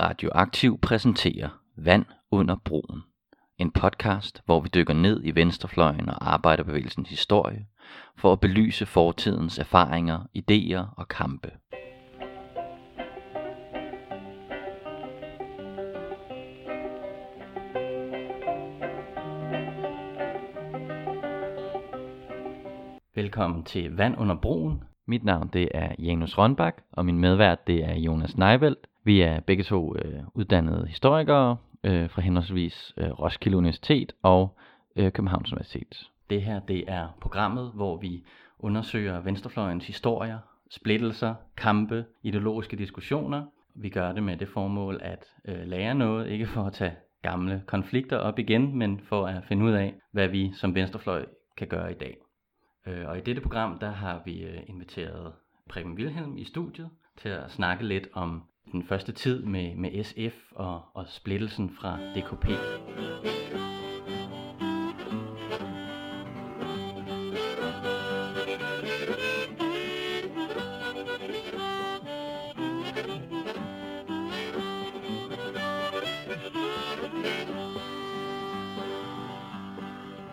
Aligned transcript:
Radioaktiv 0.00 0.78
præsenterer 0.78 1.48
Vand 1.76 2.04
under 2.30 2.56
broen. 2.64 3.02
En 3.58 3.70
podcast, 3.70 4.42
hvor 4.44 4.60
vi 4.60 4.68
dykker 4.74 4.94
ned 4.94 5.20
i 5.24 5.34
venstrefløjen 5.34 6.08
og 6.08 6.32
arbejderbevægelsens 6.32 7.08
historie 7.08 7.66
for 8.16 8.32
at 8.32 8.40
belyse 8.40 8.86
fortidens 8.86 9.58
erfaringer, 9.58 10.18
idéer 10.38 10.94
og 10.96 11.08
kampe. 11.08 11.50
Velkommen 23.14 23.64
til 23.64 23.96
Vand 23.96 24.14
under 24.18 24.36
broen. 24.42 24.82
Mit 25.06 25.24
navn 25.24 25.48
det 25.52 25.68
er 25.74 25.94
Janus 25.98 26.38
Rønbak, 26.38 26.82
og 26.92 27.06
min 27.06 27.18
medvært 27.18 27.66
det 27.66 27.84
er 27.84 27.94
Jonas 27.94 28.38
Neivelt. 28.38 28.89
Vi 29.04 29.20
er 29.20 29.40
begge 29.40 29.62
to 29.62 29.96
øh, 29.96 30.22
uddannede 30.34 30.86
historikere 30.86 31.56
øh, 31.84 32.10
fra 32.10 32.22
henholdsvis 32.22 32.94
øh, 32.96 33.10
Roskilde 33.10 33.56
Universitet 33.56 34.12
og 34.22 34.58
øh, 34.96 35.12
Københavns 35.12 35.52
Universitet. 35.52 36.10
Det 36.30 36.42
her 36.42 36.60
det 36.60 36.84
er 36.88 37.08
programmet, 37.20 37.72
hvor 37.74 37.96
vi 37.96 38.24
undersøger 38.58 39.20
venstrefløjens 39.20 39.86
historier, 39.86 40.38
splittelser, 40.70 41.34
kampe, 41.56 42.04
ideologiske 42.22 42.76
diskussioner. 42.76 43.44
Vi 43.74 43.88
gør 43.88 44.12
det 44.12 44.22
med 44.22 44.36
det 44.36 44.48
formål 44.48 45.00
at 45.02 45.24
øh, 45.44 45.66
lære 45.66 45.94
noget, 45.94 46.28
ikke 46.28 46.46
for 46.46 46.62
at 46.62 46.72
tage 46.72 46.96
gamle 47.22 47.62
konflikter 47.66 48.16
op 48.16 48.38
igen, 48.38 48.78
men 48.78 49.00
for 49.00 49.26
at 49.26 49.44
finde 49.48 49.64
ud 49.64 49.72
af, 49.72 49.94
hvad 50.12 50.28
vi 50.28 50.52
som 50.52 50.74
venstrefløj 50.74 51.26
kan 51.56 51.68
gøre 51.68 51.90
i 51.90 51.94
dag. 51.94 52.16
Øh, 52.86 53.08
og 53.08 53.18
i 53.18 53.20
dette 53.20 53.42
program, 53.42 53.78
der 53.78 53.90
har 53.90 54.22
vi 54.24 54.42
øh, 54.42 54.60
inviteret 54.66 55.32
Preben 55.68 55.94
Wilhelm 55.94 56.36
i 56.36 56.44
studiet 56.44 56.90
til 57.16 57.28
at 57.28 57.50
snakke 57.50 57.86
lidt 57.86 58.08
om 58.12 58.42
den 58.72 58.82
første 58.82 59.12
tid 59.12 59.42
med, 59.42 59.76
med 59.76 60.04
SF 60.04 60.52
og, 60.52 60.82
og 60.94 61.04
splittelsen 61.08 61.70
fra 61.70 61.98
DKP. 62.14 62.46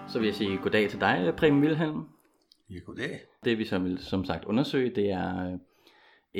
Så 0.08 0.20
vil 0.20 0.26
jeg 0.26 0.36
sige 0.36 0.58
goddag 0.58 0.90
til 0.90 1.00
dig, 1.00 1.34
Preben 1.38 1.62
Wilhelm. 1.62 2.08
Ja, 2.70 2.80
goddag. 2.86 3.20
Det 3.46 3.58
vi 3.58 3.66
som 3.66 3.84
vil 3.84 3.98
som 3.98 4.26
sagt 4.26 4.46
undersøge, 4.46 4.96
det 4.96 5.12
er 5.12 5.52
øh, 5.52 5.60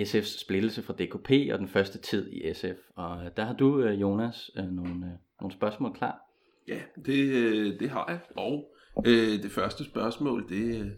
SF's 0.04 0.40
splittelse 0.40 0.82
fra 0.82 0.94
DKP 0.94 1.54
og 1.54 1.60
den 1.60 1.68
første 1.68 1.98
tid 1.98 2.32
i 2.32 2.54
SF. 2.54 2.78
Og 2.96 3.26
øh, 3.26 3.32
der 3.38 3.46
har 3.46 3.54
du, 3.54 3.82
øh, 3.82 4.02
Jonas, 4.02 4.52
øh, 4.58 4.64
nogle, 4.64 5.20
nogle 5.42 5.54
spørgsmål 5.54 5.94
klar. 5.94 6.20
Ja, 6.68 6.80
det, 7.06 7.80
det 7.80 7.90
har 7.90 8.06
jeg. 8.08 8.20
Og 8.36 8.76
øh, 9.06 9.44
det 9.44 9.52
første 9.52 9.84
spørgsmål, 9.84 10.50
det 10.50 10.94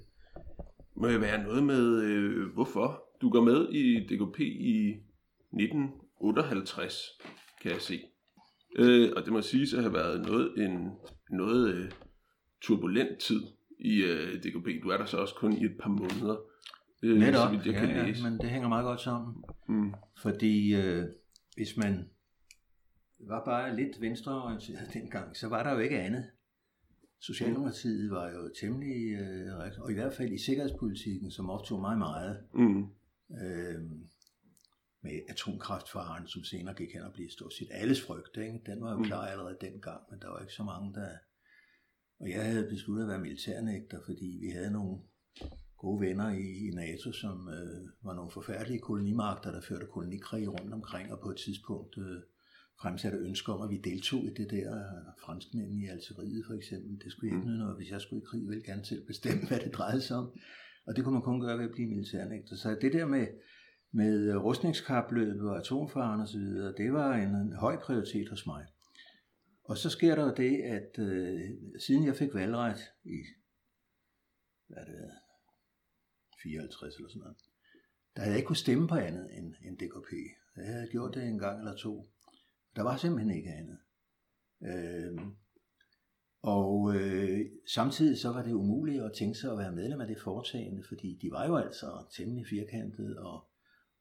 må 0.96 1.08
jo 1.08 1.20
være 1.20 1.44
noget 1.44 1.64
med, 1.64 2.02
øh, 2.02 2.54
hvorfor 2.54 3.04
du 3.22 3.30
går 3.30 3.42
med 3.42 3.70
i 3.70 4.00
DKP 4.00 4.40
i 4.40 4.96
1958, 5.54 6.94
kan 7.62 7.72
jeg 7.72 7.82
se. 7.82 8.02
Øh, 8.76 9.12
og 9.16 9.24
det 9.24 9.34
må 9.34 9.42
siges 9.42 9.74
at 9.74 9.82
have 9.82 9.94
været 9.94 10.26
noget, 10.26 10.54
en 10.58 10.90
noget 11.32 11.74
øh, 11.74 11.92
turbulent 12.62 13.20
tid 13.20 13.42
i 13.80 14.04
øh, 14.04 14.44
DKP. 14.44 14.84
Du 14.84 14.90
er 14.90 14.98
der 14.98 15.06
så 15.06 15.18
også 15.18 15.36
kun 15.36 15.54
i 15.54 15.66
et 15.66 15.78
par 15.80 15.90
måneder. 15.90 16.38
Øh, 17.02 17.18
Netop, 17.20 17.52
vidt 17.52 17.66
jeg 17.66 17.74
ja, 17.74 17.80
kan 17.80 18.06
læse. 18.06 18.24
ja, 18.24 18.30
men 18.30 18.40
det 18.40 18.50
hænger 18.50 18.70
meget 18.70 18.84
godt 18.84 19.02
sammen. 19.02 19.44
Mm. 19.68 19.94
Fordi 20.22 20.76
øh, 20.76 21.06
hvis 21.56 21.78
man 21.78 22.10
var 23.20 23.46
bare 23.46 23.76
lidt 23.76 24.02
venstreorienteret 24.02 24.90
dengang, 24.94 25.38
så 25.38 25.48
var 25.48 25.64
der 25.64 25.72
jo 25.72 25.80
ikke 25.80 26.00
andet. 26.00 26.26
Socialdemokratiet 27.22 28.12
var 28.12 28.30
jo 28.30 28.52
temmelig, 28.60 29.14
øh, 29.14 29.58
og 29.80 29.92
i 29.92 29.94
hvert 29.94 30.14
fald 30.14 30.32
i 30.32 30.38
sikkerhedspolitikken, 30.38 31.32
som 31.32 31.50
optog 31.50 31.82
mig 31.82 31.98
meget, 31.98 32.44
mm. 32.54 32.84
øh, 33.42 33.82
med 35.02 35.20
atomkraftfaren, 35.30 36.28
som 36.28 36.44
senere 36.44 36.76
gik 36.76 36.94
hen 36.94 37.02
og 37.02 37.14
blev 37.14 37.30
stort 37.30 37.54
set 37.54 37.68
alles 37.72 38.02
frygt. 38.02 38.38
Ikke? 38.38 38.60
Den 38.66 38.82
var 38.82 38.92
jo 38.92 38.98
mm. 38.98 39.04
klar 39.04 39.28
allerede 39.28 39.58
dengang, 39.62 40.02
men 40.12 40.20
der 40.22 40.30
var 40.30 40.40
ikke 40.40 40.54
så 40.54 40.64
mange, 40.64 40.94
der, 40.94 41.10
og 42.20 42.30
jeg 42.30 42.46
havde 42.46 42.70
besluttet 42.70 43.04
at 43.04 43.10
være 43.10 43.20
militærnægter, 43.20 44.00
fordi 44.06 44.38
vi 44.42 44.50
havde 44.50 44.72
nogle 44.72 45.00
gode 45.80 46.00
venner 46.06 46.30
i, 46.30 46.68
i 46.68 46.70
NATO, 46.72 47.12
som 47.12 47.50
øh, 47.50 48.06
var 48.06 48.14
nogle 48.14 48.32
forfærdelige 48.32 48.80
kolonimagter, 48.80 49.52
der 49.52 49.62
førte 49.62 49.86
kolonikrig 49.86 50.60
rundt 50.60 50.74
omkring, 50.74 51.14
og 51.14 51.20
på 51.20 51.30
et 51.30 51.38
tidspunkt 51.38 51.98
øh, 51.98 52.22
fremsatte 52.82 53.18
ønsker 53.18 53.54
om, 53.54 53.62
at 53.62 53.70
vi 53.70 53.78
deltog 53.78 54.24
i 54.24 54.34
det 54.34 54.52
der 54.52 54.70
øh, 54.76 55.06
franskmænd 55.24 55.72
i 55.74 55.88
Algeriet 55.88 56.46
for 56.48 56.54
eksempel. 56.54 57.00
Det 57.04 57.12
skulle 57.12 57.36
ikke 57.36 57.48
mm. 57.48 57.54
noget, 57.54 57.76
hvis 57.78 57.92
jeg 57.92 58.02
skulle 58.02 58.22
i 58.22 58.26
krig, 58.26 58.48
ville 58.50 58.64
gerne 58.64 58.86
selv 58.86 59.06
bestemme, 59.08 59.48
hvad 59.48 59.60
det 59.60 59.74
drejede 59.74 60.02
sig 60.02 60.18
om. 60.18 60.32
Og 60.88 60.96
det 60.96 61.04
kunne 61.04 61.14
man 61.14 61.22
kun 61.22 61.42
gøre 61.42 61.58
ved 61.58 61.66
at 61.66 61.72
blive 61.72 61.90
militærnægter. 61.90 62.56
Så 62.56 62.78
det 62.82 62.94
der 62.94 63.06
med, 63.06 63.28
med 63.92 64.36
rustningskapløb 64.36 65.42
og 65.42 65.58
atomfaren 65.58 66.22
osv., 66.22 66.40
det 66.78 66.94
var 66.94 67.14
en, 67.14 67.36
en 67.36 67.54
høj 67.54 67.78
prioritet 67.78 68.30
hos 68.30 68.46
mig. 68.46 68.66
Og 69.64 69.78
så 69.78 69.90
sker 69.90 70.16
der 70.16 70.24
jo 70.24 70.34
det, 70.38 70.58
at 70.62 71.00
øh, 71.00 71.40
siden 71.80 72.06
jeg 72.06 72.16
fik 72.16 72.34
valgret 72.34 72.80
i, 73.04 73.20
hvad 74.68 74.86
det, 74.86 75.10
54 76.44 76.96
eller 76.96 77.10
sådan 77.10 77.20
noget, 77.20 77.38
der 78.16 78.22
havde 78.22 78.32
jeg 78.32 78.38
ikke 78.38 78.48
kunnet 78.48 78.66
stemme 78.66 78.88
på 78.88 78.96
andet 78.96 79.38
end, 79.38 79.54
end 79.66 79.78
DKP. 79.78 80.12
Jeg 80.58 80.66
havde 80.66 80.88
gjort 80.92 81.16
det 81.16 81.24
en 81.24 81.40
gang 81.40 81.60
eller 81.60 81.76
to. 81.76 82.10
Der 82.76 82.82
var 82.82 82.98
simpelthen 82.98 83.38
ikke 83.38 83.50
andet. 83.50 83.80
Øh, 84.64 85.22
og 86.42 86.96
øh, 86.96 87.40
samtidig 87.74 88.18
så 88.18 88.30
var 88.30 88.44
det 88.44 88.54
umuligt 88.54 89.04
at 89.04 89.14
tænke 89.14 89.38
sig 89.38 89.52
at 89.52 89.58
være 89.58 89.72
medlem 89.72 90.02
af 90.02 90.08
det 90.08 90.20
foretagende, 90.20 90.84
fordi 90.88 91.20
de 91.22 91.32
var 91.32 91.48
jo 91.48 91.56
altså 91.56 92.06
temmelig 92.18 92.48
firkantede 92.48 93.20
og 93.20 93.50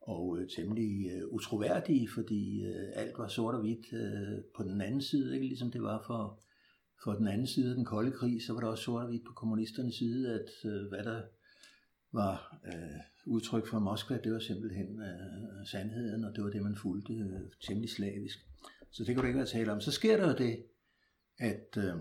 og 0.08 0.38
øh, 0.38 0.48
temmelig 0.56 1.10
øh, 1.12 1.28
utroværdige, 1.28 2.08
fordi 2.14 2.64
øh, 2.64 2.88
alt 2.94 3.18
var 3.18 3.28
sort 3.28 3.54
og 3.54 3.60
hvidt 3.60 3.92
øh, 3.92 4.44
på 4.56 4.62
den 4.62 4.80
anden 4.80 5.02
side, 5.02 5.34
ikke 5.34 5.46
ligesom 5.46 5.70
det 5.70 5.82
var 5.82 6.04
for, 6.06 6.42
for 7.04 7.12
den 7.12 7.28
anden 7.28 7.46
side 7.46 7.70
af 7.70 7.74
den 7.74 7.84
kolde 7.84 8.12
krig, 8.12 8.42
så 8.42 8.52
var 8.52 8.60
der 8.60 8.68
også 8.68 8.84
sort 8.84 9.02
og 9.02 9.08
hvidt 9.08 9.26
på 9.26 9.32
kommunisternes 9.32 9.94
side, 9.94 10.34
at 10.34 10.70
øh, 10.70 10.88
hvad 10.88 11.04
der 11.04 11.22
var 12.12 12.60
øh, 12.66 13.00
udtryk 13.26 13.66
for 13.66 13.78
Moskva, 13.78 14.18
det 14.24 14.32
var 14.32 14.38
simpelthen 14.38 15.00
øh, 15.00 15.66
sandheden, 15.66 16.24
og 16.24 16.36
det 16.36 16.44
var 16.44 16.50
det, 16.50 16.62
man 16.62 16.76
fulgte 16.76 17.12
øh, 17.12 17.40
temmelig 17.66 17.90
slavisk. 17.90 18.38
Så 18.90 19.04
det 19.04 19.14
kunne 19.14 19.22
du 19.22 19.26
ikke 19.26 19.38
være 19.38 19.46
tale 19.46 19.72
om. 19.72 19.80
Så 19.80 19.90
sker 19.90 20.16
der 20.16 20.28
jo 20.28 20.36
det, 20.38 20.64
at, 21.38 21.76
øh, 21.76 21.96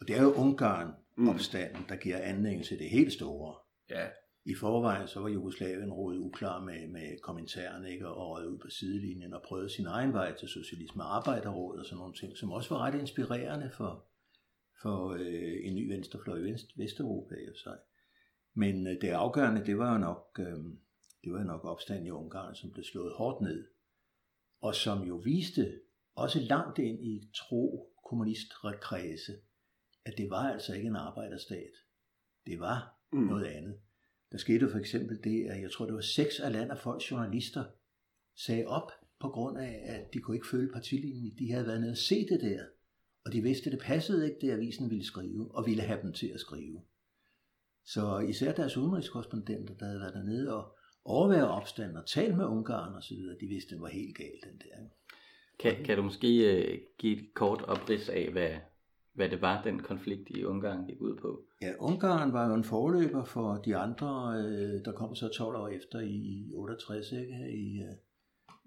og 0.00 0.08
det 0.08 0.16
er 0.16 0.22
jo 0.22 0.32
Ungarn 0.32 0.92
opstanden, 1.28 1.84
der 1.88 1.96
giver 1.96 2.18
anledning 2.18 2.64
til 2.64 2.78
det 2.78 2.90
helt 2.90 3.12
store. 3.12 3.54
Ja. 3.90 4.06
I 4.44 4.54
forvejen 4.54 5.08
så 5.08 5.20
var 5.20 5.28
Jugoslavien 5.28 5.92
rådet 5.92 6.18
uklar 6.18 6.64
med, 6.64 6.88
med 6.88 7.18
kommentarerne 7.22 7.90
ikke, 7.90 8.08
og 8.08 8.30
røget 8.30 8.46
ud 8.46 8.58
på 8.58 8.68
sidelinjen 8.70 9.34
og 9.34 9.42
prøvede 9.48 9.70
sin 9.70 9.86
egen 9.86 10.12
vej 10.12 10.36
til 10.36 10.48
socialisme 10.48 11.02
og 11.02 11.16
arbejderråd 11.16 11.78
og 11.78 11.84
sådan 11.84 11.98
nogle 11.98 12.14
ting, 12.14 12.36
som 12.36 12.52
også 12.52 12.74
var 12.74 12.80
ret 12.80 13.00
inspirerende 13.00 13.70
for, 13.70 14.06
for 14.82 15.12
øh, 15.12 15.54
en 15.62 15.74
ny 15.74 15.92
venstrefløj 15.92 16.38
i 16.38 16.42
Vest, 16.42 16.78
Vesteuropa 16.78 17.34
i 17.34 17.58
sig. 17.64 17.78
Men 18.56 18.86
øh, 18.86 19.00
det 19.00 19.08
afgørende, 19.08 19.66
det 19.66 19.78
var 19.78 19.92
jo 19.92 19.98
nok, 19.98 20.38
øh, 20.38 20.58
det 21.24 21.32
var 21.32 21.38
jo 21.38 21.44
nok 21.44 21.64
opstand 21.64 22.06
i 22.06 22.10
Ungarn, 22.10 22.54
som 22.54 22.70
blev 22.70 22.84
slået 22.84 23.12
hårdt 23.16 23.40
ned, 23.40 23.68
og 24.60 24.74
som 24.74 25.02
jo 25.02 25.16
viste, 25.16 25.80
også 26.14 26.40
langt 26.40 26.78
ind 26.78 27.04
i 27.04 27.30
tro 27.34 27.92
kommunistkredse, 28.08 29.32
at 30.04 30.14
det 30.18 30.30
var 30.30 30.52
altså 30.52 30.74
ikke 30.74 30.86
en 30.86 30.96
arbejderstat. 30.96 31.70
Det 32.46 32.60
var 32.60 32.98
mm. 33.12 33.18
noget 33.18 33.44
andet. 33.44 33.80
Der 34.32 34.38
skete 34.38 34.70
for 34.70 34.78
eksempel 34.78 35.24
det, 35.24 35.46
at 35.50 35.62
jeg 35.62 35.70
tror, 35.70 35.84
det 35.84 35.94
var 35.94 36.00
seks 36.00 36.40
af 36.40 36.52
land 36.52 36.70
af 36.70 36.78
folks 36.78 37.10
journalister 37.10 37.64
sagde 38.36 38.66
op 38.66 38.90
på 39.20 39.28
grund 39.28 39.58
af, 39.58 39.82
at 39.84 40.14
de 40.14 40.18
kunne 40.18 40.36
ikke 40.36 40.46
følge 40.46 40.72
partilinjen. 40.72 41.38
De 41.38 41.52
havde 41.52 41.66
været 41.66 41.80
nede 41.80 41.90
og 41.90 41.96
se 41.96 42.28
det 42.28 42.40
der, 42.40 42.64
og 43.24 43.32
de 43.32 43.42
vidste, 43.42 43.66
at 43.66 43.72
det 43.72 43.80
passede 43.80 44.24
ikke, 44.26 44.40
det 44.40 44.52
avisen 44.52 44.90
ville 44.90 45.04
skrive, 45.04 45.54
og 45.54 45.66
ville 45.66 45.82
have 45.82 46.02
dem 46.02 46.12
til 46.12 46.26
at 46.26 46.40
skrive. 46.40 46.82
Så 47.86 48.18
især 48.18 48.52
deres 48.52 48.76
udenrigskorrespondenter, 48.76 49.74
der 49.74 49.86
havde 49.86 50.00
været 50.00 50.14
dernede 50.14 50.54
og 50.56 50.76
overvære 51.04 51.48
opstand 51.48 51.96
og 51.96 52.06
tale 52.06 52.36
med 52.36 52.44
Ungarn 52.44 52.94
og 52.94 53.02
så 53.02 53.14
videre, 53.14 53.36
de 53.40 53.46
vidste, 53.46 53.68
at 53.68 53.70
det 53.70 53.80
var 53.80 53.88
helt 53.88 54.16
galt, 54.16 54.44
den 54.44 54.58
der. 54.58 54.88
Kan, 55.58 55.84
kan 55.84 55.96
du 55.96 56.02
måske 56.02 56.28
uh, 56.28 56.78
give 56.98 57.16
et 57.16 57.34
kort 57.34 57.62
oprids 57.62 58.08
af, 58.08 58.28
hvad, 58.32 58.50
hvad 59.14 59.28
det 59.28 59.40
var, 59.42 59.62
den 59.62 59.82
konflikt 59.82 60.30
i 60.30 60.44
Ungarn 60.44 60.86
gik 60.86 61.00
ud 61.00 61.16
på? 61.16 61.44
Ja, 61.62 61.72
Ungarn 61.78 62.32
var 62.32 62.48
jo 62.48 62.54
en 62.54 62.64
forløber 62.64 63.24
for 63.24 63.54
de 63.54 63.76
andre, 63.76 64.34
øh, 64.38 64.84
der 64.84 64.92
kom 64.92 65.14
så 65.14 65.28
12 65.28 65.56
år 65.56 65.68
efter 65.68 66.00
i 66.00 66.50
68, 66.54 67.12
ikke? 67.12 67.50
i, 67.50 67.82
øh, 67.82 67.94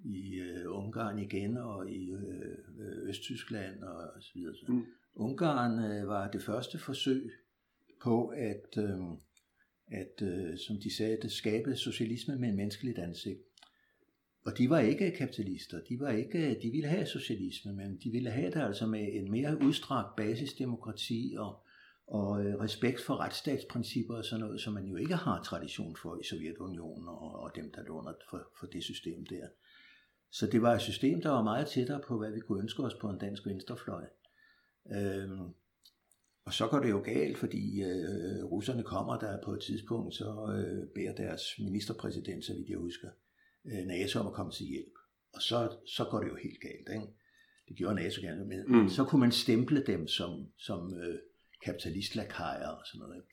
i 0.05 0.41
uh, 0.41 0.83
Ungarn 0.83 1.19
igen 1.19 1.57
og 1.57 1.89
i 1.91 2.13
uh, 2.13 3.09
Østtyskland 3.09 3.83
og 3.83 4.21
så 4.21 4.31
videre. 4.35 4.53
Mm. 4.67 4.85
Ungarn 5.15 6.01
uh, 6.01 6.07
var 6.07 6.31
det 6.31 6.41
første 6.41 6.77
forsøg 6.77 7.31
på 8.01 8.27
at, 8.27 8.77
øh, 8.77 8.99
at 9.87 10.21
øh, 10.21 10.57
som 10.57 10.77
de 10.77 10.95
sagde, 10.95 11.17
at 11.23 11.31
skabe 11.31 11.75
socialisme 11.75 12.35
med 12.35 12.49
en 12.49 12.55
menneskeligt 12.55 12.99
ansigt. 12.99 13.39
og 14.45 14.57
de 14.57 14.69
var 14.69 14.79
ikke 14.79 15.11
kapitalister, 15.11 15.81
de, 15.89 15.99
var 15.99 16.09
ikke, 16.09 16.59
de 16.61 16.69
ville 16.69 16.87
have 16.87 17.05
socialisme, 17.05 17.73
men 17.73 17.99
de 18.03 18.11
ville 18.11 18.29
have 18.29 18.51
det 18.51 18.61
altså 18.61 18.85
med 18.85 19.07
en 19.13 19.31
mere 19.31 19.57
udstrakt 19.61 20.15
basisdemokrati 20.15 21.35
og, 21.37 21.63
og 22.07 22.45
øh, 22.45 22.55
respekt 22.55 23.01
for 23.01 23.15
retsstatsprincipper 23.15 24.15
og 24.15 24.25
sådan 24.25 24.45
noget, 24.45 24.61
som 24.61 24.73
man 24.73 24.85
jo 24.85 24.95
ikke 24.95 25.15
har 25.15 25.43
tradition 25.43 25.95
for 25.95 26.19
i 26.19 26.23
Sovjetunionen 26.23 27.07
og, 27.07 27.39
og 27.39 27.51
dem, 27.55 27.71
der 27.71 27.83
lå 27.83 27.99
under 27.99 28.13
for, 28.29 28.47
for 28.59 28.67
det 28.67 28.83
system 28.83 29.25
der. 29.25 29.47
Så 30.31 30.47
det 30.47 30.61
var 30.61 30.75
et 30.75 30.81
system, 30.81 31.21
der 31.21 31.29
var 31.29 31.43
meget 31.43 31.67
tættere 31.67 32.01
på, 32.07 32.17
hvad 32.17 32.31
vi 32.31 32.39
kunne 32.39 32.61
ønske 32.61 32.83
os 32.83 32.95
på 32.95 33.09
en 33.09 33.17
dansk 33.17 33.45
venstrefløj. 33.45 34.05
Øhm, 34.91 35.53
og 36.49 36.53
så 36.53 36.67
går 36.67 36.79
det 36.79 36.89
jo 36.89 37.01
galt, 37.05 37.37
fordi 37.37 37.81
øh, 37.83 38.43
russerne 38.43 38.83
kommer 38.83 39.19
der 39.19 39.37
på 39.45 39.51
et 39.51 39.61
tidspunkt, 39.61 40.15
så 40.15 40.29
øh, 40.57 40.87
beder 40.95 41.13
deres 41.15 41.43
ministerpræsident, 41.59 42.45
så 42.45 42.53
vidt 42.53 42.69
jeg 42.69 42.77
husker, 42.77 43.09
øh, 43.65 43.85
NATO 43.85 44.19
om 44.19 44.27
at 44.27 44.33
komme 44.33 44.51
til 44.51 44.65
hjælp. 44.65 44.95
Og 45.33 45.41
så, 45.41 45.77
så 45.85 46.03
går 46.11 46.19
det 46.19 46.29
jo 46.29 46.35
helt 46.35 46.61
galt. 46.61 46.89
Ikke? 46.95 47.13
Det 47.67 47.77
gjorde 47.77 47.95
NATO 47.95 48.21
gerne 48.21 48.45
med. 48.45 48.65
Mm. 48.65 48.89
Så 48.89 49.03
kunne 49.03 49.19
man 49.19 49.31
stemple 49.31 49.83
dem 49.87 50.07
som, 50.07 50.47
som 50.57 50.93
øh, 50.93 51.19
kapitalistlakajer 51.65 52.67
og 52.67 52.85
sådan 52.85 52.99
noget. 53.07 53.23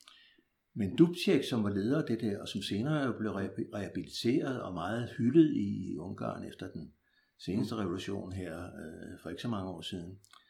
Men 0.74 0.96
Dubček, 0.96 1.44
som 1.44 1.64
var 1.64 1.70
leder 1.70 2.02
af 2.02 2.06
det 2.08 2.20
der, 2.20 2.40
og 2.40 2.48
som 2.48 2.62
senere 2.62 3.14
blev 3.18 3.30
rehabiliteret 3.30 4.62
og 4.62 4.74
meget 4.74 5.10
hyldet 5.18 5.56
i 5.56 5.96
Ungarn 5.98 6.44
efter 6.44 6.70
den 6.70 6.92
seneste 7.38 7.76
revolution 7.76 8.32
her 8.32 8.64
øh, 8.64 9.18
for 9.22 9.30
ikke 9.30 9.42
så 9.42 9.48
mange 9.48 9.70
år 9.70 9.80
siden, 9.80 10.10
øh, 10.10 10.45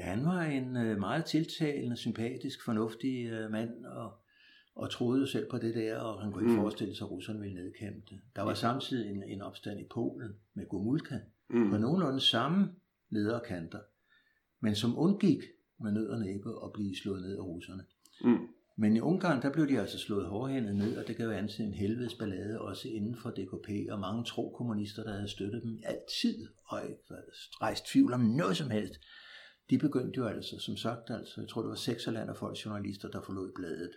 han 0.00 0.24
var 0.24 0.42
en 0.42 0.76
øh, 0.76 0.98
meget 0.98 1.24
tiltalende, 1.24 1.96
sympatisk, 1.96 2.64
fornuftig 2.64 3.26
øh, 3.26 3.50
mand, 3.50 3.84
og, 3.84 4.12
og 4.74 4.90
troede 4.90 5.26
selv 5.26 5.50
på 5.50 5.58
det 5.58 5.74
der, 5.74 5.98
og 5.98 6.22
han 6.22 6.32
kunne 6.32 6.44
ikke 6.44 6.52
mm. 6.52 6.60
forestille 6.60 6.96
sig, 6.96 7.04
at 7.04 7.10
russerne 7.10 7.40
ville 7.40 7.54
nedkæmpe 7.54 8.02
det. 8.10 8.20
Der 8.36 8.42
var 8.42 8.54
samtidig 8.54 9.10
en, 9.10 9.22
en 9.22 9.42
opstand 9.42 9.80
i 9.80 9.84
Polen 9.90 10.32
med 10.54 10.68
Gomulka, 10.68 11.18
mm. 11.50 11.70
på 11.70 11.76
nogenlunde 11.76 12.20
samme 12.20 12.68
lederkanter, 13.10 13.80
men 14.60 14.74
som 14.74 14.98
undgik 14.98 15.42
med 15.80 15.92
nød 15.92 16.08
og 16.08 16.20
næppe 16.20 16.50
at 16.64 16.72
blive 16.72 16.96
slået 16.96 17.22
ned 17.22 17.36
af 17.36 17.42
russerne. 17.42 17.84
Mm. 18.24 18.48
Men 18.80 18.96
i 18.96 19.00
Ungarn, 19.00 19.42
der 19.42 19.52
blev 19.52 19.68
de 19.68 19.80
altså 19.80 19.98
slået 19.98 20.28
hårdhændet 20.28 20.76
ned, 20.76 20.96
og 20.96 21.08
det 21.08 21.16
gav 21.16 21.30
ansigt 21.30 21.66
en 21.66 21.74
helvedes 21.74 22.14
ballade, 22.14 22.60
også 22.60 22.88
inden 22.88 23.16
for 23.16 23.30
DKP, 23.30 23.68
og 23.90 24.00
mange 24.00 24.24
tro 24.24 24.54
kommunister, 24.56 25.02
der 25.02 25.12
havde 25.12 25.28
støttet 25.28 25.62
dem 25.62 25.78
altid, 25.84 26.48
og 26.66 26.82
ikke 26.82 27.02
rejst 27.62 27.86
tvivl 27.86 28.12
om 28.12 28.20
noget 28.20 28.56
som 28.56 28.70
helst. 28.70 28.94
De 29.70 29.78
begyndte 29.78 30.18
jo 30.18 30.26
altså, 30.26 30.58
som 30.58 30.76
sagt, 30.76 31.10
altså, 31.10 31.40
jeg 31.40 31.48
tror 31.48 31.62
det 31.62 31.68
var 31.68 31.74
seks 31.74 32.06
af 32.06 32.36
folk 32.36 32.64
journalister, 32.64 33.10
der 33.10 33.22
forlod 33.22 33.52
bladet. 33.54 33.90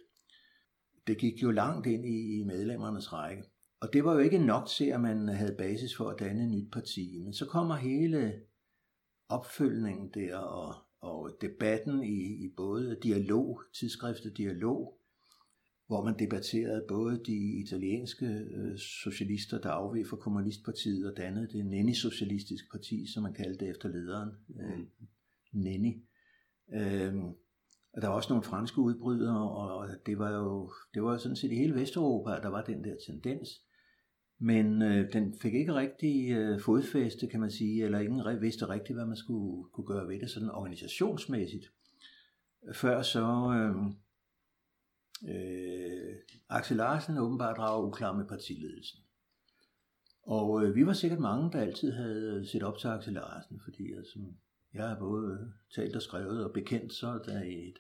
Det 1.07 1.17
gik 1.17 1.43
jo 1.43 1.51
langt 1.51 1.87
ind 1.87 2.05
i 2.05 2.43
medlemmernes 2.43 3.13
række. 3.13 3.43
Og 3.81 3.89
det 3.93 4.05
var 4.05 4.13
jo 4.13 4.19
ikke 4.19 4.37
nok 4.37 4.67
til, 4.67 4.85
at 4.85 5.01
man 5.01 5.27
havde 5.27 5.55
basis 5.57 5.95
for 5.97 6.09
at 6.09 6.19
danne 6.19 6.43
et 6.43 6.49
nyt 6.49 6.71
parti. 6.71 7.19
Men 7.23 7.33
så 7.33 7.45
kommer 7.45 7.75
hele 7.75 8.33
opfølgningen 9.29 10.11
der, 10.13 10.37
og 10.37 10.75
og 11.03 11.31
debatten 11.41 12.03
i, 12.03 12.45
i 12.45 12.53
både 12.57 12.97
dialog, 13.03 13.61
tidsskriftet 13.73 14.37
Dialog, 14.37 14.97
hvor 15.87 16.03
man 16.03 16.19
debatterede 16.19 16.85
både 16.87 17.21
de 17.25 17.61
italienske 17.65 18.25
øh, 18.25 18.77
socialister, 18.77 19.61
der 19.61 19.69
afveg 19.69 20.07
fra 20.07 20.17
kommunistpartiet 20.17 21.11
og 21.11 21.17
dannede 21.17 21.47
det 21.47 21.65
Nenni-socialistiske 21.65 22.67
parti, 22.71 23.05
som 23.13 23.23
man 23.23 23.33
kaldte 23.33 23.65
det 23.65 23.71
efter 23.71 23.89
lederen, 23.89 24.29
øh, 24.59 24.77
mm. 24.77 24.87
Nenni. 25.51 26.03
Øh, 26.73 27.15
og 27.93 28.01
der 28.01 28.07
var 28.07 28.15
også 28.15 28.29
nogle 28.29 28.43
franske 28.43 28.79
udbrydere, 28.79 29.51
og 29.51 29.89
det 30.05 30.19
var 30.19 30.31
jo 30.31 30.71
det 30.93 31.03
var 31.03 31.17
sådan 31.17 31.35
set 31.35 31.51
i 31.51 31.55
hele 31.55 31.75
Vesteuropa, 31.75 32.31
der 32.31 32.47
var 32.47 32.63
den 32.63 32.83
der 32.83 32.95
tendens. 33.07 33.49
Men 34.39 34.81
øh, 34.81 35.13
den 35.13 35.33
fik 35.41 35.53
ikke 35.53 35.73
rigtig 35.73 36.31
øh, 36.31 36.59
fodfæste, 36.59 37.27
kan 37.27 37.39
man 37.39 37.51
sige, 37.51 37.85
eller 37.85 37.99
ingen 37.99 38.41
vidste 38.41 38.69
rigtigt, 38.69 38.97
hvad 38.97 39.05
man 39.05 39.17
skulle 39.17 39.69
kunne 39.71 39.87
gøre 39.87 40.07
ved 40.07 40.19
det 40.19 40.29
sådan 40.29 40.49
organisationsmæssigt. 40.49 41.65
Før 42.73 43.01
så 43.01 43.25
øh, 43.53 43.75
øh, 45.35 46.15
Axel 46.49 46.77
Larsen 46.77 47.17
åbenbart 47.17 47.57
drager 47.57 47.87
uklar 47.87 48.13
med 48.13 48.25
partiledelsen. 48.25 48.99
Og 50.23 50.65
øh, 50.65 50.75
vi 50.75 50.85
var 50.85 50.93
sikkert 50.93 51.19
mange, 51.19 51.51
der 51.51 51.61
altid 51.61 51.91
havde 51.91 52.47
set 52.47 52.63
op 52.63 52.77
til 52.77 52.87
Axel 52.87 53.13
Larsen, 53.13 53.61
fordi 53.63 53.93
altså, 53.93 54.19
jeg 54.73 54.87
har 54.87 54.99
både 54.99 55.53
talt 55.75 55.95
og 55.95 56.01
skrevet 56.01 56.45
og 56.45 56.53
bekendt 56.53 56.93
så 56.93 57.19
der 57.25 57.43
i, 57.43 57.67
et, 57.67 57.79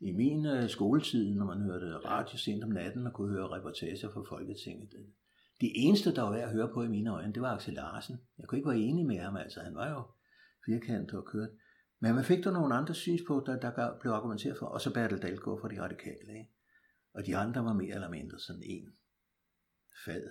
i 0.00 0.12
min 0.12 0.46
øh, 0.46 0.68
skoletid, 0.68 1.34
når 1.34 1.46
man 1.46 1.60
hørte 1.60 1.96
radio 1.96 2.38
sent 2.38 2.64
om 2.64 2.70
natten 2.70 3.06
og 3.06 3.12
kunne 3.12 3.32
høre 3.32 3.56
reportager 3.56 4.10
fra 4.10 4.22
Folketinget, 4.28 4.92
det 5.60 5.72
eneste, 5.74 6.14
der 6.14 6.22
var 6.22 6.32
værd 6.32 6.48
at 6.48 6.52
høre 6.52 6.70
på 6.74 6.82
i 6.82 6.88
mine 6.88 7.10
øjne, 7.10 7.32
det 7.32 7.42
var 7.42 7.56
Axel 7.56 7.74
Larsen. 7.74 8.16
Jeg 8.38 8.46
kunne 8.46 8.58
ikke 8.58 8.70
være 8.70 8.78
enig 8.78 9.06
med 9.06 9.18
ham, 9.18 9.36
altså 9.36 9.60
han 9.60 9.74
var 9.74 9.90
jo 9.90 10.02
firkantet 10.66 11.18
og 11.18 11.26
kørt. 11.26 11.50
Men 12.00 12.14
man 12.14 12.24
fik 12.24 12.44
der 12.44 12.50
nogle 12.50 12.74
andre 12.74 12.94
synspunkter, 12.94 13.60
der 13.60 13.98
blev 14.00 14.12
argumenteret 14.12 14.58
for, 14.58 14.66
og 14.66 14.80
så 14.80 14.94
Bertel 14.94 15.22
Dahlgaard 15.22 15.60
for 15.60 15.68
de 15.68 15.82
radikale. 15.82 16.32
Ikke? 16.38 16.50
Og 17.14 17.26
de 17.26 17.36
andre 17.36 17.64
var 17.64 17.72
mere 17.72 17.94
eller 17.94 18.10
mindre 18.10 18.38
sådan 18.38 18.62
en 18.62 18.86
fad 20.04 20.30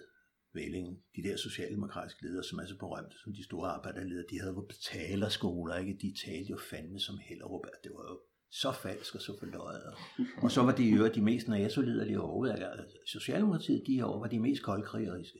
vælling. 0.54 1.04
De 1.16 1.24
der 1.24 1.38
socialdemokratiske 1.38 2.24
ledere, 2.24 2.44
som 2.44 2.60
er 2.60 2.66
så 2.66 2.78
berømte, 2.78 3.16
som 3.24 3.34
de 3.34 3.44
store 3.44 3.70
arbejderledere, 3.70 4.26
de 4.30 4.40
havde 4.40 4.54
jo 4.54 4.62
betalerskoler, 4.62 5.76
ikke? 5.76 5.98
De 6.02 6.16
talte 6.26 6.52
jo 6.52 6.58
fandme 6.70 7.00
som 7.00 7.18
Hellerup. 7.18 7.66
Det 7.84 7.92
var 7.92 8.06
jo 8.12 8.22
så 8.52 8.72
falsk 8.72 9.16
og 9.16 9.22
så 9.22 9.40
forløjet. 9.40 9.84
Og 10.38 10.52
så 10.52 10.64
var 10.64 10.72
de 10.72 10.84
jo 10.84 11.08
de 11.08 11.22
mest 11.22 11.48
NATO-liderlige 11.48 12.20
overhovedet. 12.20 12.54
Altså, 12.54 12.98
Socialdemokratiet 13.06 13.84
de 13.88 14.06
år 14.06 14.20
var 14.20 14.28
de 14.28 14.40
mest 14.40 14.64
koldkrigeriske. 14.64 15.40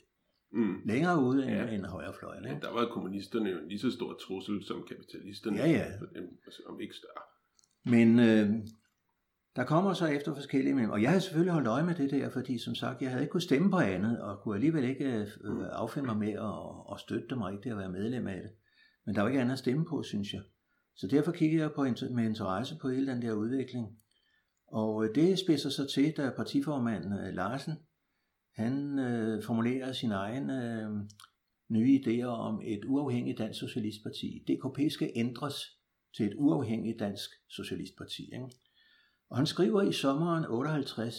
Mm. 0.52 0.76
Længere 0.86 1.24
ude 1.24 1.44
end, 1.44 1.56
ja. 1.56 1.68
end 1.68 1.86
højrefløjen. 1.86 2.44
Ikke? 2.44 2.56
Ja, 2.56 2.60
der 2.68 2.74
var 2.74 2.90
kommunisterne 2.90 3.50
jo 3.50 3.58
en 3.60 3.68
lige 3.68 3.80
så 3.80 3.92
stor 3.92 4.14
trussel 4.14 4.66
som 4.66 4.86
kapitalisterne. 4.88 5.58
Ja, 5.58 5.70
ja. 5.70 5.86
Om 6.66 6.82
ikke 6.82 6.96
større. 6.96 7.24
Men 7.86 8.20
øh, 8.20 8.50
der 9.56 9.64
kommer 9.64 9.94
så 9.94 10.06
efter 10.06 10.36
forskellige... 10.36 10.92
Og 10.92 11.02
jeg 11.02 11.10
havde 11.10 11.22
selvfølgelig 11.22 11.54
holdt 11.54 11.68
øje 11.68 11.84
med 11.84 11.96
det 11.96 12.12
der, 12.12 12.30
fordi 12.30 12.58
som 12.58 12.76
sagt, 12.76 13.02
jeg 13.02 13.10
havde 13.10 13.24
ikke 13.24 13.32
kunnet 13.32 13.44
stemme 13.44 13.72
på 13.72 13.78
andet, 13.78 14.22
og 14.22 14.42
kunne 14.44 14.56
alligevel 14.56 14.84
ikke 14.84 15.06
øh, 15.06 15.28
mm. 15.44 15.62
affinde 15.62 16.08
mig 16.08 16.18
med 16.18 16.34
at, 16.34 16.94
at 16.94 17.00
støtte 17.00 17.28
dem 17.30 17.42
rigtigt 17.42 17.72
at 17.72 17.78
være 17.78 17.92
medlem 17.92 18.28
af 18.28 18.42
det. 18.42 18.52
Men 19.06 19.16
der 19.16 19.22
var 19.22 19.30
ikke 19.30 19.42
andet 19.42 19.54
at 19.54 19.60
stemme 19.60 19.86
på, 19.86 20.04
synes 20.04 20.34
jeg. 20.34 20.42
Så 20.96 21.08
derfor 21.08 21.32
kiggede 21.32 21.62
jeg 21.62 21.72
på, 21.72 21.84
med 22.12 22.26
interesse 22.26 22.78
på 22.82 22.90
hele 22.90 23.12
den 23.12 23.22
der 23.22 23.34
udvikling. 23.34 23.88
Og 24.68 25.06
øh, 25.06 25.16
det 25.16 25.40
spidser 25.40 25.70
sig 25.70 25.90
til, 25.90 26.14
da 26.18 26.32
partiformanden 26.36 27.14
øh, 27.14 27.34
Larsen, 27.34 27.74
han 28.54 29.00
øh, 29.00 29.44
formulerer 29.44 29.92
sin 29.92 30.12
egen 30.12 30.50
øh, 30.50 30.90
nye 31.70 32.00
idéer 32.00 32.26
om 32.26 32.62
et 32.66 32.86
uafhængigt 32.86 33.38
dansk 33.38 33.60
socialistparti. 33.60 34.46
DKP 34.48 34.92
skal 34.92 35.12
ændres 35.16 35.56
til 36.18 36.26
et 36.26 36.34
uafhængigt 36.38 37.00
dansk 37.00 37.30
socialistparti. 37.50 38.24
Ikke? 38.34 38.50
Og 39.30 39.38
han 39.38 39.46
skriver 39.46 39.82
i 39.82 39.92
sommeren 39.92 40.46
58, 40.46 41.16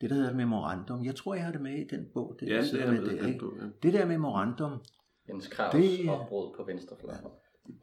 det 0.00 0.10
der 0.10 0.16
hedder 0.16 0.34
memorandum. 0.34 1.04
Jeg 1.04 1.16
tror, 1.16 1.34
jeg 1.34 1.44
har 1.44 1.52
det 1.52 1.60
med 1.60 1.78
i 1.78 1.84
den 1.84 2.06
bog, 2.14 2.36
det, 2.40 2.48
ja, 2.48 2.60
det, 2.60 2.82
er 2.82 2.92
med, 2.92 3.00
med 3.00 3.10
der, 3.10 3.26
ikke? 3.26 3.46
ja. 3.60 3.66
det 3.82 3.92
der 3.92 4.06
memorandum. 4.06 4.84
Jens 5.28 5.48
Kravs 5.48 5.74
det, 5.74 6.08
opbrud 6.08 6.54
på 6.56 6.64
venstrefløjen. 6.64 7.24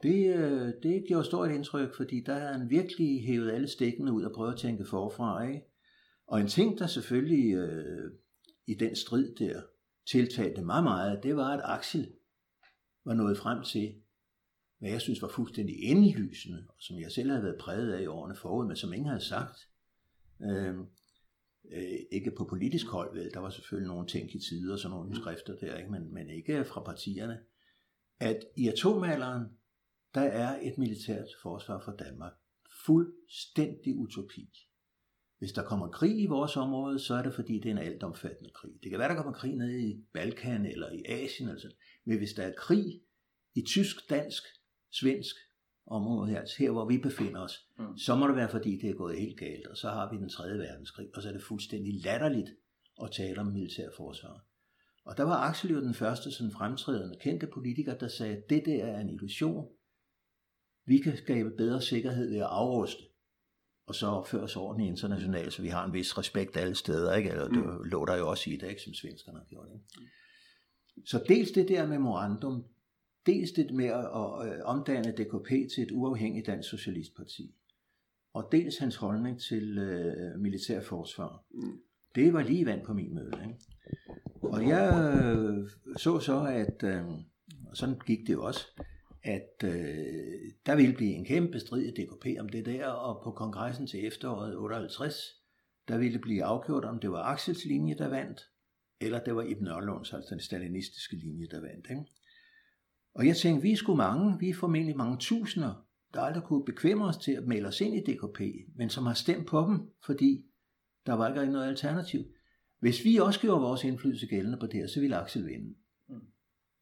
Det, 0.02 0.36
øh, 0.36 0.72
det 0.82 1.04
gjorde 1.08 1.24
stort 1.24 1.50
indtryk, 1.50 1.94
fordi 1.96 2.20
der 2.20 2.34
havde 2.34 2.52
han 2.58 2.70
virkelig 2.70 3.24
hævet 3.24 3.52
alle 3.52 3.68
stikkene 3.68 4.12
ud 4.12 4.22
og 4.22 4.32
prøvet 4.32 4.52
at 4.52 4.58
tænke 4.58 4.84
forfra. 4.84 5.46
Ikke? 5.46 5.64
Og 6.26 6.40
en 6.40 6.48
ting, 6.48 6.78
der 6.78 6.86
selvfølgelig 6.86 7.54
øh, 7.54 8.10
i 8.66 8.74
den 8.74 8.96
strid 8.96 9.34
der 9.34 9.62
tiltalte 10.06 10.62
mig 10.62 10.82
meget, 10.82 11.22
det 11.22 11.36
var, 11.36 11.50
at 11.50 11.60
Axel 11.64 12.12
var 13.04 13.14
nået 13.14 13.38
frem 13.38 13.62
til, 13.62 13.94
hvad 14.78 14.90
jeg 14.90 15.00
synes 15.00 15.22
var 15.22 15.28
fuldstændig 15.28 15.82
indlysende, 15.82 16.64
og 16.68 16.74
som 16.78 17.00
jeg 17.00 17.12
selv 17.12 17.30
havde 17.30 17.42
været 17.42 17.60
præget 17.60 17.92
af 17.92 18.02
i 18.02 18.06
årene 18.06 18.36
forud, 18.36 18.66
men 18.66 18.76
som 18.76 18.92
ingen 18.92 19.08
havde 19.08 19.24
sagt. 19.24 19.68
Øh, 20.42 20.74
øh, 21.72 21.98
ikke 22.12 22.30
på 22.30 22.44
politisk 22.44 22.86
hold, 22.86 23.18
vel, 23.18 23.30
der 23.34 23.40
var 23.40 23.50
selvfølgelig 23.50 23.88
nogle 23.88 24.08
tænk 24.08 24.34
i 24.34 24.38
tider 24.38 24.72
og 24.72 24.78
sådan 24.78 24.96
nogle 24.96 25.16
skrifter 25.16 25.56
der, 25.56 25.76
ikke? 25.76 25.90
Men, 25.90 26.14
men 26.14 26.30
ikke 26.30 26.64
fra 26.64 26.82
partierne, 26.82 27.38
at 28.20 28.44
i 28.56 28.68
atomalderen, 28.68 29.46
der 30.14 30.20
er 30.20 30.58
et 30.62 30.78
militært 30.78 31.26
forsvar 31.42 31.82
for 31.84 31.92
Danmark. 31.92 32.32
Fuldstændig 32.86 33.96
utopi. 33.96 34.48
Hvis 35.38 35.52
der 35.52 35.62
kommer 35.62 35.88
krig 35.88 36.22
i 36.22 36.26
vores 36.26 36.56
område, 36.56 36.98
så 36.98 37.14
er 37.14 37.22
det 37.22 37.34
fordi, 37.34 37.54
det 37.54 37.66
er 37.66 37.70
en 37.70 37.78
altomfattende 37.78 38.50
krig. 38.50 38.72
Det 38.82 38.90
kan 38.90 38.98
være, 38.98 39.08
der 39.08 39.14
kommer 39.14 39.32
krig 39.32 39.56
nede 39.56 39.88
i 39.88 40.04
Balkan 40.12 40.66
eller 40.66 40.92
i 40.92 41.02
Asien, 41.08 41.48
altså. 41.48 41.68
men 42.04 42.18
hvis 42.18 42.32
der 42.32 42.42
er 42.42 42.52
krig 42.58 43.00
i 43.54 43.62
tysk, 43.62 44.10
dansk, 44.10 44.42
svensk 44.92 45.36
område 45.86 46.30
her, 46.30 46.44
her 46.58 46.70
hvor 46.70 46.88
vi 46.88 46.98
befinder 46.98 47.40
os, 47.40 47.68
mm. 47.78 47.98
så 47.98 48.14
må 48.14 48.26
det 48.26 48.36
være 48.36 48.48
fordi, 48.48 48.78
det 48.78 48.90
er 48.90 48.94
gået 48.94 49.18
helt 49.18 49.38
galt, 49.38 49.66
og 49.66 49.76
så 49.76 49.88
har 49.88 50.10
vi 50.10 50.16
den 50.16 50.28
tredje 50.28 50.58
verdenskrig, 50.58 51.08
og 51.14 51.22
så 51.22 51.28
er 51.28 51.32
det 51.32 51.42
fuldstændig 51.42 52.04
latterligt 52.04 52.50
at 53.02 53.10
tale 53.10 53.40
om 53.40 53.46
militær 53.46 53.88
forsvar. 53.96 54.44
Og 55.04 55.16
der 55.16 55.22
var 55.22 55.36
Axel 55.36 55.70
jo 55.70 55.80
den 55.80 55.94
første 55.94 56.32
sådan 56.32 56.52
fremtrædende 56.52 57.18
kendte 57.20 57.46
politiker, 57.46 57.94
der 57.98 58.08
sagde, 58.08 58.36
at 58.36 58.50
det 58.50 58.62
der 58.66 58.84
er 58.84 59.00
en 59.00 59.10
illusion. 59.10 59.68
Vi 60.86 60.98
kan 60.98 61.16
skabe 61.16 61.50
bedre 61.50 61.82
sikkerhed 61.82 62.30
ved 62.30 62.38
at 62.38 62.46
afruste, 62.50 63.02
og 63.86 63.94
så 63.94 64.06
opføre 64.06 64.42
os 64.42 64.56
ordentligt 64.56 64.90
internationalt, 64.90 65.52
så 65.52 65.62
vi 65.62 65.68
har 65.68 65.84
en 65.84 65.92
vis 65.92 66.18
respekt 66.18 66.56
alle 66.56 66.74
steder, 66.74 67.14
ikke? 67.14 67.30
Eller 67.30 67.48
det 67.48 67.64
mm. 67.64 67.82
lå 67.84 68.04
der 68.04 68.16
jo 68.16 68.28
også 68.28 68.50
i 68.50 68.56
det, 68.56 68.68
ikke, 68.68 68.82
som 68.82 68.94
svenskerne 68.94 69.38
har 69.38 69.44
gjort. 69.44 69.68
Ikke? 69.74 70.10
Så 71.06 71.24
dels 71.28 71.50
det 71.50 71.68
der 71.68 71.86
memorandum, 71.86 72.64
dels 73.26 73.52
det 73.52 73.74
med 73.74 73.86
at, 73.86 74.64
omdanne 74.64 75.12
DKP 75.12 75.48
til 75.48 75.82
et 75.82 75.90
uafhængigt 75.92 76.46
dansk 76.46 76.68
socialistparti, 76.68 77.54
og 78.32 78.48
dels 78.52 78.78
hans 78.78 78.96
holdning 78.96 79.40
til 79.40 79.78
uh, 79.78 80.40
militær 80.40 80.80
forsvar. 80.80 81.44
Mm. 81.50 81.80
Det 82.14 82.32
var 82.32 82.42
lige 82.42 82.66
vand 82.66 82.84
på 82.84 82.92
min 82.92 83.14
møde. 83.14 83.32
Ikke? 83.42 83.58
Og 84.42 84.68
jeg 84.68 85.14
øh, 85.14 85.68
så 85.96 86.20
så, 86.20 86.44
at 86.44 86.82
øh, 86.84 87.04
sådan 87.74 88.00
gik 88.06 88.18
det 88.26 88.32
jo 88.32 88.44
også, 88.44 88.66
at 89.24 89.64
øh, 89.64 90.52
der 90.66 90.76
ville 90.76 90.94
blive 90.94 91.12
en 91.12 91.24
kæmpe 91.24 91.60
strid 91.60 91.82
i 91.82 91.90
DKP 91.90 92.26
om 92.40 92.48
det 92.48 92.66
der, 92.66 92.86
og 92.86 93.24
på 93.24 93.30
kongressen 93.30 93.86
til 93.86 94.06
efteråret 94.06 94.56
58, 94.56 95.14
der 95.88 95.98
ville 95.98 96.18
blive 96.18 96.44
afgjort, 96.44 96.84
om 96.84 96.98
det 96.98 97.10
var 97.10 97.22
Axels 97.22 97.64
linje, 97.64 97.94
der 97.94 98.08
vandt, 98.08 98.40
eller 99.00 99.24
det 99.24 99.36
var 99.36 99.42
Ibn 99.42 99.66
Ørlunds, 99.66 100.12
altså 100.12 100.34
den 100.34 100.40
stalinistiske 100.40 101.16
linje, 101.16 101.46
der 101.46 101.60
vandt. 101.60 101.86
Ikke? 101.90 102.04
Og 103.14 103.26
jeg 103.26 103.36
tænkte, 103.36 103.62
vi 103.62 103.72
er 103.72 103.76
sgu 103.76 103.94
mange, 103.94 104.38
vi 104.40 104.48
er 104.48 104.54
formentlig 104.54 104.96
mange 104.96 105.16
tusinder, 105.20 105.86
der 106.14 106.20
aldrig 106.20 106.42
kunne 106.42 106.64
bekvemme 106.64 107.04
os 107.04 107.16
til 107.16 107.32
at 107.32 107.46
melde 107.46 107.68
os 107.68 107.80
ind 107.80 107.94
i 107.94 108.12
DKP, 108.12 108.40
men 108.76 108.90
som 108.90 109.06
har 109.06 109.14
stemt 109.14 109.46
på 109.46 109.60
dem, 109.60 109.90
fordi 110.06 110.44
der 111.06 111.12
var 111.12 111.40
ikke 111.40 111.52
noget 111.52 111.68
alternativ. 111.68 112.20
Hvis 112.80 113.04
vi 113.04 113.16
også 113.16 113.40
gjorde 113.40 113.60
vores 113.60 113.84
indflydelse 113.84 114.26
gældende 114.26 114.58
på 114.58 114.66
det 114.66 114.74
her, 114.74 114.86
så 114.86 115.00
ville 115.00 115.16
Axel 115.16 115.46
vinde. 115.46 115.74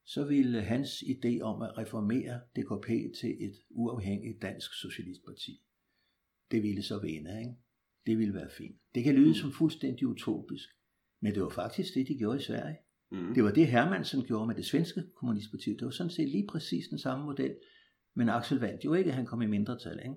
Så 0.05 0.25
ville 0.25 0.63
hans 0.63 0.91
idé 0.91 1.41
om 1.41 1.63
at 1.63 1.79
reformere 1.79 2.41
DKP 2.57 2.87
til 3.21 3.31
et 3.41 3.55
uafhængigt 3.71 4.43
dansk 4.43 4.75
socialistparti, 4.75 5.63
det 6.51 6.63
ville 6.63 6.83
så 6.83 6.99
vinde. 6.99 7.39
Ikke? 7.39 7.55
Det 8.07 8.19
ville 8.19 8.35
være 8.35 8.51
fint. 8.51 8.77
Det 8.95 9.05
kan 9.05 9.15
lyde 9.15 9.29
mm. 9.29 9.35
som 9.35 9.53
fuldstændig 9.53 10.07
utopisk, 10.07 10.69
men 11.21 11.35
det 11.35 11.43
var 11.43 11.49
faktisk 11.49 11.95
det, 11.95 12.09
de 12.09 12.19
gjorde 12.19 12.39
i 12.39 12.43
Sverige. 12.43 12.77
Mm. 13.11 13.35
Det 13.35 13.45
var 13.45 13.51
det 13.51 13.67
Hermansen 13.67 14.23
gjorde 14.23 14.47
med 14.47 14.55
det 14.55 14.67
svenske 14.67 15.03
kommunistparti. 15.17 15.71
Det 15.71 15.85
var 15.85 15.91
sådan 15.91 16.11
set 16.11 16.29
lige 16.29 16.47
præcis 16.49 16.89
den 16.89 16.99
samme 16.99 17.25
model, 17.25 17.55
men 18.15 18.29
Axel 18.29 18.59
vandt 18.59 18.85
jo 18.85 18.95
ikke, 18.95 19.13
han 19.13 19.27
kom 19.27 19.43
i 19.43 19.47
mindretal. 19.47 19.99
Ikke? 19.99 20.15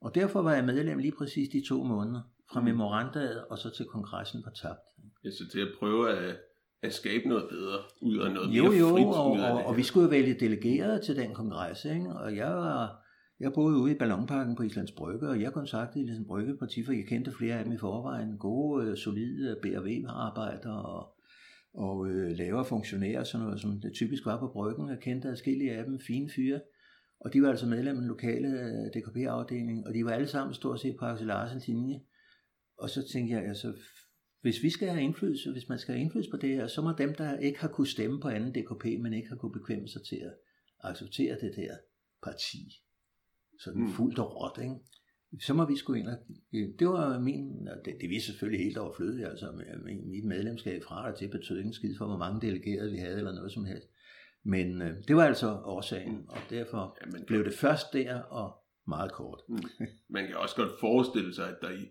Og 0.00 0.14
derfor 0.14 0.42
var 0.42 0.54
jeg 0.54 0.64
medlem 0.64 0.98
lige 0.98 1.12
præcis 1.18 1.48
de 1.48 1.68
to 1.68 1.84
måneder, 1.84 2.22
fra 2.52 2.60
mm. 2.60 2.64
memorandaet 2.64 3.44
og 3.44 3.58
så 3.58 3.70
til 3.70 3.86
kongressen 3.86 4.42
var 4.44 4.50
tabt. 4.50 4.80
Ja, 5.24 5.30
så 5.30 5.48
til 5.52 5.60
at 5.60 5.68
prøve 5.78 6.10
at, 6.10 6.36
at 6.82 6.92
skabe 6.92 7.28
noget 7.28 7.44
bedre 7.50 7.78
ud 8.02 8.18
af 8.18 8.32
noget 8.32 8.56
jo, 8.56 8.62
mere 8.62 8.78
jo, 8.78 8.88
frit 8.88 9.06
og, 9.06 9.30
og, 9.32 9.64
og 9.66 9.76
vi 9.76 9.82
skulle 9.82 10.04
jo 10.04 10.10
vælge 10.10 10.34
delegerede 10.34 11.00
til 11.00 11.16
den 11.16 11.34
kongres, 11.34 11.84
ikke? 11.84 12.08
og 12.08 12.36
jeg 12.36 12.50
var, 12.50 13.06
jeg 13.40 13.52
boede 13.52 13.78
ude 13.78 13.92
i 13.92 13.98
Ballonparken 13.98 14.56
på 14.56 14.62
Islands 14.62 14.92
Brygge, 14.92 15.28
og 15.28 15.40
jeg 15.40 15.52
kontaktede 15.52 16.04
Islands 16.04 16.26
Brygge 16.26 16.56
parti, 16.56 16.84
for 16.84 16.92
jeg 16.92 17.06
kendte 17.06 17.32
flere 17.32 17.58
af 17.58 17.64
dem 17.64 17.72
i 17.72 17.78
forvejen. 17.78 18.38
Gode, 18.38 18.86
øh, 18.86 18.96
solide 18.96 19.56
B&V-arbejdere 19.62 20.82
og, 20.82 21.14
og 21.74 22.08
øh, 22.08 22.36
lavere 22.36 22.64
funktionærer, 22.64 23.24
sådan 23.24 23.44
noget, 23.44 23.60
som 23.60 23.80
det 23.80 23.92
typisk 23.92 24.26
var 24.26 24.38
på 24.38 24.48
Bryggen. 24.52 24.88
Jeg 24.88 24.98
kendte 25.00 25.28
adskillige 25.28 25.72
af 25.72 25.84
dem, 25.84 26.00
fine 26.06 26.30
fyre. 26.36 26.60
Og 27.20 27.32
de 27.32 27.42
var 27.42 27.48
altså 27.48 27.66
medlem 27.66 27.96
af 27.96 28.00
den 28.00 28.08
lokale 28.08 28.48
øh, 28.48 28.86
DKP-afdeling, 28.94 29.86
og 29.86 29.94
de 29.94 30.04
var 30.04 30.10
alle 30.10 30.26
sammen 30.26 30.54
stort 30.54 30.80
set 30.80 30.96
på 30.98 31.04
Axel 31.04 31.26
Larsens 31.26 31.68
linje. 31.68 32.00
Og 32.78 32.90
så 32.90 33.08
tænkte 33.12 33.34
jeg, 33.34 33.44
altså, 33.44 33.72
hvis 34.46 34.62
vi 34.62 34.70
skal 34.70 34.88
have 34.88 35.02
indflydelse, 35.02 35.52
hvis 35.52 35.68
man 35.68 35.78
skal 35.78 35.94
have 35.94 36.02
indflydelse 36.02 36.30
på 36.30 36.36
det 36.36 36.50
her, 36.50 36.66
så 36.66 36.82
må 36.82 36.92
dem, 36.98 37.14
der 37.14 37.38
ikke 37.38 37.60
har 37.60 37.68
kunne 37.68 37.86
stemme 37.86 38.20
på 38.20 38.28
anden 38.28 38.54
DKP, 38.54 38.84
men 38.84 39.12
ikke 39.12 39.28
har 39.28 39.36
kunne 39.36 39.52
bekvemme 39.52 39.88
sig 39.88 40.02
til 40.08 40.16
at 40.16 40.34
acceptere 40.80 41.36
det 41.40 41.52
der 41.56 41.76
parti, 42.22 42.58
sådan 43.60 43.82
mm. 43.82 43.88
fuldt 43.88 44.18
og 44.18 44.36
råt, 44.36 44.62
ikke? 44.62 44.74
så 45.40 45.54
må 45.54 45.66
vi 45.66 45.76
sgu 45.76 45.92
ind 45.92 46.08
og... 46.08 46.18
Det 46.52 46.88
var 46.88 47.20
min... 47.20 47.68
Det, 47.84 47.96
det 48.00 48.10
viste 48.10 48.26
selvfølgelig 48.26 48.64
helt 48.64 48.78
overflødigt, 48.78 49.28
altså 49.28 49.62
mit 50.06 50.24
medlemskab 50.24 50.82
fra 50.82 51.10
og 51.10 51.18
til 51.18 51.30
betød 51.30 51.58
ingen 51.58 51.72
skid 51.72 51.94
for, 51.98 52.06
hvor 52.06 52.18
mange 52.18 52.40
delegerede 52.40 52.90
vi 52.90 52.98
havde, 52.98 53.16
eller 53.18 53.34
noget 53.34 53.52
som 53.52 53.64
helst. 53.64 53.88
Men 54.44 54.82
øh, 54.82 54.94
det 55.08 55.16
var 55.16 55.24
altså 55.24 55.60
årsagen, 55.64 56.24
og 56.28 56.38
derfor 56.50 56.98
ja, 57.00 57.24
blev 57.26 57.44
det 57.44 57.54
først 57.54 57.92
der, 57.92 58.20
og 58.20 58.54
meget 58.86 59.12
kort. 59.12 59.40
Mm. 59.48 59.58
Man 60.08 60.26
kan 60.26 60.36
også 60.36 60.56
godt 60.56 60.80
forestille 60.80 61.34
sig, 61.34 61.48
at 61.48 61.56
der 61.62 61.70
i 61.70 61.86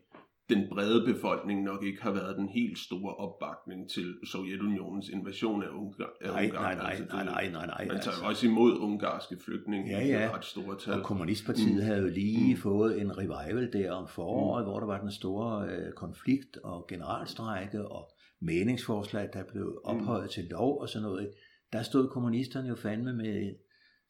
den 0.50 0.70
brede 0.70 1.14
befolkning 1.14 1.64
nok 1.64 1.84
ikke 1.84 2.02
har 2.02 2.12
været 2.12 2.38
den 2.38 2.50
helt 2.50 2.78
store 2.80 3.14
opbakning 3.16 3.90
til 3.90 4.16
Sovjetunionens 4.32 5.10
invasion 5.10 5.64
af 5.64 5.68
Ungarn. 5.68 6.10
Nej, 6.22 6.48
nej, 6.48 6.76
nej, 6.76 6.90
altså, 6.90 7.16
nej, 7.16 7.26
nej, 7.26 7.50
nej, 7.52 7.66
nej. 7.66 7.86
Man 7.88 7.88
tager 7.88 8.12
altså. 8.12 8.26
også 8.26 8.48
imod 8.48 8.78
ungarske 8.78 9.38
flygtninge 9.46 9.92
ja, 9.92 10.06
ja. 10.08 10.30
ret 10.34 10.46
store 10.46 10.80
tal. 10.80 10.94
Og 10.94 11.04
Kommunistpartiet 11.04 11.76
mm. 11.76 11.82
havde 11.82 12.02
jo 12.02 12.08
lige 12.08 12.54
mm. 12.54 12.62
fået 12.62 13.02
en 13.02 13.18
revival 13.18 13.74
der 13.74 13.92
om 13.92 14.08
foråret, 14.08 14.66
mm. 14.66 14.70
hvor 14.70 14.80
der 14.80 14.88
var 14.88 15.00
den 15.02 15.12
store 15.12 15.68
øh, 15.70 15.94
konflikt 15.94 16.58
og 16.64 16.86
generalstrække 16.90 17.88
og 17.88 18.12
meningsforslag, 18.42 19.30
der 19.34 19.44
blev 19.52 19.66
mm. 19.66 19.78
ophøjet 19.84 20.24
mm. 20.24 20.30
til 20.30 20.44
lov 20.44 20.82
og 20.82 20.90
sådan 20.90 21.08
noget. 21.08 21.32
Der 21.74 21.82
stod 21.82 22.10
kommunisterne 22.10 22.68
jo 22.68 22.76
fandme 22.76 23.14
med 23.14 23.56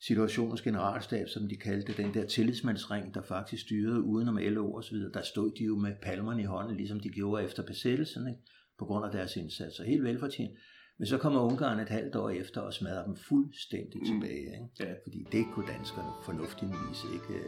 situationens 0.01 0.61
generalstab, 0.61 1.27
som 1.27 1.47
de 1.49 1.55
kaldte 1.55 2.03
den 2.03 2.13
der 2.13 2.25
tillidsmandsring, 2.25 3.13
der 3.13 3.21
faktisk 3.21 3.63
styrede 3.63 4.01
udenom 4.01 4.37
LO 4.37 4.73
og 4.73 4.83
så 4.83 4.91
videre, 4.91 5.11
der 5.13 5.21
stod 5.21 5.51
de 5.59 5.63
jo 5.63 5.77
med 5.77 5.95
palmerne 6.01 6.41
i 6.41 6.45
hånden, 6.45 6.77
ligesom 6.77 6.99
de 6.99 7.09
gjorde 7.09 7.43
efter 7.43 7.63
besættelsen, 7.63 8.27
ikke? 8.27 8.41
på 8.79 8.85
grund 8.85 9.05
af 9.05 9.11
deres 9.11 9.35
indsatser. 9.35 9.83
Helt 9.83 10.03
velfortjent. 10.03 10.51
Men 10.99 11.07
så 11.07 11.17
kommer 11.17 11.41
Ungarn 11.41 11.79
et 11.79 11.89
halvt 11.89 12.15
år 12.15 12.29
efter 12.29 12.61
og 12.61 12.73
smadrer 12.73 13.05
dem 13.05 13.15
fuldstændig 13.15 13.99
mm. 13.99 14.05
tilbage. 14.05 14.39
Ikke? 14.39 14.69
Ja. 14.79 14.93
Fordi 15.05 15.25
det 15.31 15.45
kunne 15.53 15.67
danskerne 15.67 16.11
fornuftigvis 16.25 16.99
ikke 17.13 17.43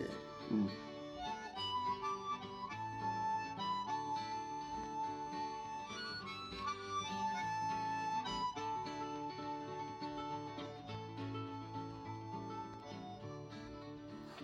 mm. 0.51 0.69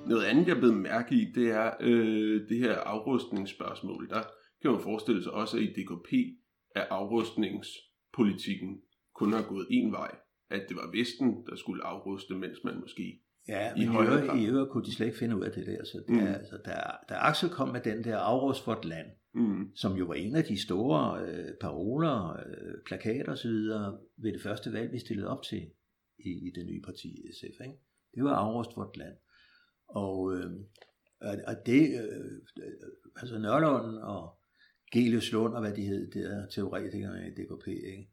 Noget 0.08 0.24
andet, 0.24 0.48
jeg 0.48 0.58
blevet 0.58 0.78
mærke 0.78 1.16
i, 1.16 1.32
det 1.36 1.52
er 1.52 1.72
øh, 1.80 2.50
det 2.50 2.58
her 2.58 2.76
afrustningsspørgsmål. 2.76 4.10
Der 4.10 4.24
kan 4.62 4.72
man 4.72 4.82
forestille 4.82 5.24
sig 5.24 5.32
også, 5.32 5.58
at 5.58 5.64
i 5.64 5.68
DKP 5.68 6.12
er 6.76 6.86
afrustningspolitikken 6.90 8.82
kun 9.16 9.34
har 9.34 9.46
gået 9.50 9.68
en 9.70 9.92
vej. 9.92 10.16
At 10.50 10.66
det 10.70 10.78
var 10.78 10.92
Vesten, 10.98 11.46
der 11.50 11.56
skulle 11.56 11.84
afruste, 11.84 12.34
mens 12.34 12.58
man 12.64 12.80
måske 12.80 13.20
Ja, 13.48 13.74
men 13.74 13.84
i, 13.84 13.86
højere 13.86 14.40
i 14.40 14.46
øvrigt 14.46 14.72
kunne 14.72 14.86
de 14.86 14.96
slet 14.96 15.06
ikke 15.06 15.18
finde 15.18 15.38
ud 15.38 15.44
af 15.44 15.52
det 15.52 15.66
der. 15.66 15.84
Så 15.86 16.04
det 16.08 16.16
mm. 16.16 16.28
er, 16.28 16.34
altså, 16.34 16.58
da, 16.66 16.72
da 17.10 17.14
Axel 17.14 17.50
kom 17.50 17.70
med 17.70 17.82
den 17.82 18.04
der 18.04 18.18
afrust 18.18 18.64
for 18.64 18.74
et 18.74 18.86
land, 18.86 19.08
mm. 19.34 19.76
som 19.76 19.98
jo 19.98 20.06
var 20.06 20.14
en 20.14 20.36
af 20.36 20.44
de 20.44 20.62
store 20.62 21.22
øh, 21.22 21.54
paroler, 21.62 22.30
øh, 22.30 22.74
plakater 22.86 23.32
osv. 23.32 23.50
ved 24.18 24.34
det 24.34 24.42
første 24.42 24.74
valg, 24.74 24.92
vi 24.92 25.00
stillede 25.00 25.28
op 25.28 25.44
til 25.44 25.62
i, 26.20 26.30
i 26.48 26.52
det 26.56 26.66
nye 26.66 26.82
parti 26.82 27.16
SF. 27.34 27.62
Ikke? 27.62 27.78
Det 28.16 28.24
var 28.24 28.36
afrust 28.36 28.74
for 28.74 28.84
et 28.84 28.98
land. 28.98 29.14
Og, 29.96 30.36
øh, 30.36 30.52
og 31.22 31.56
det, 31.66 32.02
øh, 32.02 32.32
altså 33.16 33.38
Nørlund 33.38 33.98
og 33.98 34.40
Gelius 34.94 35.32
Lund 35.32 35.54
og 35.54 35.62
hvad 35.62 35.74
de 35.74 35.82
hed, 35.82 36.12
der 36.12 36.48
teoretikerne 36.50 37.28
i 37.28 37.32
DKP, 37.32 37.68
ikke? 37.68 38.10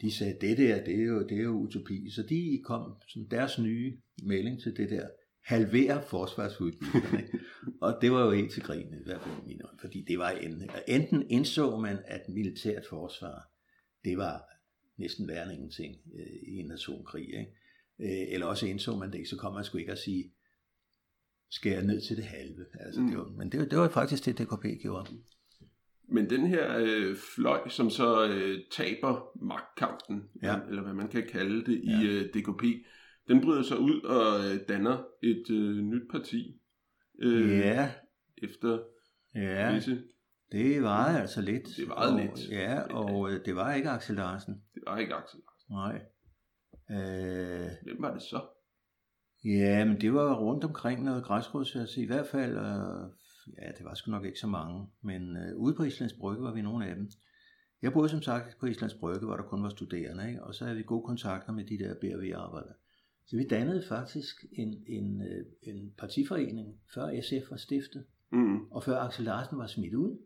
de 0.00 0.12
sagde, 0.12 0.36
det 0.40 0.58
der, 0.58 0.84
det 0.84 0.94
er 0.94 1.04
jo, 1.04 1.22
det 1.22 1.38
er 1.38 1.42
jo 1.42 1.50
utopi. 1.50 2.10
Så 2.10 2.22
de 2.22 2.60
kom 2.64 2.94
som 3.08 3.28
deres 3.28 3.58
nye 3.58 3.98
melding 4.22 4.62
til 4.62 4.76
det 4.76 4.90
der, 4.90 5.08
halvere 5.44 6.02
forsvarsudgifterne. 6.02 7.28
og 7.86 7.98
det 8.02 8.12
var 8.12 8.24
jo 8.24 8.30
helt 8.30 8.52
til 8.52 8.62
grin, 8.62 8.86
i 8.86 9.04
hvert 9.04 9.22
fald 9.22 9.34
i 9.34 9.46
mine 9.46 9.64
øjne, 9.64 9.78
fordi 9.80 10.04
det 10.08 10.18
var 10.18 10.30
enten, 10.30 10.70
enten 10.88 11.30
indså 11.30 11.78
man, 11.78 11.98
at 12.06 12.28
militært 12.28 12.86
forsvar, 12.88 13.50
det 14.04 14.18
var 14.18 14.42
næsten 14.98 15.28
værre 15.28 15.42
end 15.42 15.52
ingenting 15.52 15.96
øh, 16.14 16.52
i 16.54 16.56
en 16.56 16.70
atomkrig, 16.70 17.26
ikke? 17.26 17.52
Øh, 18.00 18.34
eller 18.34 18.46
også 18.46 18.66
indså 18.66 18.96
man 18.96 19.12
det 19.12 19.18
ikke, 19.18 19.30
så 19.30 19.36
kom 19.36 19.54
man 19.54 19.64
sgu 19.64 19.78
ikke 19.78 19.92
at 19.92 19.98
sige, 19.98 20.32
skære 21.52 21.84
ned 21.84 22.00
til 22.00 22.16
det 22.16 22.24
halve. 22.24 22.64
Altså, 22.80 23.00
mm. 23.00 23.08
det 23.08 23.18
var, 23.18 23.24
men 23.24 23.52
det, 23.52 23.70
det 23.70 23.78
var 23.78 23.88
faktisk 23.88 24.24
det, 24.24 24.38
DKP 24.38 24.82
gjorde. 24.82 25.10
Men 26.08 26.30
den 26.30 26.46
her 26.46 26.78
øh, 26.78 27.16
fløj, 27.34 27.68
som 27.68 27.90
så 27.90 28.28
øh, 28.28 28.58
taber 28.70 29.38
magtkampen, 29.44 30.28
ja. 30.42 30.60
eller 30.68 30.82
hvad 30.82 30.94
man 30.94 31.08
kan 31.08 31.26
kalde 31.28 31.64
det, 31.64 31.82
ja. 31.84 32.00
i 32.00 32.06
øh, 32.06 32.28
DKP, 32.34 32.64
den 33.28 33.40
bryder 33.40 33.62
sig 33.62 33.78
ud 33.78 34.00
og 34.00 34.44
øh, 34.44 34.68
danner 34.68 35.04
et 35.22 35.50
øh, 35.50 35.76
nyt 35.76 36.10
parti. 36.10 36.60
Øh, 37.22 37.50
ja. 37.50 37.92
Efter 38.42 38.78
ja. 39.34 39.74
visse 39.74 40.02
det 40.52 40.82
var 40.82 41.04
altså 41.04 41.40
lidt. 41.40 41.68
Det 41.76 41.88
var 41.88 41.94
og, 41.94 42.20
lidt. 42.20 42.50
Ja, 42.50 42.80
og 42.80 43.30
øh, 43.30 43.44
det 43.44 43.56
var 43.56 43.74
ikke 43.74 43.90
Axel 43.90 44.16
Larsen. 44.16 44.62
Det 44.74 44.82
var 44.86 44.98
ikke 44.98 45.14
Axel 45.14 45.40
Larsen. 45.46 45.74
Nej. 45.76 46.02
Øh, 46.90 47.70
Hvem 47.82 48.02
var 48.02 48.12
det 48.12 48.22
så? 48.22 48.40
Ja, 49.44 49.84
men 49.84 50.00
det 50.00 50.14
var 50.14 50.34
rundt 50.34 50.64
omkring 50.64 51.04
noget 51.04 51.24
græsrodsværelse. 51.24 52.02
I 52.02 52.06
hvert 52.06 52.26
fald, 52.26 52.50
øh, 52.56 53.10
ja, 53.58 53.72
det 53.78 53.84
var 53.84 53.94
sgu 53.94 54.10
nok 54.10 54.24
ikke 54.24 54.38
så 54.38 54.46
mange, 54.46 54.86
men 55.02 55.36
øh, 55.36 55.56
ude 55.56 55.74
på 55.74 55.82
Islands 55.82 56.12
Brygge 56.12 56.44
var 56.44 56.52
vi 56.52 56.62
nogle 56.62 56.86
af 56.86 56.94
dem. 56.94 57.10
Jeg 57.82 57.92
boede 57.92 58.08
som 58.08 58.22
sagt 58.22 58.58
på 58.60 58.66
Islands 58.66 58.94
Brygge, 58.94 59.26
hvor 59.26 59.36
der 59.36 59.42
kun 59.42 59.62
var 59.62 59.68
studerende, 59.68 60.28
ikke? 60.28 60.44
og 60.44 60.54
så 60.54 60.64
havde 60.64 60.76
vi 60.76 60.82
gode 60.82 61.02
kontakter 61.02 61.52
med 61.52 61.64
de 61.64 61.78
der 61.78 61.94
BRV-arbejdere. 61.94 62.74
Så 63.26 63.36
vi 63.36 63.46
dannede 63.46 63.84
faktisk 63.88 64.44
en, 64.52 64.84
en, 64.86 65.22
øh, 65.22 65.44
en 65.62 65.92
partiforening, 65.98 66.80
før 66.94 67.20
SF 67.20 67.50
var 67.50 67.56
stiftet, 67.56 68.04
mm. 68.32 68.60
og 68.70 68.84
før 68.84 68.98
Axel 68.98 69.24
Larsen 69.24 69.58
var 69.58 69.66
smidt 69.66 69.94
ud. 69.94 70.18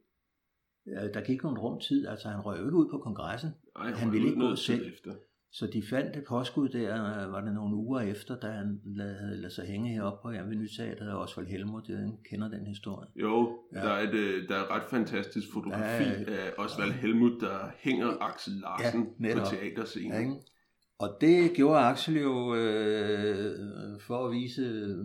Der 0.86 1.24
gik 1.24 1.42
nogle 1.42 1.60
rum 1.60 1.80
tid, 1.80 2.06
altså 2.06 2.28
han 2.28 2.40
røg 2.40 2.58
ikke 2.58 2.76
ud 2.76 2.88
på 2.90 2.98
kongressen. 2.98 3.50
Ej, 3.76 3.90
han 3.90 4.12
ville 4.12 4.28
ikke 4.28 4.40
gå 4.40 4.56
selv. 4.56 4.88
Efter. 4.88 5.14
Så 5.52 5.66
de 5.66 5.82
fandt 5.90 6.16
et 6.16 6.24
påskud 6.28 6.68
der, 6.68 7.26
var 7.26 7.40
det 7.40 7.54
nogle 7.54 7.76
uger 7.76 8.00
efter, 8.00 8.38
da 8.38 8.46
han 8.46 8.80
havde 8.96 9.36
ladet 9.36 9.52
sig 9.52 9.66
hænge 9.66 9.92
heroppe 9.92 10.18
på 10.22 10.28
Avenue 10.28 10.68
Teater, 10.76 11.12
og 11.12 11.22
Osvald 11.22 11.46
Helmut, 11.46 11.88
jeg 11.88 12.08
kender 12.30 12.48
den 12.48 12.66
historie. 12.66 13.08
Jo, 13.16 13.58
ja. 13.74 13.80
der, 13.80 13.90
er 13.90 14.08
et, 14.08 14.14
øh, 14.14 14.48
der 14.48 14.56
er 14.56 14.62
et 14.62 14.70
ret 14.70 14.90
fantastisk 14.90 15.46
fotografi 15.52 16.04
ja, 16.04 16.36
af 16.36 16.52
Osvald 16.58 16.92
Helmut, 16.92 17.40
der 17.40 17.70
hænger 17.78 18.08
Axel 18.20 18.52
Larsen 18.54 19.08
ja, 19.20 19.34
på 19.34 19.44
teaterscenen. 19.44 20.12
Ja, 20.12 20.18
ikke? 20.18 20.34
Og 20.98 21.18
det 21.20 21.52
gjorde 21.54 21.78
Axel 21.78 22.16
jo 22.20 22.54
øh, 22.54 24.00
for 24.00 24.26
at 24.26 24.32
vise 24.32 24.96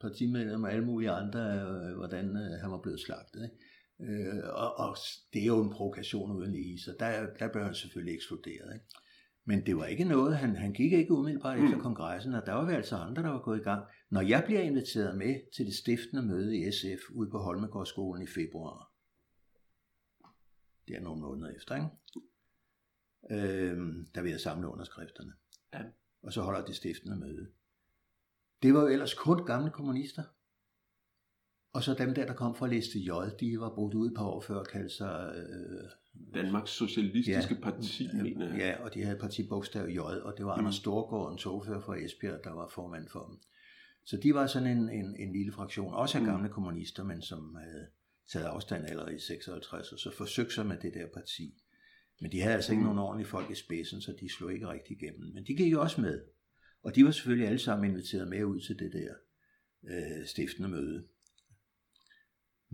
partimedlemmer 0.00 0.68
og 0.68 0.74
alle 0.74 0.86
mulige 0.86 1.10
andre, 1.10 1.40
øh, 1.40 1.96
hvordan 1.96 2.24
øh, 2.36 2.60
han 2.62 2.70
var 2.70 2.80
blevet 2.82 3.00
slagtet. 3.00 3.40
Ikke? 3.44 3.56
Øh, 4.12 4.42
og, 4.62 4.78
og 4.78 4.96
det 5.32 5.42
er 5.42 5.46
jo 5.46 5.62
en 5.62 5.70
provokation 5.70 6.36
uden 6.36 6.52
lige, 6.52 6.78
så 6.78 6.90
der, 7.00 7.26
der 7.38 7.52
bør 7.52 7.64
han 7.64 7.74
selvfølgelig 7.74 8.14
ekskluderet. 8.14 8.74
Ikke? 8.74 8.86
Men 9.44 9.66
det 9.66 9.76
var 9.76 9.86
ikke 9.86 10.04
noget, 10.04 10.36
han, 10.36 10.56
han 10.56 10.72
gik 10.72 10.92
ikke 10.92 11.12
umiddelbart 11.12 11.58
mm. 11.58 11.64
efter 11.64 11.78
kongressen, 11.78 12.34
og 12.34 12.46
der 12.46 12.52
var 12.52 12.64
vi 12.64 12.72
altså 12.72 12.96
andre, 12.96 13.22
der 13.22 13.28
var 13.28 13.42
gået 13.42 13.60
i 13.60 13.62
gang. 13.62 13.84
Når 14.10 14.20
jeg 14.20 14.42
bliver 14.46 14.60
inviteret 14.60 15.18
med 15.18 15.40
til 15.56 15.66
det 15.66 15.74
stiftende 15.74 16.22
møde 16.22 16.56
i 16.56 16.72
SF 16.72 17.10
ude 17.10 17.30
på 17.30 17.38
Holmegårdsskolen 17.38 18.22
i 18.22 18.26
februar, 18.26 18.92
det 20.88 20.96
er 20.96 21.00
nogle 21.00 21.20
måneder 21.20 21.56
efter, 21.56 21.74
ikke? 21.74 21.88
Øhm, 23.30 24.06
der 24.14 24.22
vil 24.22 24.30
jeg 24.30 24.40
samle 24.40 24.68
underskrifterne. 24.68 25.32
Ja. 25.74 25.82
Og 26.22 26.32
så 26.32 26.42
holder 26.42 26.64
det 26.64 26.76
stiftende 26.76 27.16
møde. 27.16 27.50
Det 28.62 28.74
var 28.74 28.80
jo 28.80 28.86
ellers 28.86 29.14
kun 29.14 29.46
gamle 29.46 29.70
kommunister. 29.70 30.22
Og 31.72 31.82
så 31.82 31.94
dem 31.94 32.14
der, 32.14 32.26
der 32.26 32.34
kom 32.34 32.54
fra 32.54 32.66
liste 32.66 32.98
J, 32.98 33.10
de 33.40 33.60
var 33.60 33.74
brugt 33.74 33.94
ud 33.94 34.14
på 34.16 34.22
år 34.22 34.40
før 34.40 34.60
at 34.60 34.68
kalde 34.68 34.90
sig... 34.90 35.32
Øh, 35.36 35.90
Danmarks 36.34 36.70
Socialistiske 36.70 37.54
ja, 37.54 37.60
Parti, 37.60 38.08
mener 38.22 38.48
jeg. 38.48 38.58
Ja, 38.58 38.84
og 38.84 38.94
de 38.94 39.02
havde 39.02 39.18
partibogstav 39.18 39.88
J, 39.88 39.98
og 39.98 40.34
det 40.36 40.46
var 40.46 40.54
mm. 40.54 40.58
Anders 40.58 40.74
Storgård, 40.74 41.32
en 41.32 41.38
togfører 41.38 41.80
fra 41.80 41.96
Esbjerg, 41.96 42.40
der 42.44 42.52
var 42.52 42.68
formand 42.68 43.08
for 43.08 43.26
dem. 43.26 43.38
Så 44.04 44.16
de 44.16 44.34
var 44.34 44.46
sådan 44.46 44.76
en, 44.78 44.88
en, 44.88 45.16
en 45.18 45.32
lille 45.32 45.52
fraktion, 45.52 45.94
også 45.94 46.18
af 46.18 46.22
mm. 46.22 46.30
gamle 46.30 46.48
kommunister, 46.48 47.04
men 47.04 47.22
som 47.22 47.54
havde 47.54 47.86
taget 48.32 48.46
afstand 48.46 48.86
allerede 48.86 49.16
i 49.16 49.18
56, 49.18 49.92
og 49.92 49.98
så 49.98 50.10
forsøgte 50.16 50.54
sig 50.54 50.66
med 50.66 50.76
det 50.82 50.94
der 50.94 51.06
parti. 51.14 51.54
Men 52.20 52.32
de 52.32 52.40
havde 52.40 52.54
altså 52.54 52.72
ikke 52.72 52.80
mm. 52.80 52.86
nogen 52.86 52.98
ordentlige 52.98 53.28
folk 53.28 53.50
i 53.50 53.54
spidsen, 53.54 54.00
så 54.00 54.16
de 54.20 54.32
slog 54.32 54.52
ikke 54.52 54.68
rigtig 54.68 55.02
igennem. 55.02 55.34
Men 55.34 55.46
de 55.46 55.54
gik 55.54 55.72
jo 55.72 55.80
også 55.82 56.00
med. 56.00 56.22
Og 56.82 56.94
de 56.94 57.04
var 57.04 57.10
selvfølgelig 57.10 57.48
alle 57.48 57.58
sammen 57.58 57.90
inviteret 57.90 58.28
med 58.28 58.44
ud 58.44 58.60
til 58.60 58.78
det 58.78 58.92
der 58.92 59.14
øh, 59.84 60.26
stiftende 60.26 60.68
møde. 60.68 61.06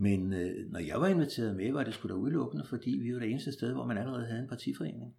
Men 0.01 0.33
øh, 0.33 0.71
når 0.71 0.79
jeg 0.79 1.01
var 1.01 1.07
inviteret 1.07 1.55
med, 1.55 1.71
var 1.71 1.83
det 1.83 1.93
sgu 1.93 2.07
da 2.07 2.13
udelukkende, 2.13 2.65
fordi 2.65 2.89
vi 2.89 3.13
var 3.13 3.19
det 3.19 3.29
eneste 3.29 3.51
sted, 3.51 3.73
hvor 3.73 3.85
man 3.85 3.97
allerede 3.97 4.25
havde 4.25 4.41
en 4.41 4.47
partiforening. 4.47 5.15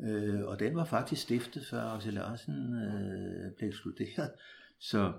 Øh, 0.00 0.44
og 0.44 0.58
den 0.58 0.76
var 0.76 0.84
faktisk 0.84 1.22
stiftet, 1.22 1.66
før 1.66 1.80
Axel 1.80 2.14
Larsen 2.14 2.74
øh, 2.74 3.52
blev 3.56 3.68
ekskluderet. 3.68 4.30
Så, 4.78 5.12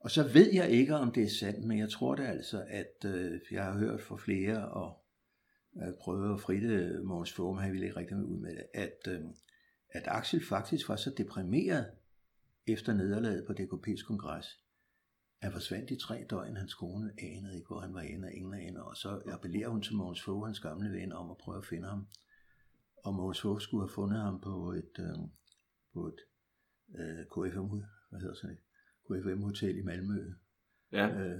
og 0.00 0.10
så 0.10 0.22
ved 0.32 0.52
jeg 0.52 0.70
ikke, 0.70 0.96
om 0.96 1.12
det 1.12 1.22
er 1.22 1.28
sandt, 1.28 1.64
men 1.64 1.78
jeg 1.78 1.90
tror 1.90 2.14
det 2.14 2.26
altså, 2.26 2.64
at 2.68 3.04
øh, 3.04 3.40
jeg 3.50 3.64
har 3.64 3.78
hørt 3.78 4.00
fra 4.00 4.16
flere, 4.16 4.68
og 4.68 5.04
øh, 5.82 5.94
prøvet 6.00 6.34
at 6.34 6.40
fritte 6.40 7.00
Mogens 7.04 7.32
Fogum, 7.32 7.58
han 7.58 7.72
ville 7.72 7.86
ikke 7.86 7.96
rigtig 7.96 8.16
ud 8.16 8.40
med 8.40 8.50
det, 8.50 8.66
at, 8.74 8.98
øh, 9.08 9.20
at 9.90 10.02
Axel 10.06 10.44
faktisk 10.44 10.88
var 10.88 10.96
så 10.96 11.10
deprimeret 11.16 11.86
efter 12.66 12.94
nederlaget 12.94 13.46
på 13.46 13.52
DKP's 13.52 14.06
kongres, 14.06 14.60
han 15.42 15.52
forsvandt 15.52 15.90
i 15.90 15.96
tre 15.96 16.26
døgn, 16.30 16.56
hans 16.56 16.74
kone 16.74 17.10
anede 17.18 17.56
ikke, 17.56 17.66
hvor 17.66 17.80
han 17.80 17.94
var 17.94 18.00
inde, 18.00 18.26
og 18.26 18.32
ingen 18.32 18.54
ane, 18.54 18.84
og 18.84 18.96
så 18.96 19.22
appellerer 19.32 19.68
hun 19.68 19.82
til 19.82 19.96
Mogens 19.96 20.22
Fogh, 20.22 20.46
hans 20.46 20.60
gamle 20.60 20.92
ven, 20.92 21.12
om 21.12 21.30
at 21.30 21.36
prøve 21.36 21.58
at 21.58 21.66
finde 21.66 21.88
ham. 21.88 22.06
Og 23.04 23.14
Mogens 23.14 23.40
Fogh 23.40 23.60
skulle 23.60 23.82
have 23.82 23.94
fundet 23.94 24.20
ham 24.20 24.40
på 24.40 24.72
et, 24.72 24.94
øh, 24.98 25.18
på 25.94 26.06
et 26.06 26.20
øh, 26.98 27.24
KFM, 27.32 27.66
hvad 28.10 28.20
hedder 28.20 28.48
det, 28.48 28.58
KFM 29.06 29.42
Hotel 29.42 29.78
i 29.78 29.82
Malmø. 29.82 30.32
Ja. 30.92 31.08
Øh, 31.08 31.38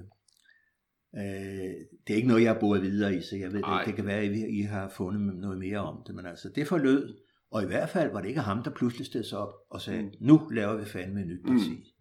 øh, 1.14 1.74
det 2.06 2.10
er 2.12 2.16
ikke 2.16 2.28
noget, 2.28 2.42
jeg 2.42 2.52
har 2.52 2.60
boet 2.60 2.82
videre 2.82 3.16
i, 3.16 3.20
så 3.22 3.36
jeg 3.36 3.52
ved 3.52 3.62
det 3.62 3.86
Det 3.86 3.94
kan 3.94 4.06
være, 4.06 4.20
at 4.20 4.32
I, 4.32 4.58
I 4.58 4.62
har 4.62 4.88
fundet 4.88 5.36
noget 5.36 5.58
mere 5.58 5.78
om 5.78 6.02
det, 6.06 6.14
men 6.14 6.26
altså, 6.26 6.48
det 6.54 6.66
forlød, 6.66 7.18
og 7.50 7.62
i 7.62 7.66
hvert 7.66 7.88
fald 7.88 8.12
var 8.12 8.20
det 8.20 8.28
ikke 8.28 8.40
ham, 8.40 8.62
der 8.62 8.70
pludselig 8.70 9.06
stod 9.06 9.22
sig 9.22 9.38
op 9.38 9.54
og 9.70 9.80
sagde, 9.80 10.02
mm. 10.02 10.10
nu 10.20 10.48
laver 10.48 10.76
vi 10.76 10.84
fandme 10.84 11.20
et 11.20 11.26
nyt 11.26 11.46
parti. 11.46 11.70
Mm. 11.70 11.95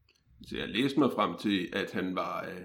Så 0.45 0.57
jeg 0.57 0.69
læste 0.69 0.99
mig 0.99 1.11
frem 1.11 1.37
til, 1.37 1.69
at 1.73 1.91
han 1.91 2.15
var, 2.15 2.45
øh, 2.45 2.61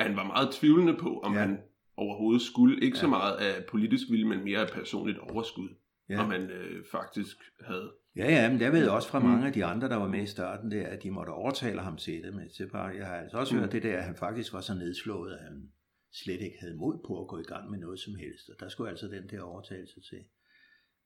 han 0.00 0.16
var 0.16 0.24
meget 0.24 0.52
tvivlende 0.52 0.96
på, 1.00 1.20
om 1.20 1.32
ja. 1.32 1.38
han 1.38 1.58
overhovedet 1.96 2.42
skulle. 2.42 2.84
Ikke 2.84 2.96
ja. 2.96 3.00
så 3.00 3.08
meget 3.08 3.36
af 3.36 3.64
politisk 3.64 4.10
vilje, 4.10 4.24
men 4.24 4.44
mere 4.44 4.58
af 4.58 4.70
personligt 4.70 5.18
overskud. 5.18 5.68
Ja. 6.08 6.22
Om 6.22 6.30
han 6.30 6.50
øh, 6.50 6.84
faktisk 6.90 7.36
havde. 7.60 7.92
Ja, 8.16 8.30
ja, 8.30 8.50
men 8.50 8.60
jeg 8.60 8.72
ved 8.72 8.88
også 8.88 9.08
fra 9.08 9.18
mange 9.18 9.40
mm. 9.40 9.46
af 9.46 9.52
de 9.52 9.64
andre, 9.64 9.88
der 9.88 9.96
var 9.96 10.08
med 10.08 10.22
i 10.22 10.26
starten 10.26 10.70
der, 10.70 10.86
at 10.86 11.02
de 11.02 11.10
måtte 11.10 11.30
overtale 11.30 11.80
ham 11.80 11.96
til 11.96 12.22
det. 12.22 12.34
Men 12.34 12.50
til 12.56 12.68
bare, 12.70 12.96
jeg 12.96 13.06
har 13.06 13.16
altså 13.16 13.38
også 13.38 13.54
mm. 13.54 13.60
hørt 13.60 13.72
det 13.72 13.82
der, 13.82 13.98
at 13.98 14.04
han 14.04 14.16
faktisk 14.16 14.52
var 14.52 14.60
så 14.60 14.74
nedslået, 14.74 15.32
at 15.32 15.38
han 15.38 15.72
slet 16.12 16.40
ikke 16.40 16.56
havde 16.60 16.76
mod 16.76 16.98
på 17.06 17.20
at 17.20 17.28
gå 17.28 17.38
i 17.38 17.42
gang 17.42 17.70
med 17.70 17.78
noget 17.78 18.00
som 18.00 18.14
helst. 18.14 18.48
Og 18.48 18.56
der 18.60 18.68
skulle 18.68 18.90
altså 18.90 19.06
den 19.06 19.28
der 19.30 19.42
overtagelse 19.42 20.00
til. 20.00 20.24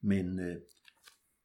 Men 0.02 0.40
øh, 0.40 0.56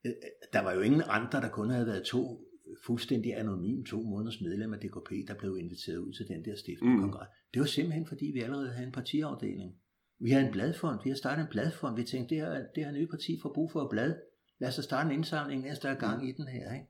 øh 0.05 0.11
der 0.53 0.61
var 0.61 0.73
jo 0.73 0.81
ingen 0.81 1.03
andre, 1.09 1.41
der 1.41 1.49
kun 1.49 1.69
havde 1.69 1.87
været 1.87 2.05
to 2.05 2.41
fuldstændig 2.85 3.39
anonym 3.39 3.83
to 3.83 4.01
måneders 4.01 4.41
medlem 4.41 4.73
af 4.73 4.79
DKP, 4.79 5.11
der 5.27 5.35
blev 5.39 5.57
inviteret 5.57 5.97
ud 5.97 6.13
til 6.13 6.27
den 6.27 6.45
der 6.45 6.55
stiftende 6.55 6.93
mm. 6.93 7.01
kongres. 7.01 7.27
Det 7.53 7.59
var 7.59 7.65
simpelthen 7.65 8.05
fordi, 8.07 8.25
vi 8.33 8.41
allerede 8.41 8.71
havde 8.71 8.87
en 8.87 8.93
partiafdeling. 8.93 9.75
Vi 10.19 10.29
havde 10.29 10.45
en 10.45 10.51
bladfond, 10.51 10.99
vi 11.03 11.09
har 11.09 11.17
startet 11.17 11.41
en 11.43 11.49
bladfond. 11.49 11.95
Vi 11.95 12.03
tænkte, 12.03 12.35
det 12.35 12.43
her, 12.43 12.65
det 12.75 12.85
her 12.85 12.91
nye 12.91 13.07
parti 13.07 13.39
får 13.41 13.53
brug 13.53 13.71
for 13.71 13.81
et 13.81 13.89
blad. 13.89 14.15
Lad 14.59 14.69
os 14.69 14.83
starte 14.83 15.09
en 15.09 15.15
indsamling, 15.15 15.61
næste 15.61 15.87
der 15.87 15.93
er 15.93 15.99
gang 15.99 16.29
i 16.29 16.31
den 16.31 16.47
her. 16.47 16.73
Ikke? 16.73 16.87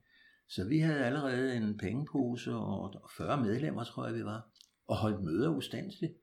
Så 0.49 0.67
vi 0.67 0.79
havde 0.79 1.05
allerede 1.05 1.55
en 1.55 1.77
pengepose 1.77 2.53
og 2.53 3.09
40 3.17 3.41
medlemmer, 3.41 3.83
tror 3.83 4.05
jeg 4.07 4.15
vi 4.15 4.23
var, 4.23 4.49
og 4.87 4.97
holdt 4.97 5.23
møder 5.23 5.49
ustandsligt 5.49 6.13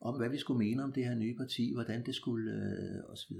om, 0.00 0.16
hvad 0.16 0.28
vi 0.28 0.38
skulle 0.38 0.58
mene 0.58 0.84
om 0.84 0.92
det 0.92 1.04
her 1.04 1.14
nye 1.14 1.36
parti, 1.36 1.72
hvordan 1.74 2.06
det 2.06 2.14
skulle, 2.14 2.52
øh, 2.52 3.12
osv. 3.12 3.36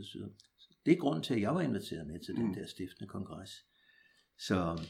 Det 0.86 0.92
er 0.92 0.96
grunden 0.96 1.22
til, 1.22 1.34
at 1.34 1.40
jeg 1.40 1.54
var 1.54 1.60
inviteret 1.60 2.06
med 2.06 2.20
til 2.20 2.34
mm. 2.34 2.40
den 2.40 2.54
der 2.54 2.66
stiftende 2.66 3.08
kongres. 3.08 3.50
Så 4.38 4.80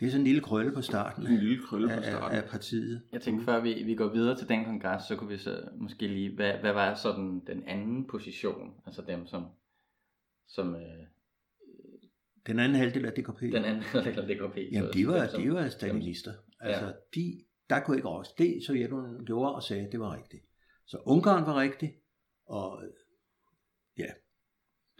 det 0.00 0.06
er 0.06 0.10
sådan 0.10 0.20
en 0.20 0.26
lille 0.26 0.40
krølle 0.40 0.72
på 0.72 0.82
starten, 0.82 1.26
en 1.26 1.38
lille 1.38 1.62
krølle 1.62 1.88
på 1.88 2.02
starten. 2.02 2.38
Af, 2.38 2.42
af 2.42 2.48
partiet. 2.48 3.02
Jeg 3.12 3.20
tænkte, 3.22 3.44
før 3.44 3.60
vi, 3.60 3.82
vi 3.82 3.94
går 3.94 4.08
videre 4.08 4.38
til 4.38 4.48
den 4.48 4.64
kongres, 4.64 5.02
så 5.02 5.16
kunne 5.16 5.30
vi 5.30 5.38
så 5.38 5.68
måske 5.74 6.06
lige, 6.06 6.34
hvad, 6.34 6.52
hvad 6.58 6.72
var 6.72 6.94
så 6.94 7.12
den, 7.12 7.42
den 7.46 7.64
anden 7.64 8.06
position, 8.06 8.74
altså 8.86 9.02
dem 9.02 9.26
som, 9.26 9.46
som 10.48 10.74
øh, 10.74 11.06
den 12.46 12.58
anden 12.58 12.78
halvdel 12.78 13.06
af 13.06 13.12
DKP. 13.12 13.40
Den 13.40 13.64
anden 13.64 13.82
halvdel 13.92 14.18
af 14.18 14.26
DKP. 14.26 14.56
Jamen, 14.72 14.92
de 14.92 15.06
var, 15.06 15.26
de 15.26 15.52
var 15.52 15.68
stalinister. 15.68 16.32
Altså, 16.60 16.86
ja. 16.86 16.92
de, 17.14 17.44
der 17.70 17.80
kunne 17.80 17.96
ikke 17.96 18.08
også. 18.08 18.34
Det 18.38 18.62
Sovjetunionen 18.66 19.26
gjorde 19.26 19.54
og 19.54 19.62
sagde, 19.62 19.88
det 19.92 20.00
var 20.00 20.16
rigtigt. 20.16 20.44
Så 20.86 20.98
Ungarn 21.06 21.46
var 21.46 21.60
rigtigt, 21.60 21.92
og 22.46 22.82
ja, 23.98 24.10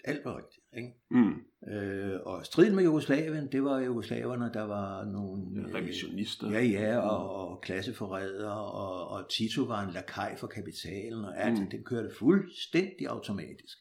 alt 0.04 0.24
var 0.24 0.38
rigtigt. 0.38 0.66
Ikke? 0.76 0.92
Mm. 1.10 1.44
Øh, 1.68 2.20
og 2.24 2.46
striden 2.46 2.76
med 2.76 2.84
Jugoslavien, 2.84 3.52
det 3.52 3.64
var 3.64 3.80
jugoslaverne, 3.80 4.50
der 4.54 4.62
var 4.62 5.04
nogle... 5.04 5.60
Øh, 5.60 5.74
Revisionister. 5.74 6.50
Ja, 6.50 6.62
ja, 6.62 6.98
og, 6.98 7.34
og 7.34 7.60
klasseforrædere, 7.60 8.72
og, 8.72 9.08
og 9.08 9.30
Tito 9.30 9.62
var 9.62 9.86
en 9.86 9.94
lakaj 9.94 10.36
for 10.36 10.46
kapitalen, 10.46 11.24
og 11.24 11.38
alt 11.38 11.60
mm. 11.60 11.70
det 11.70 11.84
kørte 11.84 12.10
fuldstændig 12.18 13.06
automatisk. 13.08 13.78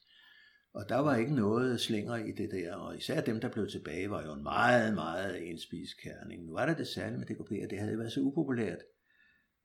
Og 0.73 0.89
der 0.89 0.97
var 0.97 1.15
ikke 1.15 1.35
noget 1.35 1.81
slænger 1.81 2.15
i 2.15 2.31
det 2.31 2.51
der, 2.51 2.75
og 2.75 2.97
især 2.97 3.21
dem, 3.21 3.39
der 3.39 3.49
blev 3.49 3.67
tilbage, 3.69 4.09
var 4.09 4.25
jo 4.25 4.33
en 4.33 4.43
meget, 4.43 4.93
meget 4.93 5.49
enspiskærning. 5.49 6.45
Nu 6.45 6.53
var 6.53 6.65
der 6.65 6.75
det 6.75 6.87
særligt 6.87 7.19
med 7.19 7.27
DKP, 7.27 7.51
at 7.63 7.69
det 7.69 7.79
havde 7.79 7.97
været 7.97 8.11
så 8.11 8.19
upopulært 8.19 8.79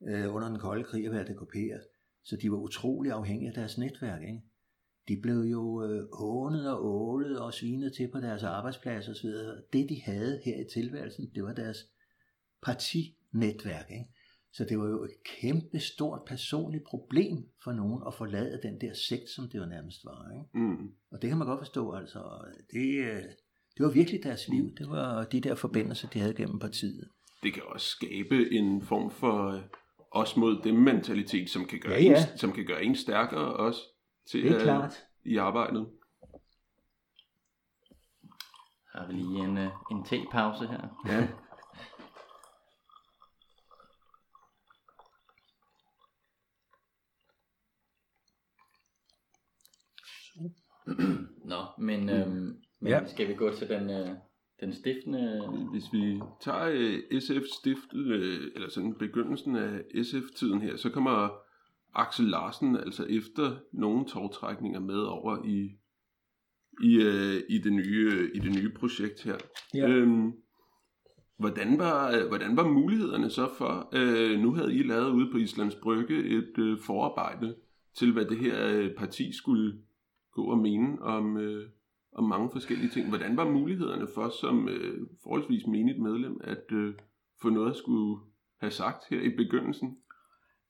øh, 0.08 0.34
under 0.34 0.48
den 0.48 0.58
kolde 0.58 0.84
krig 0.84 1.06
at 1.06 1.12
være 1.12 1.24
DKP'er, 1.24 2.20
så 2.24 2.36
de 2.36 2.50
var 2.50 2.56
utrolig 2.56 3.12
afhængige 3.12 3.48
af 3.48 3.54
deres 3.54 3.78
netværk. 3.78 4.22
Ikke? 4.22 4.40
De 5.10 5.20
blev 5.22 5.40
jo 5.40 5.84
øh, 5.84 6.08
hånet 6.12 6.70
og 6.70 6.84
ålet 6.84 7.40
og 7.40 7.54
svinet 7.54 7.92
til 7.92 8.08
på 8.12 8.20
deres 8.20 8.42
arbejdsplads 8.42 9.08
og 9.08 9.16
så 9.16 9.26
videre. 9.26 9.56
Det 9.72 9.88
de 9.88 10.00
havde 10.04 10.40
her 10.44 10.60
i 10.60 10.64
tilværelsen, 10.72 11.30
det 11.34 11.42
var 11.42 11.52
deres 11.52 11.78
partinetværk. 12.62 13.90
Ikke? 13.90 14.04
Så 14.52 14.64
det 14.64 14.78
var 14.78 14.88
jo 14.88 15.04
et 15.04 15.10
kæmpe 15.40 15.78
stort 15.78 16.20
personligt 16.26 16.84
problem 16.84 17.48
for 17.64 17.72
nogen 17.72 18.02
at 18.06 18.14
forlade 18.14 18.60
den 18.62 18.80
der 18.80 18.92
sekt, 18.94 19.28
som 19.28 19.48
det 19.48 19.58
jo 19.58 19.66
nærmest 19.66 20.04
var. 20.04 20.30
Ikke? 20.32 20.58
Mm. 20.66 20.92
Og 21.10 21.22
det 21.22 21.28
kan 21.30 21.38
man 21.38 21.46
godt 21.46 21.60
forstå. 21.60 21.92
Altså, 21.92 22.18
det, 22.72 22.98
øh, 22.98 23.22
det 23.76 23.86
var 23.86 23.90
virkelig 23.90 24.22
deres 24.22 24.48
liv. 24.48 24.74
Det 24.78 24.88
var 24.88 25.24
de 25.24 25.40
der 25.40 25.54
forbindelser, 25.54 26.08
de 26.08 26.18
havde 26.18 26.34
gennem 26.34 26.58
partiet. 26.58 27.08
Det 27.42 27.54
kan 27.54 27.62
også 27.66 27.86
skabe 27.86 28.52
en 28.52 28.82
form 28.82 29.10
for 29.10 29.48
øh, 29.48 29.60
os 30.10 30.36
mod 30.36 30.62
dem 30.64 30.74
mentalitet, 30.74 31.50
som 31.50 31.64
kan 31.64 31.78
gøre, 31.80 31.92
ja, 31.92 32.02
ja. 32.02 32.30
En, 32.32 32.38
som 32.38 32.52
kan 32.52 32.66
gøre 32.66 32.84
en 32.84 32.94
stærkere 32.94 33.56
også 33.56 33.80
til, 34.26 34.44
det 34.44 34.56
er 34.56 34.62
klart. 34.62 35.06
i 35.24 35.36
arbejdet. 35.36 35.90
Har 38.92 39.06
vi 39.06 39.12
lige 39.12 39.44
en, 39.44 39.58
øh, 39.58 39.70
en 39.90 40.04
te-pause 40.04 40.66
her? 40.66 40.88
Ja. 41.06 41.28
Nå, 51.44 51.64
men 51.78 52.08
øhm, 52.08 52.62
Men 52.80 52.92
ja. 52.92 53.06
skal 53.06 53.28
vi 53.28 53.34
gå 53.34 53.54
til 53.54 53.68
den, 53.68 53.90
øh, 53.90 54.16
den 54.60 54.72
stiftende... 54.72 55.48
Hvis 55.70 55.92
vi 55.92 56.20
tager 56.40 56.68
øh, 56.72 57.20
SF 57.20 57.46
stift, 57.60 57.94
øh, 57.94 58.50
eller 58.54 58.68
sådan 58.70 58.94
begyndelsen 58.94 59.56
af 59.56 59.84
SF-tiden 60.04 60.62
her, 60.62 60.76
så 60.76 60.90
kommer 60.90 61.30
Axel 61.94 62.26
Larsen 62.26 62.76
altså 62.76 63.04
efter 63.04 63.56
nogle 63.72 64.04
togtrækninger 64.04 64.80
med 64.80 64.98
over 64.98 65.44
i, 65.44 65.76
i, 66.82 67.02
øh, 67.02 67.42
i, 67.48 67.58
det, 67.58 67.72
nye, 67.72 68.30
i 68.34 68.38
det 68.38 68.52
nye 68.62 68.72
projekt 68.78 69.22
her. 69.22 69.36
Ja. 69.74 69.88
Øhm, 69.88 70.32
hvordan, 71.38 71.78
var, 71.78 72.28
hvordan 72.28 72.56
var 72.56 72.68
mulighederne 72.68 73.30
så 73.30 73.48
for, 73.58 73.88
øh, 73.92 74.40
nu 74.40 74.54
havde 74.54 74.74
I 74.74 74.82
lavet 74.82 75.10
ude 75.10 75.30
på 75.32 75.36
Islands 75.36 75.74
Brygge 75.74 76.24
et 76.24 76.58
øh, 76.58 76.78
forarbejde 76.78 77.54
til, 77.94 78.12
hvad 78.12 78.24
det 78.24 78.38
her 78.38 78.68
øh, 78.68 78.94
parti 78.94 79.32
skulle 79.32 79.82
gå 80.32 80.42
og 80.42 80.58
mene 80.58 81.02
om, 81.02 81.36
øh, 81.36 81.68
om 82.12 82.24
mange 82.24 82.50
forskellige 82.52 82.90
ting. 82.90 83.08
Hvordan 83.08 83.36
var 83.36 83.50
mulighederne 83.50 84.08
for 84.14 84.28
som 84.40 84.68
øh, 84.68 85.06
forholdsvis 85.22 85.66
menigt 85.66 86.02
medlem 86.02 86.40
at 86.44 86.72
øh, 86.72 86.94
få 87.42 87.50
noget 87.50 87.70
at 87.70 87.76
skulle 87.76 88.20
have 88.60 88.70
sagt 88.70 89.04
her 89.10 89.20
i 89.20 89.36
begyndelsen? 89.36 89.96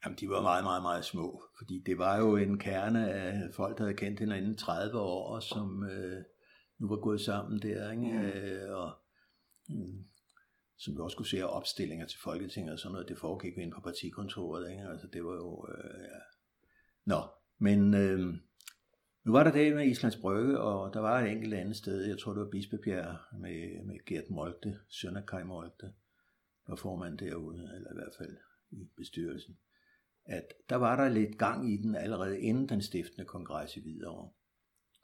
Jamen, 0.04 0.18
de 0.18 0.28
var 0.28 0.42
meget, 0.42 0.64
meget, 0.64 0.82
meget 0.82 1.04
små, 1.04 1.42
fordi 1.58 1.82
det 1.86 1.98
var 1.98 2.18
jo 2.18 2.36
en 2.36 2.58
kerne 2.58 3.12
af 3.12 3.54
folk, 3.54 3.78
der 3.78 3.84
havde 3.84 3.96
kendt 3.96 4.20
hinanden 4.20 4.56
30 4.56 4.98
år, 4.98 5.40
som 5.40 5.84
øh, 5.84 6.22
nu 6.78 6.88
var 6.88 6.96
gået 6.96 7.20
sammen 7.20 7.62
der, 7.62 7.90
ikke? 7.90 8.12
Mm. 8.12 8.18
Øh, 8.18 8.76
og 8.76 8.92
mm, 9.68 10.04
som 10.78 10.94
vi 10.94 11.00
også 11.00 11.16
kunne 11.16 11.26
se 11.26 11.48
opstillinger 11.48 12.06
til 12.06 12.20
Folketinget 12.20 12.72
og 12.72 12.78
sådan 12.78 12.92
noget, 12.92 13.08
det 13.08 13.18
foregik 13.18 13.58
ind 13.58 13.72
på 13.72 13.80
partikontoret, 13.80 14.70
ikke? 14.70 14.82
Altså, 14.82 15.06
det 15.06 15.24
var 15.24 15.34
jo, 15.34 15.66
øh, 15.68 16.00
ja. 16.00 16.20
Nå, 17.04 17.20
men 17.58 17.94
øh, 17.94 18.34
nu 19.24 19.32
var 19.32 19.44
der 19.44 19.52
det 19.52 19.74
med 19.74 19.86
Islands 19.86 20.16
Brygge, 20.16 20.60
og 20.60 20.94
der 20.94 21.00
var 21.00 21.20
et 21.20 21.30
enkelt 21.30 21.54
andet 21.54 21.76
sted, 21.76 22.04
jeg 22.04 22.18
tror 22.18 22.32
det 22.32 22.42
var 22.42 22.50
Bispebjerg, 22.50 23.16
med, 23.40 23.84
med 23.84 24.04
Gert 24.06 24.30
Molde, 24.30 24.78
søn 24.88 25.16
af 25.16 25.26
Kai 25.26 25.44
Molde, 25.44 25.92
var 26.68 26.76
formand 26.76 27.18
derude, 27.18 27.72
eller 27.74 27.90
i 27.90 27.94
hvert 27.94 28.14
fald 28.18 28.36
i 28.70 28.88
bestyrelsen 28.96 29.58
at 30.24 30.52
der 30.68 30.76
var 30.76 30.96
der 30.96 31.08
lidt 31.08 31.38
gang 31.38 31.72
i 31.72 31.76
den 31.76 31.94
allerede 31.94 32.40
inden 32.40 32.68
den 32.68 32.82
stiftende 32.82 33.24
kongres 33.24 33.76
i 33.76 33.80
Hvidovre. 33.80 34.30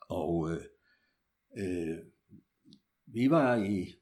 Og 0.00 0.50
øh, 0.50 0.64
øh, 1.58 1.98
vi 3.06 3.30
var 3.30 3.56
i, 3.56 3.94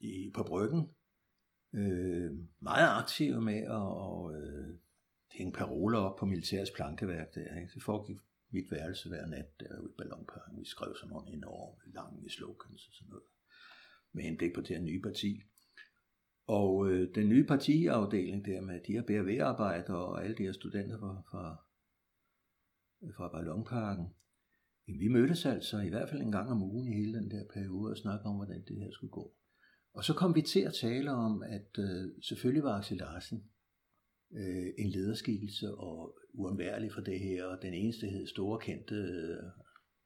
i 0.00 0.30
på 0.34 0.42
bryggen 0.42 0.94
øh, 1.72 2.30
meget 2.60 3.02
aktive 3.02 3.40
med 3.40 3.62
at 3.62 3.70
og, 3.70 4.34
øh, 4.34 4.78
hænge 5.32 5.52
paroler 5.52 5.98
op 5.98 6.16
på 6.18 6.26
militærets 6.26 6.70
plankeværk 6.70 7.34
der. 7.34 7.56
Ikke? 7.60 7.70
Det 7.74 7.82
foregik 7.82 8.16
mit 8.50 8.70
værelse 8.70 9.08
hver 9.08 9.26
nat 9.26 9.60
derude 9.60 9.90
i 9.90 9.94
Ballonparken. 9.98 10.60
Vi 10.60 10.64
skrev 10.64 10.96
sådan 10.96 11.08
nogle 11.08 11.32
enorme 11.32 11.92
lange 11.94 12.30
slogans 12.30 12.86
og 12.86 12.94
sådan 12.94 13.10
noget. 13.10 13.24
Med 14.12 14.22
henblik 14.22 14.54
på 14.54 14.60
det 14.60 14.68
her 14.68 14.80
nye 14.80 15.02
parti. 15.02 15.42
Og 16.46 16.90
øh, 16.90 17.14
den 17.14 17.28
nye 17.28 17.44
partiafdeling 17.44 18.44
der 18.44 18.60
med 18.60 18.80
de 18.86 18.92
her 18.92 19.02
BRV-arbejdere 19.02 20.06
og 20.06 20.24
alle 20.24 20.36
de 20.36 20.42
her 20.42 20.52
studenter 20.52 20.98
fra, 20.98 21.22
fra, 21.30 21.56
fra 23.16 23.28
Ballonparken, 23.28 24.06
jamen, 24.88 25.00
vi 25.00 25.08
mødtes 25.08 25.46
altså 25.46 25.78
i 25.78 25.88
hvert 25.88 26.08
fald 26.08 26.22
en 26.22 26.32
gang 26.32 26.50
om 26.50 26.62
ugen 26.62 26.92
i 26.92 26.96
hele 26.96 27.18
den 27.18 27.30
der 27.30 27.44
periode 27.54 27.90
og 27.90 27.96
snakkede 27.96 28.26
om, 28.26 28.36
hvordan 28.36 28.64
det 28.68 28.76
her 28.76 28.90
skulle 28.92 29.10
gå. 29.10 29.34
Og 29.94 30.04
så 30.04 30.14
kom 30.14 30.34
vi 30.34 30.42
til 30.42 30.60
at 30.60 30.74
tale 30.74 31.10
om, 31.10 31.42
at 31.42 31.78
øh, 31.78 32.10
selvfølgelig 32.22 32.64
var 32.64 32.78
Axel 32.78 32.96
Larsen 32.96 33.44
øh, 34.32 34.66
en 34.78 34.90
lederskikkelse 34.90 35.74
og 35.74 36.18
uundværlig 36.34 36.92
for 36.92 37.00
det 37.00 37.20
her, 37.20 37.44
og 37.44 37.62
den 37.62 37.74
eneste 37.74 38.06
hed 38.06 38.26
store 38.26 38.58
kendte, 38.60 38.94
øh, 38.94 39.42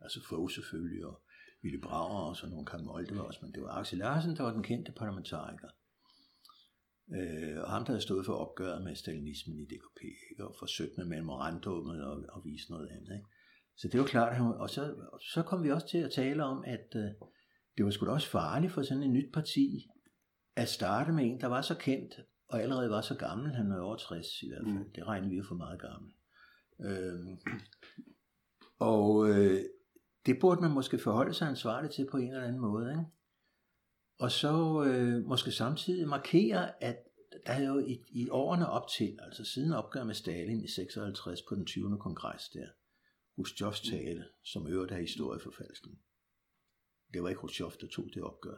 altså 0.01 0.21
Fogh 0.29 0.51
selvfølgelig, 0.51 1.07
og 1.07 1.23
Ville 1.63 1.81
Brauer 1.81 2.29
og 2.29 2.37
sådan 2.37 2.51
nogle 2.51 2.67
kan 2.67 2.89
også, 3.19 3.41
men 3.43 3.53
det 3.53 3.63
var 3.63 3.69
Axel 3.69 3.99
Larsen, 3.99 4.37
der 4.37 4.43
var 4.43 4.53
den 4.53 4.63
kendte 4.63 4.93
parlamentariker. 4.93 5.69
Øh, 7.15 7.63
og 7.63 7.71
ham, 7.71 7.85
der 7.85 7.93
havde 7.93 8.01
stået 8.01 8.27
for 8.27 8.33
opgøret 8.33 8.85
med 8.85 8.95
stalinismen 8.95 9.59
i 9.59 9.65
DKP, 9.65 10.03
ikke? 10.31 10.45
og 10.47 10.55
forsøgt 10.59 10.99
med 10.99 11.07
memorandummet 11.07 12.05
og, 12.05 12.25
og 12.29 12.45
vise 12.45 12.71
noget 12.71 12.89
andet. 12.89 13.13
Ikke? 13.15 13.27
Så 13.77 13.89
det 13.93 14.01
var 14.01 14.07
klart, 14.07 14.41
og 14.61 14.71
så, 14.71 14.95
så 15.21 15.43
kom 15.43 15.63
vi 15.65 15.71
også 15.71 15.89
til 15.89 15.99
at 15.99 16.13
tale 16.13 16.45
om, 16.45 16.65
at 16.67 16.87
øh, 16.97 17.11
det 17.77 17.85
var 17.85 17.91
sgu 17.91 18.07
da 18.07 18.11
også 18.11 18.31
farligt 18.31 18.73
for 18.73 18.83
sådan 18.83 19.03
et 19.03 19.11
nyt 19.11 19.33
parti, 19.35 19.87
at 20.57 20.69
starte 20.69 21.13
med 21.13 21.25
en, 21.25 21.41
der 21.41 21.47
var 21.47 21.63
så 21.63 21.75
kendt, 21.75 22.15
og 22.49 22.63
allerede 22.63 22.91
var 22.91 23.01
så 23.01 23.15
gammel, 23.15 23.55
han 23.55 23.71
var 23.71 23.81
over 23.81 23.97
60 23.97 24.43
i 24.43 24.49
hvert 24.49 24.65
fald. 24.65 24.85
Mm. 24.85 24.93
Det 24.95 25.07
regner 25.07 25.29
vi 25.29 25.37
jo 25.37 25.45
for 25.49 25.55
meget 25.55 25.81
gammel. 25.81 26.13
Øh, 26.81 27.39
og 28.79 29.29
øh, 29.29 29.61
det 30.27 30.39
burde 30.41 30.61
man 30.61 30.71
måske 30.71 30.99
forholde 30.99 31.35
sig 31.35 31.49
ansvarligt 31.49 31.95
til 31.95 32.07
på 32.11 32.17
en 32.17 32.29
eller 32.29 32.47
anden 32.47 32.61
måde. 32.61 32.91
Ikke? 32.91 33.05
Og 34.19 34.31
så 34.31 34.85
øh, 34.87 35.25
måske 35.25 35.51
samtidig 35.53 36.09
markere, 36.09 36.83
at 36.83 36.97
der 37.47 37.53
er 37.53 37.69
jo 37.69 37.79
i, 37.79 38.05
i 38.09 38.29
årene 38.29 38.69
op 38.69 38.89
til, 38.89 39.19
altså 39.23 39.45
siden 39.45 39.73
opgør 39.73 40.05
med 40.05 40.15
Stalin 40.15 40.65
i 40.65 40.69
56 40.69 41.43
på 41.49 41.55
den 41.55 41.67
20. 41.67 41.99
kongres 41.99 42.49
der, 42.49 42.67
Khrushchevs 43.35 43.81
tale, 43.81 44.25
som 44.45 44.67
øvrigt 44.67 44.93
er 44.93 44.99
historieforfalskning. 44.99 45.99
Det 47.13 47.23
var 47.23 47.29
ikke 47.29 47.39
Khrushchev, 47.39 47.73
der 47.81 47.87
tog 47.87 48.09
det 48.15 48.23
opgør. 48.23 48.57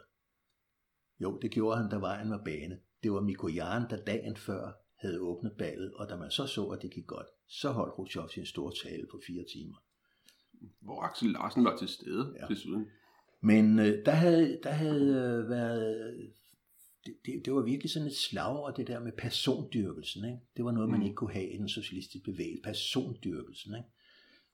Jo, 1.21 1.38
det 1.42 1.51
gjorde 1.51 1.77
han, 1.77 1.90
da 1.90 1.97
vejen 1.97 2.31
var 2.31 2.44
bane. 2.44 2.81
Det 3.03 3.12
var 3.12 3.21
Mikoyan, 3.21 3.90
der 3.90 4.05
dagen 4.05 4.37
før 4.37 4.73
havde 5.01 5.21
åbnet 5.21 5.53
ballet, 5.59 5.94
og 5.94 6.09
da 6.09 6.16
man 6.16 6.31
så 6.31 6.47
så, 6.47 6.66
at 6.66 6.83
det 6.83 6.90
gik 6.90 7.07
godt, 7.07 7.27
så 7.49 7.71
holdt 7.71 7.94
Khrushchev 7.94 8.29
sin 8.29 8.47
store 8.47 8.73
tale 8.83 9.07
på 9.11 9.21
fire 9.27 9.44
timer. 9.53 9.77
Hvor 10.81 11.03
Axel 11.03 11.31
Larsen 11.31 11.64
var 11.64 11.77
til 11.77 11.88
stede 11.88 12.37
ja. 12.40 12.47
desuden. 12.47 12.87
Men 13.40 13.79
øh, 13.79 14.05
der 14.05 14.11
havde, 14.11 14.61
der 14.62 14.70
havde 14.70 15.40
øh, 15.42 15.51
været, 15.51 16.31
det, 17.07 17.16
det, 17.27 17.42
det 17.44 17.53
var 17.53 17.62
virkelig 17.62 17.90
sådan 17.90 18.09
et 18.09 18.16
slag 18.16 18.57
over 18.57 18.70
det 18.70 18.87
der 18.87 19.01
med 19.01 19.12
persondyrkelsen. 19.18 20.24
Ikke? 20.24 20.38
Det 20.57 20.64
var 20.64 20.72
noget, 20.72 20.90
man 20.90 21.01
mm. 21.01 21.05
ikke 21.05 21.14
kunne 21.14 21.33
have 21.33 21.51
i 21.51 21.57
den 21.57 21.68
socialistiske 21.68 22.20
bevægelse, 22.24 22.62
persondyrkelsen. 22.62 23.74
Ikke? 23.74 23.88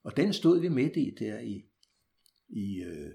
Og 0.02 0.16
den 0.16 0.32
stod 0.32 0.60
vi 0.60 0.68
midt 0.68 0.96
i 0.96 1.14
der 1.18 1.38
i, 1.38 1.64
i 2.48 2.82
øh, 2.82 3.10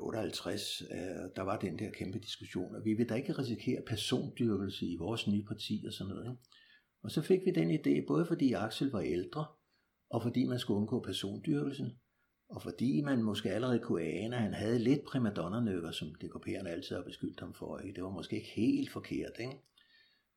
58, 0.00 0.82
øh, 0.82 0.98
der 1.36 1.42
var 1.42 1.58
den 1.58 1.78
der 1.78 1.90
kæmpe 1.90 2.18
diskussion, 2.18 2.74
og 2.74 2.84
vi 2.84 2.94
vil 2.94 3.08
da 3.08 3.14
ikke 3.14 3.32
risikere 3.32 3.82
persondyrkelse 3.86 4.86
i 4.86 4.96
vores 4.96 5.26
nye 5.26 5.44
parti 5.44 5.84
og 5.86 5.92
sådan 5.92 6.14
noget. 6.14 6.30
Ikke? 6.30 6.42
Og 7.02 7.10
så 7.10 7.22
fik 7.22 7.40
vi 7.44 7.50
den 7.50 7.70
idé, 7.70 8.06
både 8.06 8.26
fordi 8.26 8.52
Axel 8.52 8.90
var 8.90 9.00
ældre, 9.00 9.46
og 10.10 10.22
fordi 10.22 10.44
man 10.44 10.58
skulle 10.58 10.78
undgå 10.80 11.02
persondyrkelsen, 11.02 11.98
og 12.48 12.62
fordi 12.62 13.00
man 13.00 13.22
måske 13.22 13.50
allerede 13.50 13.78
kunne 13.78 14.02
ane, 14.02 14.36
at 14.36 14.42
han 14.42 14.54
havde 14.54 14.78
lidt 14.78 15.04
primadonnernøkker, 15.04 15.90
som 15.90 16.08
DKP'erne 16.08 16.68
altid 16.68 16.96
har 16.96 17.02
beskyldt 17.02 17.40
ham 17.40 17.54
for, 17.54 17.78
ikke? 17.78 17.94
det 17.94 18.04
var 18.04 18.10
måske 18.10 18.36
ikke 18.36 18.48
helt 18.48 18.92
forkert, 18.92 19.32
ikke? 19.38 19.58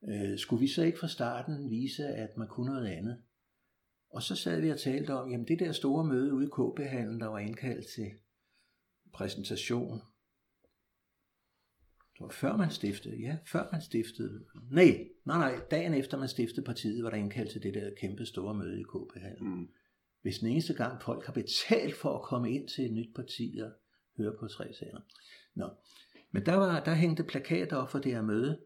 Øh, 0.08 0.38
skulle 0.40 0.60
vi 0.60 0.68
så 0.68 0.84
ikke 0.84 1.00
fra 1.00 1.08
starten 1.08 1.70
vise, 1.70 2.08
at 2.08 2.38
man 2.38 2.48
kunne 2.48 2.74
noget 2.74 2.88
andet? 2.88 3.22
Og 4.10 4.24
så 4.24 4.36
sad 4.36 4.62
vi 4.62 4.70
og 4.70 4.80
talte 4.80 5.14
om, 5.14 5.32
jamen 5.32 5.48
det 5.48 5.60
der 5.60 5.72
store 5.72 6.04
møde 6.04 6.34
ude 6.34 6.46
i 6.46 6.50
kb 6.50 6.80
der 7.20 7.26
var 7.26 7.40
indkaldt 7.40 7.88
til 7.88 8.12
præsentation. 9.14 10.02
Det 12.14 12.20
var 12.20 12.30
før 12.30 12.58
man 12.58 12.72
stiftede, 12.72 13.18
ja, 13.18 13.38
før 13.46 13.70
man 13.72 13.82
stiftede. 13.82 14.46
Nej, 14.72 15.08
nej, 15.26 15.38
nej, 15.38 15.62
dagen 15.72 15.94
efter 15.94 16.18
man 16.18 16.30
stiftede 16.30 16.66
partiet, 16.66 17.04
var 17.04 17.10
der 17.10 17.18
indkaldt 17.18 17.52
til 17.52 17.64
det 17.64 17.74
der 17.74 17.92
kæmpe 17.98 18.26
store 18.26 18.54
møde 18.54 18.80
i 18.80 18.84
kb 18.84 19.42
mm 19.42 19.70
hvis 20.22 20.40
den 20.40 20.50
eneste 20.50 20.74
gang 20.74 21.02
folk 21.02 21.26
har 21.26 21.34
betalt 21.34 21.96
for 21.96 22.16
at 22.16 22.24
komme 22.24 22.52
ind 22.52 22.68
til 22.68 22.86
et 22.86 22.94
nyt 22.94 23.16
parti 23.16 23.60
og 23.64 23.72
høre 24.18 24.34
på 24.40 24.48
tre 24.48 24.74
sager. 24.74 25.00
Nå. 25.56 25.70
Men 26.32 26.46
der, 26.46 26.56
var, 26.56 26.84
der 26.84 26.94
hængte 26.94 27.24
plakater 27.24 27.76
op 27.76 27.92
for 27.92 28.00
det 28.00 28.12
her 28.12 28.22
møde. 28.22 28.60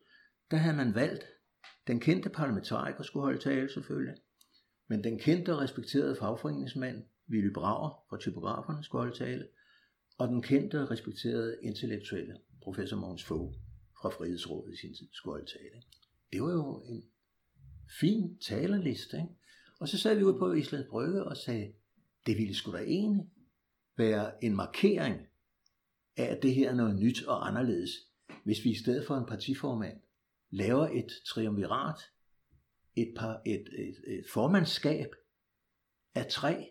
Der 0.52 0.58
havde 0.58 0.78
man 0.78 0.96
valgt, 0.96 1.26
den 1.88 2.00
kendte 2.00 2.30
parlamentariker 2.30 3.04
skulle 3.04 3.24
holde 3.24 3.40
tale 3.40 3.74
selvfølgelig, 3.74 4.16
men 4.88 5.04
den 5.04 5.20
kendte 5.20 5.54
og 5.54 5.62
respekterede 5.62 6.16
fagforeningsmand, 6.16 7.04
Willy 7.30 7.54
Brauer 7.54 8.06
fra 8.10 8.18
typograferne, 8.18 8.84
skulle 8.84 9.02
holde 9.02 9.18
tale, 9.18 9.48
og 10.18 10.28
den 10.28 10.42
kendte 10.42 10.82
og 10.82 10.92
respekterede 10.92 11.58
intellektuelle, 11.64 12.38
professor 12.64 12.98
Mogens 12.98 13.24
Fogh 13.24 13.54
fra 14.02 14.10
Frihedsrådet 14.10 14.74
i 14.74 14.78
sin 14.78 14.96
tid, 14.96 15.08
skulle 15.14 15.34
holde 15.34 15.52
tale. 15.52 15.82
Det 16.34 16.42
var 16.42 16.52
jo 16.52 16.84
en 16.86 17.04
fin 18.00 18.38
talerliste, 18.38 19.18
ikke? 19.18 19.36
Og 19.86 19.90
så 19.90 19.98
sad 19.98 20.16
vi 20.16 20.24
ude 20.24 20.40
på 20.40 20.54
Islands 20.54 20.88
Brygge 20.90 21.24
og 21.24 21.38
sagde, 21.38 21.74
det 22.26 22.38
ville 22.38 22.56
sgu 22.56 22.72
da 22.72 22.78
egentlig 22.78 23.30
være 23.98 24.44
en 24.44 24.56
markering 24.56 25.28
af, 26.18 26.24
at 26.24 26.44
det 26.44 26.56
her 26.56 26.70
er 26.70 26.76
noget 26.76 26.96
nyt 26.96 27.24
og 27.24 27.48
anderledes, 27.48 27.90
hvis 28.44 28.64
vi 28.64 28.70
i 28.70 28.76
stedet 28.76 29.08
for 29.08 29.18
en 29.18 29.26
partiformand 29.26 30.02
laver 30.50 30.88
et 30.88 31.12
triumvirat, 31.26 32.00
et, 32.96 33.14
par, 33.18 33.42
et, 33.46 33.70
et, 33.78 33.96
et 34.08 34.26
formandskab 34.34 35.16
af 36.16 36.26
tre 36.28 36.70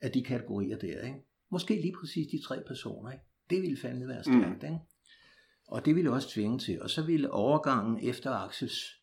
af 0.00 0.12
de 0.12 0.24
kategorier 0.24 0.78
der. 0.78 1.02
Ikke? 1.02 1.26
Måske 1.50 1.80
lige 1.80 1.94
præcis 2.00 2.30
de 2.30 2.42
tre 2.42 2.62
personer. 2.66 3.12
Ikke? 3.12 3.24
Det 3.50 3.62
ville 3.62 3.76
fandme 3.76 4.08
være 4.08 4.24
stærkt. 4.24 4.62
Mm. 4.62 4.68
Ikke? 4.68 4.80
Og 5.66 5.84
det 5.84 5.94
ville 5.94 6.12
også 6.12 6.30
tvinge 6.30 6.58
til. 6.58 6.82
Og 6.82 6.90
så 6.90 7.02
ville 7.02 7.30
overgangen 7.30 8.08
efter 8.08 8.30
Axels 8.30 9.02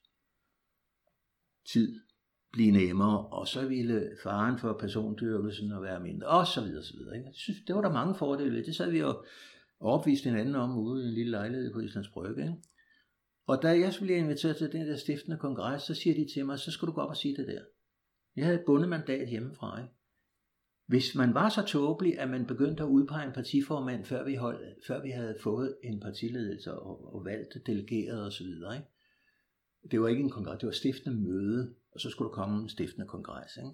tid 1.65 2.06
blive 2.57 2.71
nemmere, 2.71 3.27
og 3.27 3.47
så 3.47 3.67
ville 3.67 4.09
faren 4.23 4.59
for 4.59 4.73
persondyrkelsen 4.73 5.71
at 5.71 5.81
være 5.81 5.99
mindre, 5.99 6.27
og 6.27 6.47
så 6.47 6.61
videre, 6.61 6.83
så 6.83 6.93
videre. 6.97 7.15
Ikke? 7.15 7.27
Jeg 7.27 7.35
synes, 7.35 7.59
det 7.67 7.75
var 7.75 7.81
der 7.81 7.91
mange 7.91 8.15
fordele 8.15 8.55
ved. 8.55 8.63
Det 8.63 8.75
sad 8.75 8.91
vi 8.91 8.99
jo 8.99 9.23
opvist 9.79 10.23
hinanden 10.23 10.55
om 10.55 10.77
ude 10.77 11.03
i 11.03 11.07
en 11.07 11.13
lille 11.13 11.31
lejlighed 11.31 11.73
på 11.73 11.79
Islands 11.79 12.09
Brygge. 12.09 12.41
Ikke? 12.41 12.55
Og 13.47 13.61
da 13.61 13.67
jeg 13.67 13.93
så 13.93 14.01
bliver 14.01 14.17
inviteret 14.17 14.57
til 14.57 14.71
den 14.71 14.87
der 14.87 14.95
stiftende 14.95 15.37
kongres, 15.37 15.81
så 15.81 15.93
siger 15.93 16.15
de 16.15 16.33
til 16.33 16.45
mig, 16.45 16.59
så 16.59 16.71
skal 16.71 16.87
du 16.87 16.91
gå 16.91 17.01
op 17.01 17.09
og 17.09 17.17
sige 17.17 17.35
det 17.37 17.47
der. 17.47 17.61
Jeg 18.35 18.45
havde 18.45 18.59
et 18.59 18.65
bundet 18.65 18.89
mandat 18.89 19.29
hjemmefra. 19.29 19.81
Ikke? 19.81 19.93
Hvis 20.87 21.15
man 21.15 21.33
var 21.33 21.49
så 21.49 21.65
tåbelig, 21.65 22.19
at 22.19 22.29
man 22.29 22.45
begyndte 22.45 22.83
at 22.83 22.89
udpege 22.89 23.27
en 23.27 23.33
partiformand, 23.33 24.05
før 24.05 24.25
vi, 24.25 24.35
hold, 24.35 24.59
før 24.87 25.03
vi 25.03 25.09
havde 25.09 25.35
fået 25.43 25.75
en 25.83 25.99
partiledelse 25.99 26.73
og, 26.73 27.15
og 27.15 27.25
valgt 27.25 27.57
delegeret 27.65 28.25
osv., 28.25 28.45
ikke? 28.45 28.87
det 29.91 30.01
var 30.01 30.07
ikke 30.07 30.23
en 30.23 30.29
kongres, 30.29 30.59
det 30.59 30.67
var 30.67 30.73
stiftende 30.73 31.17
møde, 31.17 31.75
og 31.97 32.01
så 32.01 32.09
skulle 32.09 32.29
der 32.29 32.35
komme 32.35 32.63
en 32.63 32.69
stiftende 32.69 33.07
kongres. 33.07 33.57
Ikke? 33.57 33.71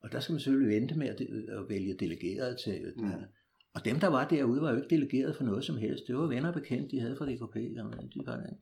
Og 0.00 0.12
der 0.12 0.20
skal 0.20 0.32
man 0.32 0.40
selvfølgelig 0.40 0.80
vente 0.80 0.94
med 0.94 1.08
at, 1.08 1.20
at 1.48 1.68
vælge 1.68 1.94
delegeret 1.94 2.58
til. 2.64 2.92
Mm. 2.96 3.10
Og 3.74 3.84
dem, 3.84 4.00
der 4.00 4.06
var 4.06 4.28
derude, 4.28 4.60
var 4.60 4.70
jo 4.70 4.76
ikke 4.76 4.94
delegeret 4.94 5.36
for 5.36 5.44
noget 5.44 5.64
som 5.64 5.76
helst. 5.76 6.04
Det 6.06 6.16
var 6.16 6.26
venner 6.26 6.52
bekendt, 6.52 6.90
de 6.90 7.00
havde 7.00 7.16
fra 7.16 7.26
DKP. 7.26 7.54
De 8.14 8.26
var 8.26 8.36
det. 8.36 8.56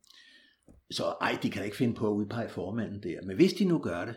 Så 0.90 1.05
ej, 1.20 1.38
de 1.42 1.51
kan 1.51 1.64
ikke 1.64 1.77
finde 1.77 1.94
på 1.94 2.09
at 2.09 2.14
udpege 2.14 2.49
formanden 2.49 3.03
der. 3.03 3.23
Men 3.23 3.37
hvis 3.37 3.53
de 3.53 3.64
nu 3.64 3.79
gør 3.79 4.05
det, 4.05 4.16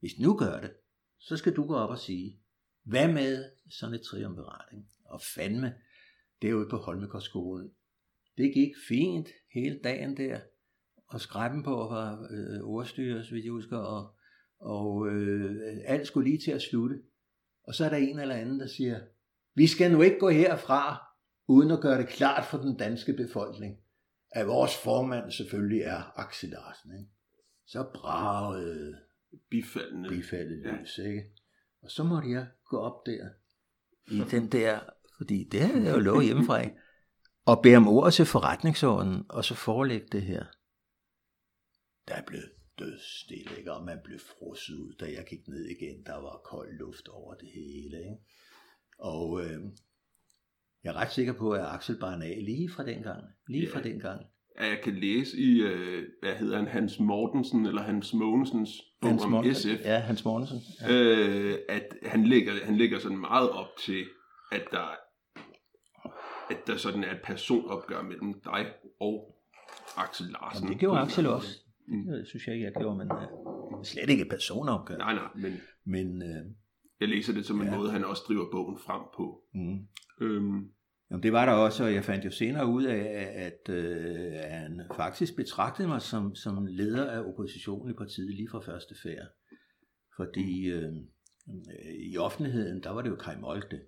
hvis 0.00 0.12
de 0.12 0.22
nu 0.22 0.36
gør 0.36 0.60
det, 0.60 0.70
så 1.18 1.36
skal 1.36 1.56
du 1.56 1.66
gå 1.66 1.74
op 1.74 1.90
og 1.90 1.98
sige, 1.98 2.40
hvad 2.84 3.12
med 3.12 3.44
sådan 3.70 3.94
et 3.94 4.02
triumvirat? 4.02 4.74
Og 5.04 5.20
fandme, 5.34 5.74
det 6.42 6.48
er 6.48 6.52
jo 6.52 6.66
på 6.70 6.76
Holmegårdsskolen. 6.76 7.70
Det 8.36 8.54
gik 8.54 8.72
fint 8.88 9.28
hele 9.54 9.80
dagen 9.84 10.16
der, 10.16 10.40
og 11.08 11.20
skræppen 11.20 11.62
på 11.62 11.70
var 11.70 12.28
øh, 12.30 12.60
ordstyre, 12.60 13.24
så 13.24 13.30
vidt 13.30 13.44
jeg 13.44 13.52
husker, 13.52 13.78
og, 13.78 14.14
og 14.60 15.08
øh, 15.08 15.76
alt 15.84 16.06
skulle 16.06 16.30
lige 16.30 16.40
til 16.44 16.50
at 16.50 16.62
slutte. 16.62 16.96
Og 17.64 17.74
så 17.74 17.84
er 17.84 17.88
der 17.88 17.96
en 17.96 18.18
eller 18.18 18.34
anden, 18.34 18.60
der 18.60 18.66
siger, 18.66 19.00
vi 19.54 19.66
skal 19.66 19.92
nu 19.92 20.02
ikke 20.02 20.18
gå 20.18 20.28
herfra, 20.28 21.08
uden 21.46 21.70
at 21.70 21.80
gøre 21.80 21.98
det 21.98 22.08
klart 22.08 22.44
for 22.44 22.58
den 22.58 22.76
danske 22.76 23.12
befolkning, 23.12 23.76
at 24.30 24.46
vores 24.46 24.82
formand 24.84 25.30
selvfølgelig 25.30 25.80
er 25.80 26.18
Axel 26.20 26.48
Larsen. 26.48 26.98
Ikke? 26.98 27.10
Så 27.66 27.86
bragede 27.94 28.98
bifaldende, 29.50 30.08
bifaldet 30.08 30.62
ja. 30.64 30.76
løs, 30.76 30.98
ikke? 30.98 31.24
Og 31.82 31.90
så 31.90 32.04
måtte 32.04 32.30
jeg 32.30 32.46
gå 32.64 32.78
op 32.78 33.06
der, 33.06 33.28
i 34.10 34.22
den 34.30 34.52
der, 34.52 34.80
fordi 35.16 35.48
det 35.52 35.60
havde 35.60 35.84
jeg 35.84 35.94
jo 35.94 36.00
lovet 36.00 36.24
hjemmefra, 36.24 36.60
ikke? 36.60 36.76
og 37.44 37.62
bede 37.62 37.76
om 37.76 37.88
ord 37.88 38.12
til 38.12 38.26
forretningsordenen, 38.26 39.26
og 39.28 39.44
så 39.44 39.54
forelægge 39.54 40.06
det 40.12 40.22
her. 40.22 40.44
Der 42.08 42.14
er 42.14 42.22
blevet 42.26 42.50
dødstille, 42.78 43.58
ikke? 43.58 43.72
og 43.72 43.84
man 43.84 43.98
blev 44.04 44.18
frosset 44.18 44.74
ud, 44.74 44.92
da 45.00 45.04
jeg 45.04 45.24
gik 45.30 45.48
ned 45.48 45.64
igen. 45.64 46.02
Der 46.06 46.16
var 46.16 46.40
kold 46.44 46.78
luft 46.78 47.08
over 47.08 47.34
det 47.34 47.48
hele. 47.54 47.98
Ikke? 47.98 48.16
Og 48.98 49.44
øh, 49.44 49.60
jeg 50.84 50.90
er 50.90 50.96
ret 50.96 51.12
sikker 51.12 51.32
på, 51.32 51.52
at 51.52 51.66
Axel 51.66 51.98
Barnag 51.98 52.42
lige 52.42 52.70
fra 52.70 52.84
den 52.84 53.02
gang, 53.02 53.24
lige 53.48 53.66
ja. 53.66 53.74
fra 53.74 53.82
den 53.82 54.00
gang, 54.00 54.26
at 54.56 54.68
jeg 54.68 54.80
kan 54.84 54.94
læse 54.94 55.36
i, 55.36 55.60
øh, 55.62 56.08
hvad 56.22 56.34
hedder 56.34 56.56
han, 56.56 56.66
Hans 56.66 57.00
Mortensen, 57.00 57.66
eller 57.66 57.82
Hans 57.82 58.14
Mogensens 58.14 58.70
bog 59.00 59.10
Hans 59.10 59.24
om 59.24 59.54
SF. 59.54 59.84
Ja, 59.84 59.98
Hans 59.98 60.24
Mortensen. 60.24 60.58
Ja. 60.80 60.92
Øh, 60.92 61.58
at 61.68 61.96
han 62.02 62.26
lægger, 62.26 62.52
han 62.64 62.76
lægger 62.76 62.98
sådan 62.98 63.18
meget 63.18 63.50
op 63.50 63.68
til, 63.78 64.04
at 64.52 64.62
der, 64.70 64.96
at 66.50 66.66
der 66.66 66.76
sådan 66.76 67.04
er 67.04 67.14
et 67.14 67.20
personopgør 67.24 68.02
mellem 68.02 68.40
dig 68.40 68.66
og 69.00 69.34
Axel 69.96 70.26
Larsen. 70.26 70.62
Jamen, 70.62 70.72
det 70.72 70.80
gjorde 70.80 71.00
Axel 71.00 71.26
også. 71.26 71.67
Mm. 71.88 72.06
Det 72.06 72.26
synes 72.28 72.46
jeg 72.46 72.54
ikke, 72.54 72.64
jeg 72.64 72.74
gjorde, 72.74 72.98
men 72.98 73.08
uh, 73.12 73.84
slet 73.84 74.10
ikke 74.10 74.24
personopgør. 74.24 74.96
Nej, 74.96 75.14
nej, 75.14 75.28
men, 75.34 75.52
men 75.84 76.22
uh, 76.22 76.52
jeg 77.00 77.08
læser 77.08 77.32
det 77.32 77.46
som 77.46 77.60
en 77.60 77.66
ja. 77.66 77.76
måde, 77.76 77.90
han 77.90 78.04
også 78.04 78.22
driver 78.28 78.50
bogen 78.50 78.78
frem 78.86 79.02
på. 79.16 79.42
Mm. 79.54 79.88
Øhm, 80.20 80.72
Jamen, 81.10 81.22
det 81.22 81.32
var 81.32 81.46
der 81.46 81.52
også, 81.52 81.84
og 81.84 81.94
jeg 81.94 82.04
fandt 82.04 82.24
jo 82.24 82.30
senere 82.30 82.66
ud 82.66 82.84
af, 82.84 83.32
at 83.34 83.74
øh, 83.74 84.32
han 84.32 84.82
faktisk 84.96 85.36
betragtede 85.36 85.88
mig 85.88 86.02
som, 86.02 86.34
som 86.34 86.66
leder 86.66 87.10
af 87.10 87.20
oppositionen 87.20 87.90
i 87.90 87.96
partiet 87.96 88.34
lige 88.34 88.48
fra 88.50 88.60
første 88.60 88.94
færd. 89.02 89.28
Fordi 90.16 90.70
øh, 90.70 90.92
i 92.12 92.16
offentligheden, 92.18 92.82
der 92.82 92.90
var 92.90 93.02
det 93.02 93.10
jo 93.10 93.16
Kai 93.16 93.36
Molde. 93.36 93.80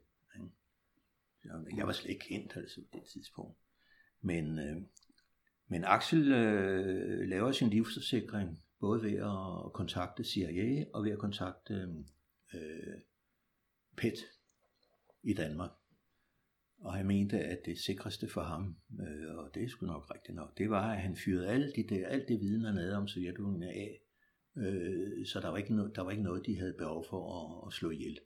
Jeg 1.76 1.86
var 1.86 1.92
slet 1.92 2.10
ikke 2.10 2.24
kendt 2.28 2.56
altså, 2.56 2.80
på 2.92 2.98
det 2.98 3.08
tidspunkt. 3.12 3.58
Men, 4.22 4.58
øh, 4.58 4.76
men 5.70 5.84
Axel 5.84 6.32
øh, 6.32 7.28
laver 7.28 7.52
sin 7.52 7.70
livsforsikring 7.70 8.62
både 8.80 9.02
ved 9.02 9.14
at 9.14 9.72
kontakte 9.72 10.24
CIA 10.24 10.84
og 10.94 11.04
ved 11.04 11.10
at 11.10 11.18
kontakte 11.18 11.74
øh, 12.54 13.00
PET 13.96 14.18
i 15.22 15.34
Danmark. 15.34 15.70
Og 16.78 16.94
han 16.94 17.06
mente, 17.06 17.38
at 17.38 17.58
det 17.66 17.78
sikreste 17.78 18.28
for 18.28 18.40
ham, 18.40 18.76
øh, 19.00 19.36
og 19.36 19.50
det 19.54 19.70
sgu 19.70 19.86
nok 19.86 20.14
rigtigt 20.14 20.36
nok, 20.36 20.58
det 20.58 20.70
var, 20.70 20.92
at 20.92 21.00
han 21.00 21.16
fyrede 21.16 21.48
alt, 21.48 21.76
de 21.76 21.94
der, 21.94 22.08
alt 22.08 22.28
det 22.28 22.40
viden, 22.40 22.64
han 22.64 22.76
havde 22.76 22.96
om 22.96 23.08
Sovjetunionen 23.08 23.62
af, 23.62 24.00
øh, 24.56 25.26
så 25.26 25.40
der 25.40 25.48
var, 25.48 25.56
ikke 25.56 25.74
no, 25.74 25.86
der 25.94 26.02
var 26.02 26.10
ikke 26.10 26.22
noget, 26.22 26.46
de 26.46 26.58
havde 26.58 26.74
behov 26.78 27.04
for 27.10 27.22
at, 27.38 27.66
at 27.68 27.72
slå 27.72 27.90
ihjel. 27.90 28.18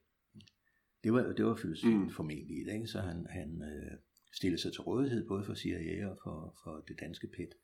Det 1.04 1.12
var, 1.12 1.32
det 1.32 1.44
var 1.44 1.54
filosofien 1.54 2.02
mm. 2.02 2.10
formentlig, 2.10 2.74
ikke? 2.74 2.86
så 2.86 3.00
han, 3.00 3.26
han 3.30 3.62
øh, 3.62 3.98
stillede 4.36 4.62
sig 4.62 4.72
til 4.72 4.80
rådighed 4.80 5.28
både 5.28 5.44
for 5.44 5.54
CIA 5.54 6.08
og 6.08 6.18
for, 6.24 6.56
for 6.64 6.84
det 6.88 7.00
danske 7.00 7.26
PET. 7.36 7.54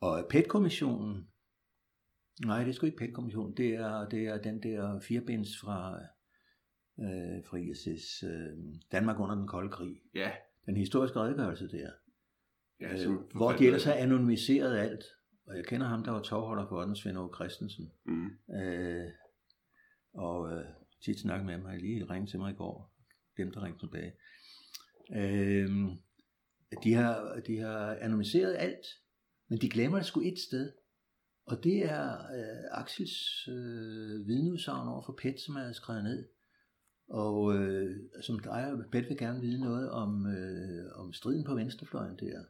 Og 0.00 0.26
PET-kommissionen, 0.30 1.28
nej, 2.44 2.58
det 2.58 2.68
er 2.68 2.74
sgu 2.74 2.86
ikke 2.86 2.98
PET-kommissionen, 2.98 3.56
det 3.56 3.74
er, 3.74 4.08
det 4.08 4.26
er 4.26 4.38
den 4.38 4.62
der 4.62 5.00
firebinds 5.00 5.58
fra 5.60 6.00
øh, 7.00 7.44
fra 7.44 7.56
ISS, 7.56 8.22
øh, 8.22 8.58
Danmark 8.92 9.20
under 9.20 9.34
den 9.34 9.46
kolde 9.46 9.70
krig. 9.70 10.02
Ja. 10.14 10.30
Den 10.66 10.76
historiske 10.76 11.20
redegørelse 11.20 11.68
der. 11.68 11.90
Ja, 12.80 12.92
øh, 12.92 13.14
hvor 13.34 13.52
de 13.52 13.66
ellers 13.66 13.84
har 13.84 13.94
anonymiseret 13.94 14.78
alt. 14.78 15.04
Og 15.46 15.56
jeg 15.56 15.64
kender 15.64 15.86
ham, 15.86 16.04
der 16.04 16.10
var 16.10 16.22
tovholder 16.22 16.68
for 16.68 16.82
den, 16.82 16.96
Svend 16.96 17.18
Aage 17.18 17.34
Christensen. 17.34 17.92
Mm. 18.04 18.54
Øh, 18.54 19.10
og 20.14 20.52
øh, 20.52 20.64
tit 21.04 21.20
snakket 21.20 21.46
med 21.46 21.54
ham, 21.54 21.64
har 21.64 21.76
lige 21.76 22.04
ringet 22.04 22.30
til 22.30 22.38
mig 22.38 22.52
i 22.52 22.56
går. 22.56 22.94
Dem, 23.36 23.52
der 23.52 23.64
ringte 23.64 23.86
tilbage. 23.86 24.12
Øh, 25.10 25.70
de, 26.84 26.94
har, 26.94 27.40
de 27.46 27.58
har 27.58 27.94
anonymiseret 28.00 28.56
alt, 28.58 28.86
men 29.48 29.60
de 29.60 29.68
glemmer 29.68 29.98
det 29.98 30.06
sgu 30.06 30.20
et 30.20 30.38
sted. 30.38 30.72
Og 31.46 31.64
det 31.64 31.84
er 31.84 32.12
øh, 32.12 32.80
Axels 32.80 33.48
øh, 33.48 34.26
vidneudsagn 34.26 34.88
over 34.88 35.02
for 35.02 35.18
PET, 35.22 35.40
som 35.40 35.56
er 35.56 35.72
skrevet 35.72 36.04
ned. 36.04 36.28
Og 37.08 37.56
øh, 37.56 37.96
som 38.20 38.38
dig 38.38 38.72
og 38.72 38.84
Pet 38.92 39.08
vil 39.08 39.18
gerne 39.18 39.40
vide 39.40 39.60
noget 39.60 39.90
om, 39.90 40.26
øh, 40.26 40.92
om 40.94 41.12
striden 41.12 41.44
på 41.44 41.54
venstrefløjen 41.54 42.18
der. 42.18 42.44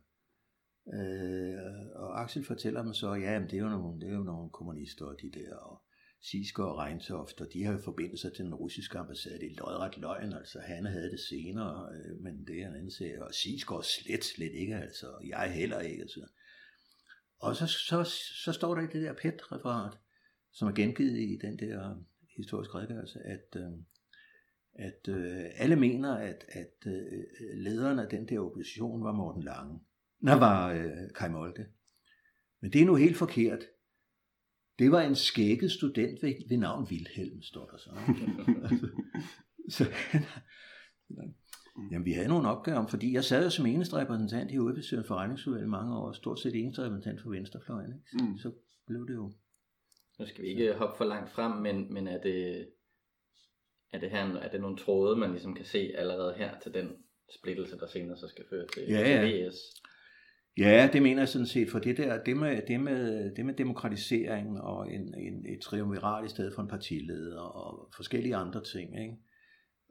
Øh, 0.95 1.57
og 1.95 2.23
Axel 2.23 2.45
fortæller 2.45 2.83
dem 2.83 2.95
så, 2.95 3.15
ja, 3.15 3.39
men 3.39 3.51
det 3.51 3.57
er 3.57 3.63
jo 3.63 3.69
nogle, 3.69 4.01
det 4.01 4.09
er 4.09 4.15
jo 4.15 4.23
nogle 4.23 4.51
kommunister 4.51 5.05
og 5.05 5.17
de 5.23 5.31
der, 5.31 5.57
og 5.57 5.83
Sisko 6.23 6.63
og 6.63 6.79
Reintoft, 6.79 7.41
og 7.41 7.47
de 7.53 7.65
har 7.65 7.73
jo 7.73 7.79
forbindelser 7.79 8.31
til 8.31 8.45
den 8.45 8.55
russiske 8.55 8.99
ambassade. 8.99 9.39
Det 9.39 9.53
er 9.53 9.57
lodret 9.57 9.99
løgn, 9.99 10.33
altså 10.33 10.59
han 10.61 10.87
havde 10.87 11.11
det 11.11 11.21
senere, 11.21 11.89
øh, 11.95 12.23
men 12.23 12.47
det 12.47 12.63
er 12.63 12.69
en 12.69 12.75
anden 12.75 12.91
serie. 12.91 13.25
Og 13.25 13.35
Sisko 13.35 13.83
slet, 13.83 14.25
slet 14.25 14.53
ikke, 14.53 14.77
altså, 14.77 15.07
jeg 15.27 15.53
heller 15.55 15.81
ikke. 15.81 16.03
Altså. 16.03 16.21
Og 17.39 17.57
så, 17.57 17.67
så, 17.67 18.05
så 18.45 18.53
står 18.53 18.75
der 18.75 18.83
i 18.83 18.93
det 18.93 19.03
der 19.03 19.13
PET-referat, 19.13 19.99
som 20.53 20.69
er 20.69 20.73
gengivet 20.73 21.19
i 21.19 21.39
den 21.43 21.59
der 21.59 21.91
øh, 21.91 21.97
historiske 22.37 22.75
redegørelse, 22.75 23.19
at 23.25 23.57
øh, 23.57 23.73
at 24.75 25.09
øh, 25.09 25.45
alle 25.57 25.77
mener, 25.77 26.15
at, 26.15 26.45
at 26.49 26.87
øh, 26.87 27.25
lederen 27.55 27.99
af 27.99 28.09
den 28.09 28.29
der 28.29 28.41
opposition 28.41 29.05
var 29.05 29.13
Morten 29.13 29.43
Lange. 29.43 29.81
Når 30.21 30.37
var 30.37 30.73
øh, 30.73 31.11
Kai 31.15 31.29
Molke. 31.29 31.67
Men 32.61 32.73
det 32.73 32.81
er 32.81 32.85
nu 32.85 32.95
helt 32.95 33.17
forkert. 33.17 33.65
Det 34.79 34.93
var 34.93 35.01
en 35.01 35.15
skægget 35.15 35.73
student 35.73 36.23
ved, 36.23 36.49
ved 36.49 36.57
navn 36.57 36.85
Wilhelm, 36.91 37.43
står 37.43 37.67
der 37.67 37.77
så. 37.85 37.91
så 39.69 39.85
Jamen, 41.91 42.05
vi 42.05 42.13
havde 42.13 42.29
nogle 42.29 42.49
opgaver, 42.49 42.87
fordi 42.87 43.13
jeg 43.13 43.25
sad 43.25 43.45
jo 43.45 43.51
som 43.51 43.67
eneste 43.67 43.97
repræsentant 43.97 44.51
i 44.51 44.57
hovedbestyrelsen 44.57 45.09
forretningsudvalget 45.09 45.71
mange 45.71 45.97
år, 45.97 46.13
stort 46.13 46.41
set 46.41 46.55
eneste 46.55 46.83
repræsentant 46.83 47.23
for 47.23 47.31
Venstrefløjen. 47.31 47.93
Ikke? 47.93 48.11
Så, 48.11 48.25
mm. 48.25 48.39
så 48.39 48.53
blev 48.87 49.07
det 49.09 49.15
jo... 49.15 49.33
Nu 50.19 50.27
skal 50.27 50.45
vi 50.45 50.49
ikke 50.49 50.75
hoppe 50.75 50.97
for 50.97 51.05
langt 51.05 51.31
frem, 51.31 51.53
men, 51.53 51.95
men 51.95 52.09
er 52.09 52.21
det 52.23 52.69
er 53.93 53.99
det, 53.99 54.11
her, 54.11 54.37
er 54.37 54.51
det 54.51 54.61
nogle 54.61 54.77
tråde, 54.77 55.17
man 55.17 55.31
ligesom 55.31 55.55
kan 55.55 55.65
se 55.65 55.93
allerede 55.95 56.35
her 56.35 56.61
til 56.61 56.75
den 56.75 56.89
splittelse, 57.39 57.79
der 57.79 57.87
senere 57.87 58.17
så 58.17 58.29
skal 58.29 58.45
føre 58.51 58.67
til, 58.75 58.83
ja, 58.89 59.01
ja. 59.01 59.27
til 59.27 59.49
VS? 59.49 59.57
Ja, 60.59 60.91
det 60.93 61.03
mener 61.03 61.21
jeg 61.21 61.29
sådan 61.29 61.47
set, 61.47 61.71
for 61.71 61.79
det 61.79 61.97
der, 61.97 62.23
det 62.25 62.37
med, 62.37 62.63
det 62.69 62.81
med, 62.81 63.35
det 63.37 63.47
med 63.47 63.55
demokratisering 63.55 64.61
og 64.61 64.93
en, 64.93 65.15
en, 65.15 65.47
et 65.47 65.61
triumvirat 65.63 66.27
i 66.27 66.29
stedet 66.29 66.55
for 66.55 66.63
en 66.63 66.69
partileder 66.69 67.41
og 67.41 67.93
forskellige 67.97 68.37
andre 68.37 68.65
ting, 68.65 69.01
ikke? 69.01 69.17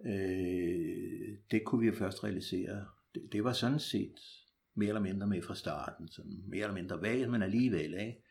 Øh, 0.05 1.37
det 1.51 1.61
kunne 1.65 1.81
vi 1.81 1.87
jo 1.87 1.93
først 1.93 2.23
realisere. 2.23 2.85
Det, 3.15 3.21
det 3.31 3.43
var 3.43 3.53
sådan 3.53 3.79
set 3.79 4.15
mere 4.75 4.89
eller 4.89 5.01
mindre 5.01 5.27
med 5.27 5.41
fra 5.41 5.55
starten, 5.55 6.07
sådan 6.07 6.43
mere 6.47 6.61
eller 6.61 6.73
mindre 6.73 7.01
vagt, 7.01 7.31
men 7.31 7.41
alligevel, 7.41 7.93
ikke? 7.93 8.23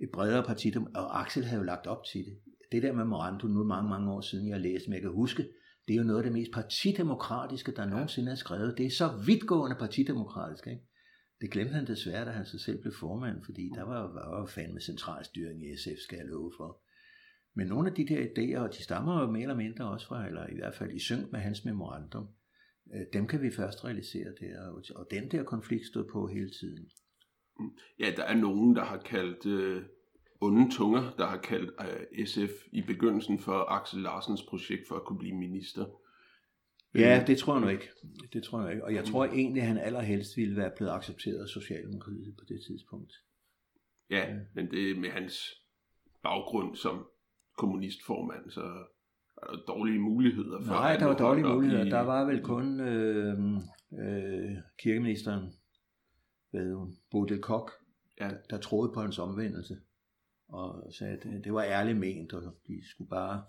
et 0.00 0.10
bredere 0.12 0.42
parti, 0.42 0.74
og 0.94 1.20
Axel 1.20 1.44
havde 1.44 1.60
jo 1.60 1.66
lagt 1.66 1.86
op 1.86 2.04
til 2.12 2.24
det 2.24 2.38
det 2.74 2.82
der 2.82 2.92
memorandum, 2.92 3.50
nu 3.50 3.64
mange, 3.64 3.90
mange 3.90 4.12
år 4.12 4.20
siden, 4.20 4.48
jeg 4.48 4.60
læste, 4.60 4.88
men 4.88 4.94
jeg 4.94 5.02
kan 5.02 5.10
huske, 5.10 5.42
det 5.88 5.94
er 5.94 5.98
jo 5.98 6.04
noget 6.04 6.18
af 6.18 6.24
det 6.24 6.32
mest 6.32 6.52
partidemokratiske, 6.52 7.72
der 7.76 7.86
nogensinde 7.86 8.32
er 8.32 8.36
skrevet. 8.36 8.74
Det 8.78 8.86
er 8.86 8.90
så 8.90 9.22
vidtgående 9.26 9.76
partidemokratisk, 9.78 10.66
ikke? 10.66 10.82
Det 11.44 11.52
glemte 11.52 11.74
han 11.74 11.86
desværre, 11.86 12.24
da 12.24 12.30
han 12.30 12.46
så 12.46 12.58
selv 12.58 12.80
blev 12.80 12.92
formand, 12.92 13.42
fordi 13.44 13.70
der 13.74 13.82
var, 13.82 14.12
var 14.12 14.40
jo 14.40 14.46
fandme 14.46 14.80
centralstyring 14.80 15.66
i 15.66 15.76
SF, 15.76 15.98
skal 15.98 16.16
jeg 16.16 16.26
love 16.26 16.52
for. 16.56 16.80
Men 17.54 17.66
nogle 17.66 17.88
af 17.88 17.94
de 17.94 18.06
der 18.06 18.26
idéer, 18.26 18.58
og 18.58 18.74
de 18.74 18.82
stammer 18.82 19.20
jo 19.20 19.30
mere 19.30 19.42
eller 19.42 19.56
mindre 19.56 19.90
også 19.90 20.06
fra, 20.06 20.26
eller 20.26 20.46
i 20.46 20.54
hvert 20.54 20.74
fald 20.74 20.92
i 20.92 20.98
synk 20.98 21.32
med 21.32 21.40
hans 21.40 21.64
memorandum, 21.64 22.28
øh, 22.94 23.00
dem 23.12 23.26
kan 23.26 23.42
vi 23.42 23.50
først 23.50 23.84
realisere 23.84 24.32
der, 24.40 24.82
og 24.94 25.06
den 25.10 25.30
der 25.30 25.42
konflikt 25.42 25.86
stod 25.86 26.04
på 26.12 26.26
hele 26.26 26.50
tiden. 26.50 26.90
Mm. 27.58 27.70
Ja, 27.98 28.12
der 28.16 28.24
er 28.24 28.36
nogen, 28.36 28.76
der 28.76 28.84
har 28.84 28.98
kaldt 28.98 29.46
øh, 29.46 29.82
onde 30.40 30.70
tunger, 30.70 31.14
der 31.18 31.26
har 31.26 31.38
kaldt 31.38 31.70
øh, 31.80 32.26
SF 32.26 32.52
i 32.72 32.82
begyndelsen 32.82 33.38
for 33.38 33.72
Axel 33.72 34.02
Larsens 34.02 34.42
projekt 34.42 34.88
for 34.88 34.96
at 34.96 35.04
kunne 35.04 35.18
blive 35.18 35.36
minister. 35.36 35.86
Ja, 36.94 37.20
øh, 37.20 37.26
det 37.26 37.38
tror 37.38 37.54
jeg 37.54 37.60
nu 37.60 37.68
ikke. 37.68 37.88
Det 38.32 38.42
tror 38.42 38.62
jeg 38.62 38.70
ikke. 38.72 38.84
Og 38.84 38.94
jeg 38.94 39.04
tror 39.04 39.24
egentlig, 39.24 39.62
at 39.62 39.68
han 39.68 39.78
allerhelst 39.78 40.36
ville 40.36 40.56
være 40.56 40.70
blevet 40.76 40.92
accepteret 40.92 41.42
af 41.42 41.48
Socialdemokratiet 41.48 42.36
på 42.38 42.44
det 42.48 42.60
tidspunkt. 42.68 43.12
Ja, 44.10 44.36
men 44.54 44.70
det 44.70 44.98
med 44.98 45.10
hans 45.10 45.64
baggrund 46.22 46.76
som 46.76 47.06
kommunistformand, 47.58 48.50
så 48.50 48.60
er 49.42 49.46
der 49.46 49.62
dårlige 49.68 49.98
muligheder 49.98 50.62
for 50.62 50.72
Nej, 50.72 50.96
der 50.96 51.06
var 51.06 51.16
dårlige 51.16 51.46
muligheder. 51.46 51.84
I... 51.84 51.90
Der 51.90 52.00
var 52.00 52.24
vel 52.24 52.42
kun 52.42 52.80
øh, 52.80 53.38
øh, 53.98 54.56
kirkeministeren, 54.78 55.52
hvad 56.50 56.74
hun, 56.74 56.96
Bodil 57.10 57.40
Kok, 57.40 57.70
ja. 58.20 58.28
der, 58.28 58.36
der 58.50 58.58
troede 58.58 58.92
på 58.94 59.00
hans 59.00 59.18
omvendelse 59.18 59.76
og 60.48 60.92
sagde, 60.92 61.16
at 61.16 61.22
det, 61.22 61.44
det 61.44 61.54
var 61.54 61.62
ærligt 61.62 61.98
ment, 61.98 62.32
og 62.32 62.42
de 62.66 62.88
skulle 62.90 63.08
bare... 63.10 63.42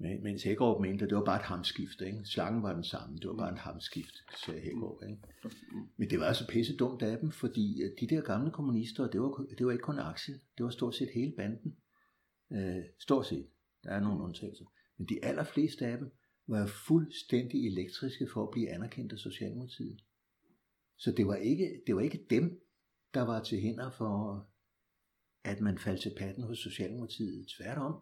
Men, 0.00 0.22
mens 0.22 0.42
Hækkerup 0.42 0.80
mente, 0.80 1.04
at 1.04 1.10
det 1.10 1.18
var 1.18 1.24
bare 1.24 1.36
et 1.36 1.42
hamskift. 1.42 2.00
Ikke? 2.00 2.24
Slangen 2.24 2.62
var 2.62 2.72
den 2.74 2.84
samme, 2.84 3.16
det 3.16 3.28
var 3.28 3.36
bare 3.36 3.52
et 3.52 3.58
hamskift, 3.58 4.14
sagde 4.44 4.60
Hækkerup. 4.60 5.02
Ikke? 5.02 5.22
Men 5.96 6.10
det 6.10 6.20
var 6.20 6.26
altså 6.26 6.46
pisse 6.48 6.76
dumt 6.76 7.02
af 7.02 7.18
dem, 7.18 7.30
fordi 7.30 7.82
de 8.00 8.06
der 8.06 8.20
gamle 8.20 8.50
kommunister, 8.50 9.10
det 9.10 9.20
var, 9.20 9.46
det 9.58 9.66
var 9.66 9.72
ikke 9.72 9.82
kun 9.82 9.98
Axel, 9.98 10.34
det 10.58 10.64
var 10.64 10.70
stort 10.70 10.94
set 10.94 11.08
hele 11.14 11.32
banden. 11.36 11.76
Øh, 12.52 12.84
stort 12.98 13.26
set. 13.26 13.46
Der 13.84 13.90
er 13.90 14.00
nogle 14.00 14.22
undtagelser. 14.22 14.64
Men 14.98 15.06
de 15.08 15.24
allerfleste 15.24 15.86
af 15.86 15.98
dem 15.98 16.10
var 16.46 16.66
fuldstændig 16.66 17.66
elektriske 17.66 18.28
for 18.32 18.42
at 18.42 18.50
blive 18.50 18.70
anerkendt 18.70 19.12
af 19.12 19.18
Socialdemokratiet. 19.18 20.00
Så 20.98 21.12
det 21.12 21.26
var 21.26 21.36
ikke, 21.36 21.82
det 21.86 21.94
var 21.94 22.00
ikke 22.00 22.26
dem, 22.30 22.60
der 23.14 23.22
var 23.22 23.42
til 23.42 23.60
hinder 23.60 23.90
for, 23.90 24.46
at 25.44 25.60
man 25.60 25.78
faldt 25.78 26.00
til 26.00 26.12
patten 26.18 26.44
hos 26.44 26.58
Socialdemokratiet. 26.58 27.48
Tværtom. 27.58 27.94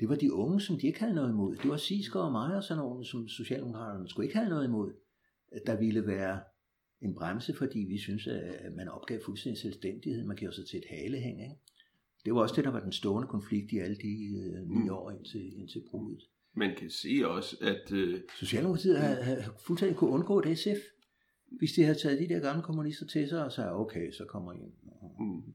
Det 0.00 0.08
var 0.08 0.16
de 0.16 0.32
unge, 0.32 0.60
som 0.60 0.78
de 0.78 0.86
ikke 0.86 1.00
havde 1.00 1.14
noget 1.14 1.30
imod. 1.30 1.56
Det 1.56 1.70
var 1.70 1.76
Sisker 1.76 2.20
og 2.20 2.32
mig 2.32 2.56
og 2.56 2.64
sådan 2.64 2.82
nogle, 2.82 3.04
som 3.04 3.28
Socialdemokraterne 3.28 4.08
skulle 4.08 4.26
ikke 4.26 4.38
have 4.38 4.48
noget 4.48 4.64
imod. 4.64 4.92
Der 5.66 5.76
ville 5.76 6.06
være 6.06 6.40
en 7.00 7.14
bremse, 7.14 7.54
fordi 7.54 7.78
vi 7.78 7.98
synes, 7.98 8.26
at 8.26 8.74
man 8.76 8.88
opgav 8.88 9.20
fuldstændig 9.24 9.60
selvstændighed. 9.60 10.24
Man 10.24 10.36
gjorde 10.36 10.56
sig 10.56 10.66
til 10.66 10.78
et 10.78 10.84
halehæng. 10.88 11.42
Ikke? 11.42 11.56
Det 12.24 12.34
var 12.34 12.40
også 12.40 12.54
det, 12.56 12.64
der 12.64 12.70
var 12.70 12.80
den 12.80 12.92
stående 12.92 13.28
konflikt 13.28 13.72
i 13.72 13.78
alle 13.78 13.96
de 13.96 14.12
øh, 14.36 14.68
ni 14.68 14.82
mm. 14.82 14.90
år 14.90 15.10
indtil, 15.10 15.58
indtil 15.58 15.82
bruddet. 15.90 16.22
Man 16.54 16.76
kan 16.76 16.90
se 16.90 17.22
også, 17.24 17.56
at... 17.60 17.92
Øh... 17.92 18.20
Socialdemokratiet 18.38 18.98
havde, 18.98 19.22
havde 19.22 19.44
fuldstændig 19.66 19.96
kunne 19.96 20.10
undgå 20.10 20.40
det 20.40 20.58
SF, 20.58 20.78
hvis 21.58 21.72
de 21.72 21.82
havde 21.82 21.98
taget 21.98 22.20
de 22.20 22.28
der 22.34 22.40
gamle 22.40 22.62
kommunister 22.62 23.06
til 23.06 23.28
sig 23.28 23.44
og 23.44 23.52
sagde, 23.52 23.72
okay, 23.72 24.10
så 24.12 24.24
kommer 24.24 24.52
I 24.52 24.56
ind. 24.56 24.72
Mm. 25.20 25.54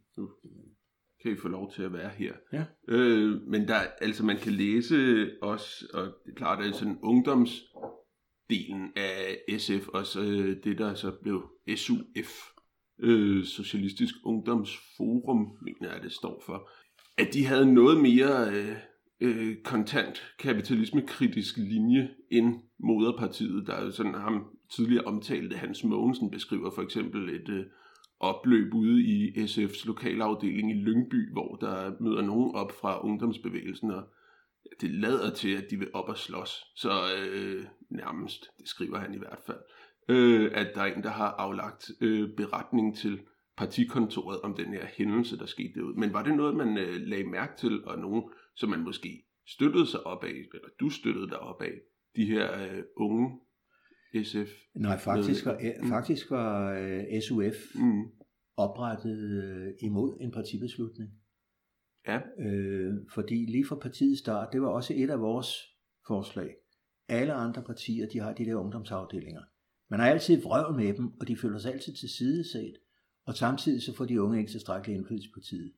Kan 1.21 1.31
I 1.31 1.35
få 1.35 1.47
lov 1.47 1.71
til 1.71 1.83
at 1.83 1.93
være 1.93 2.09
her? 2.09 2.33
Ja. 2.53 2.65
Øh, 2.87 3.41
men 3.47 3.67
der, 3.67 3.79
altså 4.01 4.25
man 4.25 4.37
kan 4.37 4.53
læse 4.53 5.29
også, 5.41 5.87
og 5.93 6.03
det 6.03 6.31
er 6.31 6.35
klart, 6.35 6.65
at 6.65 6.75
sådan 6.75 6.99
ungdomsdelen 7.03 8.91
af 8.95 9.37
SF, 9.59 9.87
og 9.87 10.05
så 10.05 10.21
det, 10.63 10.77
der 10.77 10.93
så 10.93 11.11
blev 11.21 11.49
SUF, 11.75 12.29
øh, 12.99 13.43
Socialistisk 13.43 14.15
Ungdomsforum, 14.25 15.57
mener 15.61 15.93
jeg, 15.93 16.03
det 16.03 16.11
står 16.11 16.43
for, 16.45 16.69
at 17.17 17.33
de 17.33 17.45
havde 17.45 17.73
noget 17.73 18.01
mere 18.01 18.49
øh, 18.53 18.75
øh, 19.21 19.55
kontant 19.63 20.33
kapitalismekritisk 20.39 21.57
linje 21.57 22.09
end 22.31 22.55
moderpartiet. 22.79 23.67
Der 23.67 23.73
er 23.73 23.83
jo 23.83 23.91
sådan 23.91 24.13
ham 24.13 24.45
tidligere 24.71 25.05
omtalte 25.05 25.55
Hans 25.55 25.83
Mogensen 25.83 26.31
beskriver 26.31 26.71
for 26.75 26.81
eksempel 26.81 27.29
et 27.29 27.49
øh, 27.49 27.65
opløb 28.19 28.73
ude 28.73 29.03
i 29.03 29.29
SF's 29.29 29.87
lokalafdeling 29.87 30.71
i 30.71 30.73
Lyngby, 30.73 31.31
hvor 31.31 31.55
der 31.55 31.91
møder 31.99 32.21
nogen 32.21 32.55
op 32.55 32.71
fra 32.71 33.05
ungdomsbevægelsen, 33.05 33.91
og 33.91 34.03
det 34.81 34.91
lader 34.91 35.33
til, 35.33 35.55
at 35.55 35.65
de 35.69 35.79
vil 35.79 35.89
op 35.93 36.09
og 36.09 36.17
slås. 36.17 36.65
Så 36.75 36.89
øh, 37.17 37.65
nærmest, 37.89 38.49
det 38.57 38.67
skriver 38.67 38.97
han 38.97 39.13
i 39.13 39.17
hvert 39.17 39.39
fald 39.45 39.59
øh, 40.09 40.51
at 40.53 40.71
der 40.75 40.81
er 40.81 40.95
en, 40.95 41.03
der 41.03 41.09
har 41.09 41.31
aflagt 41.31 41.91
øh, 42.01 42.29
beretning 42.37 42.97
til 42.97 43.19
partikontoret 43.57 44.41
om 44.41 44.55
den 44.55 44.73
her 44.73 44.85
hændelse, 44.85 45.37
der 45.37 45.45
skete 45.45 45.73
derude. 45.75 45.99
Men 45.99 46.13
var 46.13 46.23
det 46.23 46.35
noget, 46.35 46.55
man 46.55 46.77
øh, 46.77 46.95
lagde 47.01 47.23
mærke 47.23 47.57
til, 47.57 47.85
og 47.85 47.99
nogen, 47.99 48.23
som 48.55 48.69
man 48.69 48.79
måske 48.79 49.25
støttede 49.47 49.87
sig 49.87 50.05
op 50.07 50.23
af, 50.23 50.29
eller 50.53 50.69
du 50.79 50.89
støttede 50.89 51.27
dig 51.29 51.39
op 51.39 51.61
af, 51.61 51.73
de 52.15 52.25
her 52.25 52.63
øh, 52.63 52.83
unge 52.97 53.39
SF? 54.23 54.49
Nej, 54.75 54.97
faktisk 54.97 55.45
var, 55.45 55.59
mm. 55.81 55.89
faktisk 55.89 56.31
var 56.31 56.73
øh, 56.73 57.21
SUF 57.21 57.55
mm. 57.75 58.03
oprettet 58.57 59.43
øh, 59.43 59.73
imod 59.79 60.17
en 60.21 60.31
partibeslutning. 60.31 61.09
Ja. 62.07 62.19
Øh, 62.39 62.93
fordi 63.13 63.45
lige 63.45 63.65
fra 63.65 63.75
partiets 63.75 64.19
start, 64.19 64.53
det 64.53 64.61
var 64.61 64.67
også 64.67 64.93
et 64.97 65.09
af 65.09 65.19
vores 65.19 65.55
forslag. 66.07 66.55
Alle 67.07 67.33
andre 67.33 67.63
partier, 67.63 68.07
de 68.07 68.19
har 68.19 68.33
de 68.33 68.45
der 68.45 68.55
ungdomsafdelinger. 68.55 69.41
Man 69.89 69.99
har 69.99 70.09
altid 70.09 70.41
vrøvl 70.41 70.75
med 70.75 70.93
dem, 70.93 71.19
og 71.19 71.27
de 71.27 71.37
føler 71.37 71.59
sig 71.59 71.73
altid 71.73 71.93
til 71.93 72.09
sideset, 72.09 72.75
og 73.25 73.35
samtidig 73.35 73.81
så 73.81 73.95
får 73.95 74.05
de 74.05 74.21
unge 74.21 74.39
ikke 74.39 74.51
tilstrækkelig 74.51 74.95
indflydelse 74.95 75.29
på 75.33 75.39
tiden. 75.39 75.71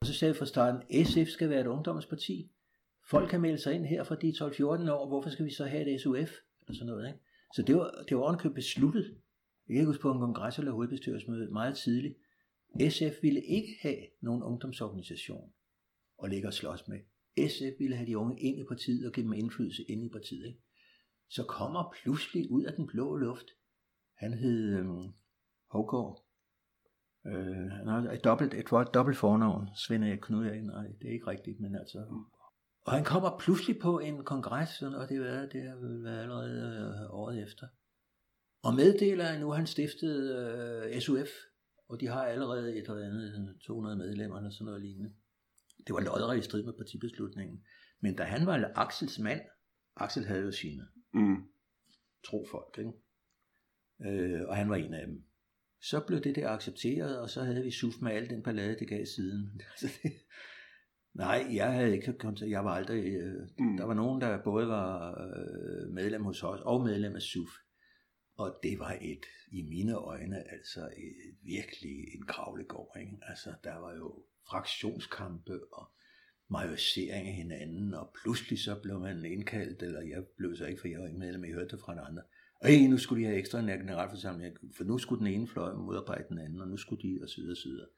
Og 0.00 0.06
så 0.06 0.14
sagde 0.14 0.30
jeg 0.30 0.36
fra 0.36 0.46
starten, 0.46 1.04
SF 1.04 1.30
skal 1.30 1.50
være 1.50 1.60
et 1.60 1.66
ungdomsparti. 1.66 2.50
Folk 3.10 3.30
kan 3.30 3.40
melde 3.40 3.58
sig 3.58 3.74
ind 3.74 3.86
her 3.86 4.04
fra 4.04 4.14
de 4.14 4.28
12-14 4.28 4.90
år, 4.90 5.08
hvorfor 5.08 5.30
skal 5.30 5.44
vi 5.44 5.50
så 5.50 5.64
have 5.64 5.94
et 5.94 6.00
SUF? 6.00 6.30
Eller 6.60 6.74
sådan 6.74 6.86
noget, 6.86 7.06
ikke? 7.06 7.20
Så 7.54 7.62
det 7.62 7.74
var, 7.76 8.04
det 8.08 8.16
var 8.16 8.22
ordentligt 8.22 8.54
besluttet. 8.54 9.06
Jeg 9.68 9.76
kan 9.76 9.86
huske 9.86 10.02
på 10.02 10.12
en 10.12 10.18
kongres 10.18 10.58
eller 10.58 10.72
hovedbestyrelsesmøde 10.72 11.52
meget 11.52 11.76
tidligt. 11.76 12.16
SF 12.90 13.22
ville 13.22 13.42
ikke 13.44 13.72
have 13.80 14.00
nogen 14.22 14.42
ungdomsorganisation 14.42 15.52
at 16.22 16.30
ligge 16.30 16.48
og 16.48 16.54
slås 16.54 16.88
med. 16.88 17.00
SF 17.48 17.74
ville 17.78 17.96
have 17.96 18.06
de 18.06 18.18
unge 18.18 18.40
ind 18.40 18.58
i 18.60 18.64
partiet 18.64 19.06
og 19.06 19.12
give 19.12 19.24
dem 19.24 19.32
indflydelse 19.32 19.82
ind 19.82 20.04
i 20.04 20.08
partiet. 20.08 20.46
Ikke? 20.46 20.60
så 21.28 21.44
kommer 21.44 21.94
pludselig 22.02 22.50
ud 22.50 22.64
af 22.64 22.72
den 22.72 22.86
blå 22.86 23.16
luft, 23.16 23.46
han 24.16 24.32
hed 24.34 24.78
øhm, 24.78 25.12
Hågård, 25.70 26.24
øh, 27.26 27.70
han 27.70 27.86
har 27.86 28.10
et 28.10 28.24
dobbelt, 28.24 28.54
et, 28.54 28.60
et 28.60 28.94
dobbelt 28.94 29.16
fornavn, 29.16 29.68
Svend 29.76 30.04
Erik 30.04 30.18
Knud 30.18 30.46
Erik, 30.46 30.64
nej, 30.64 30.86
det 30.86 31.08
er 31.08 31.12
ikke 31.12 31.26
rigtigt, 31.26 31.60
men 31.60 31.74
altså, 31.76 31.98
mm 32.10 32.24
og 32.84 32.92
han 32.92 33.04
kommer 33.04 33.38
pludselig 33.38 33.78
på 33.78 33.98
en 33.98 34.24
kongres, 34.24 34.82
og 34.82 35.08
det, 35.08 35.16
er, 35.16 35.48
det 35.48 35.62
været 36.04 36.22
allerede 36.22 37.04
øh, 37.04 37.14
året 37.14 37.42
efter, 37.42 37.66
og 38.62 38.74
meddeler, 38.74 39.28
at 39.28 39.40
nu 39.40 39.50
han 39.50 39.66
stiftet 39.66 40.36
øh, 40.36 41.00
SUF, 41.00 41.28
og 41.88 42.00
de 42.00 42.06
har 42.06 42.24
allerede 42.24 42.76
et 42.78 42.88
eller 42.88 43.06
andet 43.06 43.56
200 43.66 43.96
medlemmer 43.96 44.36
eller 44.36 44.50
sådan 44.50 44.64
noget 44.64 44.82
lignende. 44.82 45.14
Det 45.86 45.94
var 45.94 46.00
lodret 46.00 46.38
i 46.38 46.42
strid 46.42 46.62
med 46.62 46.72
partibeslutningen. 46.72 47.64
Men 48.00 48.16
da 48.16 48.22
han 48.22 48.46
var 48.46 48.72
Axels 48.74 49.18
mand, 49.18 49.40
Axel 49.96 50.24
havde 50.24 50.42
jo 50.42 50.52
sine 50.52 50.82
mm. 51.14 51.36
folk, 52.50 52.78
ikke? 52.78 52.92
Øh, 54.06 54.48
og 54.48 54.56
han 54.56 54.70
var 54.70 54.76
en 54.76 54.94
af 54.94 55.06
dem. 55.06 55.24
Så 55.82 56.00
blev 56.06 56.20
det 56.20 56.36
der 56.36 56.48
accepteret, 56.48 57.20
og 57.20 57.30
så 57.30 57.42
havde 57.42 57.62
vi 57.62 57.70
suf 57.70 57.94
med 58.02 58.12
al 58.12 58.30
den 58.30 58.42
ballade, 58.42 58.78
det 58.78 58.88
gav 58.88 59.06
siden. 59.06 59.60
Nej, 61.14 61.46
jeg 61.52 61.72
havde 61.72 61.92
ikke 61.92 62.12
kontakt. 62.12 62.50
Jeg 62.50 62.64
var 62.64 62.70
aldrig... 62.70 63.04
Øh, 63.04 63.48
mm. 63.58 63.76
Der 63.76 63.84
var 63.84 63.94
nogen, 63.94 64.20
der 64.20 64.42
både 64.42 64.68
var 64.68 65.10
øh, 65.10 65.90
medlem 65.92 66.24
hos 66.24 66.42
os 66.42 66.60
og 66.60 66.84
medlem 66.84 67.16
af 67.16 67.22
SUF. 67.22 67.50
Og 68.36 68.58
det 68.62 68.78
var 68.78 68.98
et, 69.00 69.26
i 69.52 69.62
mine 69.62 69.94
øjne, 69.94 70.52
altså 70.52 70.80
et, 70.80 71.36
virkelig 71.42 72.14
en 72.14 72.26
kravlegård. 72.26 72.96
Ikke? 73.00 73.18
Altså, 73.22 73.54
der 73.64 73.76
var 73.76 73.94
jo 73.94 74.24
fraktionskampe 74.48 75.60
og 75.72 75.86
majorisering 76.50 77.28
af 77.28 77.34
hinanden, 77.34 77.94
og 77.94 78.14
pludselig 78.22 78.58
så 78.58 78.80
blev 78.82 79.00
man 79.00 79.24
indkaldt, 79.24 79.82
eller 79.82 80.00
jeg 80.00 80.24
blev 80.36 80.56
så 80.56 80.66
ikke, 80.66 80.80
for 80.80 80.88
jeg 80.88 81.00
var 81.00 81.06
ikke 81.06 81.18
medlem, 81.18 81.40
men 81.40 81.50
jeg 81.50 81.58
hørte 81.58 81.76
det 81.76 81.80
fra 81.80 81.92
en 81.92 81.98
anden. 81.98 82.20
Og 82.60 82.68
hey, 82.68 82.88
nu 82.88 82.98
skulle 82.98 83.22
de 83.22 83.26
have 83.26 83.38
ekstra 83.38 83.58
en 83.58 83.66
generalforsamling, 83.66 84.56
for 84.76 84.84
nu 84.84 84.98
skulle 84.98 85.18
den 85.18 85.34
ene 85.34 85.48
fløj 85.48 85.74
modarbejde 85.74 86.24
den 86.28 86.38
anden, 86.38 86.60
og 86.60 86.68
nu 86.68 86.76
skulle 86.76 87.02
de, 87.02 87.18
og 87.22 87.28
så 87.28 87.40
videre, 87.40 87.52
og 87.52 87.56
så 87.56 87.68
videre. 87.68 87.88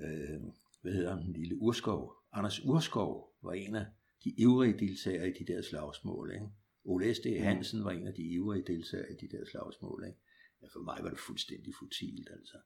Øh, 0.00 0.40
hvad 0.84 0.92
hedder 0.92 1.16
han, 1.16 1.32
lille 1.32 1.56
Urskov? 1.56 2.14
Anders 2.32 2.64
Urskov 2.64 3.36
var 3.42 3.52
en 3.52 3.74
af 3.74 3.86
de 4.24 4.30
ivrige 4.38 4.78
deltagere 4.78 5.28
i 5.28 5.32
de 5.38 5.52
der 5.52 5.62
slagsmål, 5.62 6.30
ikke? 6.34 6.46
Ole 6.84 7.14
S.D. 7.14 7.26
Hansen 7.40 7.84
var 7.84 7.90
en 7.90 8.06
af 8.06 8.14
de 8.14 8.22
ivrige 8.22 8.64
deltagere 8.66 9.12
i 9.12 9.16
de 9.26 9.36
der 9.36 9.44
slagsmål, 9.44 10.04
ikke? 10.06 10.18
Ja, 10.62 10.66
for 10.66 10.80
mig 10.80 10.98
var 11.02 11.10
det 11.10 11.18
fuldstændig 11.18 11.72
futilt, 11.78 12.28
altså. 12.30 12.58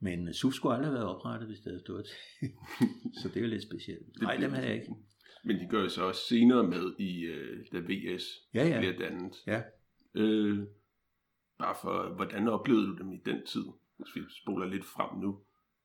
Men 0.00 0.34
SUF 0.34 0.54
skulle 0.54 0.74
aldrig 0.74 0.90
have 0.90 0.94
været 0.94 1.14
oprettet, 1.14 1.48
hvis 1.48 1.58
det 1.58 1.66
havde 1.72 1.80
stået 1.80 2.06
Så 3.20 3.28
det 3.28 3.36
er 3.36 3.40
jo 3.40 3.46
lidt 3.46 3.62
specielt. 3.62 4.20
Nej, 4.20 4.36
dem 4.36 4.50
havde 4.52 4.66
jeg 4.66 4.76
ikke. 4.76 4.94
Men 5.44 5.56
de 5.60 5.66
gør 5.70 5.82
jo 5.82 5.88
så 5.88 6.02
også 6.04 6.22
senere 6.28 6.64
med 6.74 6.84
i, 6.98 7.28
uh, 7.28 7.66
da 7.72 7.78
VS 7.78 8.24
ja, 8.54 8.68
ja. 8.68 8.78
bliver 8.78 8.98
dannet. 8.98 9.34
Ja. 9.46 9.62
Øh, 10.14 10.58
bare 11.58 11.76
for, 11.82 12.14
hvordan 12.16 12.48
oplevede 12.48 12.86
du 12.86 12.96
dem 12.98 13.12
i 13.12 13.20
den 13.24 13.46
tid? 13.46 13.64
Hvis 13.96 14.14
vi 14.14 14.20
spoler 14.42 14.66
lidt 14.66 14.84
frem 14.84 15.18
nu. 15.18 15.40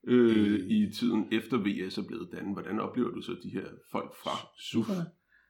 Øh, 0.08 0.54
øh. 0.54 0.70
I 0.70 0.92
tiden 0.92 1.34
efter 1.34 1.58
VS 1.58 1.98
er 1.98 2.08
blevet 2.08 2.30
dannet, 2.32 2.54
hvordan 2.54 2.80
oplever 2.80 3.10
du 3.10 3.22
så 3.22 3.36
de 3.44 3.50
her 3.50 3.68
folk 3.92 4.16
fra 4.24 4.36
SUF? 4.60 4.90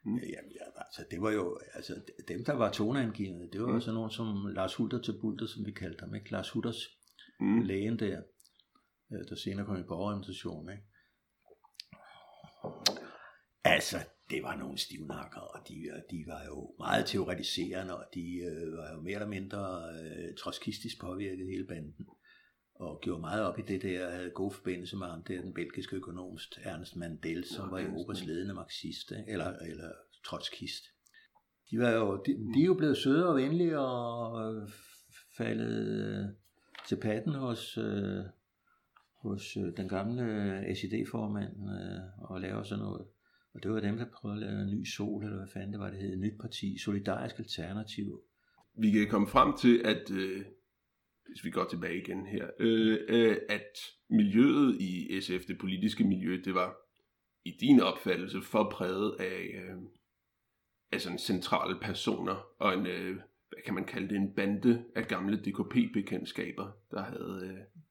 Mm. 0.05 0.17
Ja, 0.17 0.41
ja, 0.59 0.65
altså 0.77 1.05
det 1.11 1.21
var 1.21 1.31
jo, 1.31 1.59
altså 1.73 1.93
dem 2.27 2.45
der 2.45 2.53
var 2.53 2.71
toneangivende, 2.71 3.49
det 3.53 3.61
var 3.61 3.73
mm. 3.73 3.81
sådan 3.81 3.93
nogen 3.93 4.11
som 4.11 4.47
Lars 4.47 4.75
Hutter 4.75 5.01
til 5.01 5.17
Bulter, 5.21 5.45
som 5.45 5.65
vi 5.65 5.71
kaldte 5.71 5.99
ham, 5.99 6.15
ikke? 6.15 6.31
Lars 6.31 6.49
Hutters 6.49 6.81
mm. 7.39 7.61
lægen 7.61 7.99
der, 7.99 8.21
øh, 9.11 9.29
der 9.29 9.35
senere 9.35 9.65
kom 9.65 9.79
i 9.79 9.83
borgerorganisationen, 9.83 10.69
ikke? 10.69 10.83
Altså, 13.63 13.97
det 14.29 14.43
var 14.43 14.55
nogle 14.55 14.77
stivnakker, 14.77 15.41
og 15.41 15.67
de, 15.67 15.73
de 16.11 16.23
var 16.27 16.45
jo 16.45 16.75
meget 16.79 17.05
teoretiserende, 17.05 17.97
og 17.97 18.05
de 18.13 18.37
øh, 18.37 18.77
var 18.77 18.93
jo 18.93 19.01
mere 19.01 19.13
eller 19.13 19.27
mindre 19.27 19.59
øh, 19.93 20.97
påvirket 21.01 21.47
hele 21.47 21.67
banden, 21.67 21.95
og 22.75 22.99
gjorde 23.01 23.21
meget 23.21 23.43
op 23.43 23.59
i 23.59 23.61
det 23.61 23.81
der, 23.81 24.11
havde 24.11 24.29
god 24.29 24.51
forbindelse 24.51 24.97
med 24.97 25.07
ham, 25.07 25.23
det 25.23 25.35
er 25.35 25.41
den 25.41 25.53
belgiske 25.53 25.95
økonom 25.95 26.37
Ernst 26.63 26.95
Mandel, 26.95 27.43
som 27.43 27.71
var 27.71 27.79
Europas 27.81 28.25
ledende 28.25 28.53
marxist, 28.53 29.13
eller, 29.27 29.53
eller 29.57 29.89
trotskist. 30.25 30.83
De, 31.71 31.79
var 31.79 31.89
jo, 31.89 32.23
de, 32.25 32.31
de 32.53 32.61
er 32.61 32.65
jo 32.65 32.73
blevet 32.73 32.97
søde 32.97 33.29
og 33.29 33.35
venlige 33.35 33.79
og 33.79 34.55
øh, 34.55 34.69
faldet 35.37 35.87
øh, 35.87 36.25
til 36.87 36.95
patten 36.95 37.33
hos, 37.33 37.77
øh, 37.77 38.23
hos 39.21 39.57
øh, 39.57 39.77
den 39.77 39.89
gamle 39.89 40.75
SID-formand 40.75 41.69
øh, 41.69 42.31
og 42.31 42.41
laver 42.41 42.63
sådan 42.63 42.83
noget 42.83 43.05
og 43.55 43.63
det 43.63 43.71
var 43.71 43.79
dem, 43.79 43.97
der 43.97 44.05
prøvede 44.05 44.41
at 44.41 44.51
lave 44.51 44.61
en 44.61 44.69
ny 44.69 44.85
sol, 44.85 45.23
eller 45.23 45.37
hvad 45.37 45.47
fanden 45.47 45.71
det 45.71 45.79
var, 45.79 45.89
det 45.89 45.99
hed, 45.99 46.15
nyt 46.15 46.39
parti, 46.41 46.77
Solidarisk 46.77 47.39
Alternativ. 47.39 48.21
Vi 48.77 48.91
kan 48.91 49.07
komme 49.09 49.27
frem 49.27 49.57
til, 49.57 49.81
at 49.85 50.11
øh, 50.11 50.45
hvis 51.27 51.45
vi 51.45 51.49
går 51.49 51.67
tilbage 51.69 51.97
igen 51.97 52.25
her, 52.25 52.49
øh, 52.59 52.99
øh, 53.07 53.37
at 53.49 53.77
miljøet 54.09 54.81
i 54.81 55.21
SF, 55.21 55.45
det 55.47 55.57
politiske 55.59 56.03
miljø, 56.03 56.41
det 56.45 56.53
var 56.53 56.75
i 57.45 57.51
din 57.59 57.79
opfattelse 57.79 58.41
for 58.41 58.69
præget 58.71 59.15
af, 59.19 59.63
øh, 59.63 59.77
af 60.91 61.01
sådan 61.01 61.19
centrale 61.19 61.79
personer, 61.81 62.47
og 62.59 62.73
en, 62.73 62.87
øh, 62.87 63.15
hvad 63.49 63.63
kan 63.65 63.73
man 63.73 63.85
kalde 63.85 64.07
det, 64.07 64.15
en 64.15 64.33
bande 64.35 64.83
af 64.95 65.07
gamle 65.07 65.37
DKP-bekendtskaber, 65.37 66.71
der 66.91 67.03
havde... 67.03 67.41
Øh, 67.43 67.81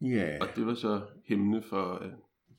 Ja. 0.00 0.38
Og 0.40 0.46
det 0.56 0.66
var 0.66 0.74
så 0.74 1.00
hæmmende 1.24 1.62
for, 1.62 2.04
øh, 2.04 2.12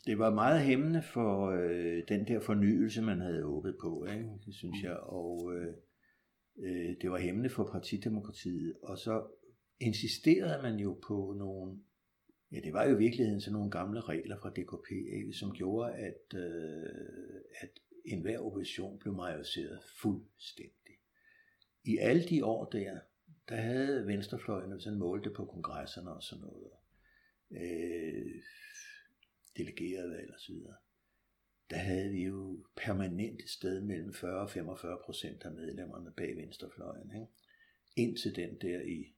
det 0.05 0.19
var 0.19 0.34
meget 0.34 0.61
hæmmende 0.61 1.03
for 1.13 1.49
øh, 1.49 2.03
den 2.07 2.28
der 2.28 2.39
fornyelse, 2.39 3.01
man 3.01 3.19
havde 3.19 3.43
håbet 3.43 3.76
på, 3.82 4.05
ikke? 4.05 4.30
det 4.45 4.55
synes 4.55 4.84
jeg, 4.84 4.97
og 4.97 5.53
øh, 5.55 5.73
øh, 6.59 6.95
det 7.01 7.11
var 7.11 7.17
hæmmende 7.17 7.49
for 7.49 7.69
partidemokratiet, 7.71 8.73
og 8.84 8.97
så 8.97 9.23
insisterede 9.80 10.61
man 10.61 10.80
jo 10.80 10.99
på 11.07 11.36
nogle, 11.38 11.80
ja 12.51 12.59
det 12.59 12.73
var 12.73 12.84
jo 12.84 12.95
i 12.95 12.99
virkeligheden 12.99 13.41
sådan 13.41 13.53
nogle 13.53 13.71
gamle 13.71 14.01
regler 14.01 14.38
fra 14.39 14.49
DKP, 14.49 14.91
ikke? 14.91 15.34
som 15.34 15.55
gjorde, 15.55 15.93
at, 15.93 16.39
øh, 16.39 17.41
at 17.61 17.69
enhver 18.05 18.39
opposition 18.39 18.99
blev 18.99 19.13
majoriseret 19.13 19.80
fuldstændig. 20.01 20.95
I 21.84 21.97
alle 21.97 22.26
de 22.30 22.45
år 22.45 22.65
der, 22.65 22.99
der 23.49 23.55
havde 23.55 24.07
venstrefløjen 24.07 24.82
sådan 24.82 24.99
målte 24.99 25.30
på 25.30 25.45
kongresserne 25.45 26.11
og 26.11 26.23
sådan 26.23 26.41
noget. 26.41 26.71
Øh, 27.51 28.41
delegerede 29.57 30.21
eller 30.21 30.38
så 30.38 30.53
videre, 30.53 30.76
der 31.69 31.78
havde 31.78 32.09
vi 32.09 32.23
jo 32.23 32.65
permanent 32.76 33.41
et 33.41 33.49
sted 33.49 33.82
mellem 33.82 34.13
40 34.13 34.41
og 34.41 34.49
45 34.49 34.97
procent 35.05 35.43
af 35.43 35.51
medlemmerne 35.51 36.13
bag 36.17 36.38
venstrefløjen. 36.38 37.11
Ikke? 37.15 37.28
Indtil 37.95 38.36
den 38.36 38.57
der 38.61 38.82
i, 38.82 39.14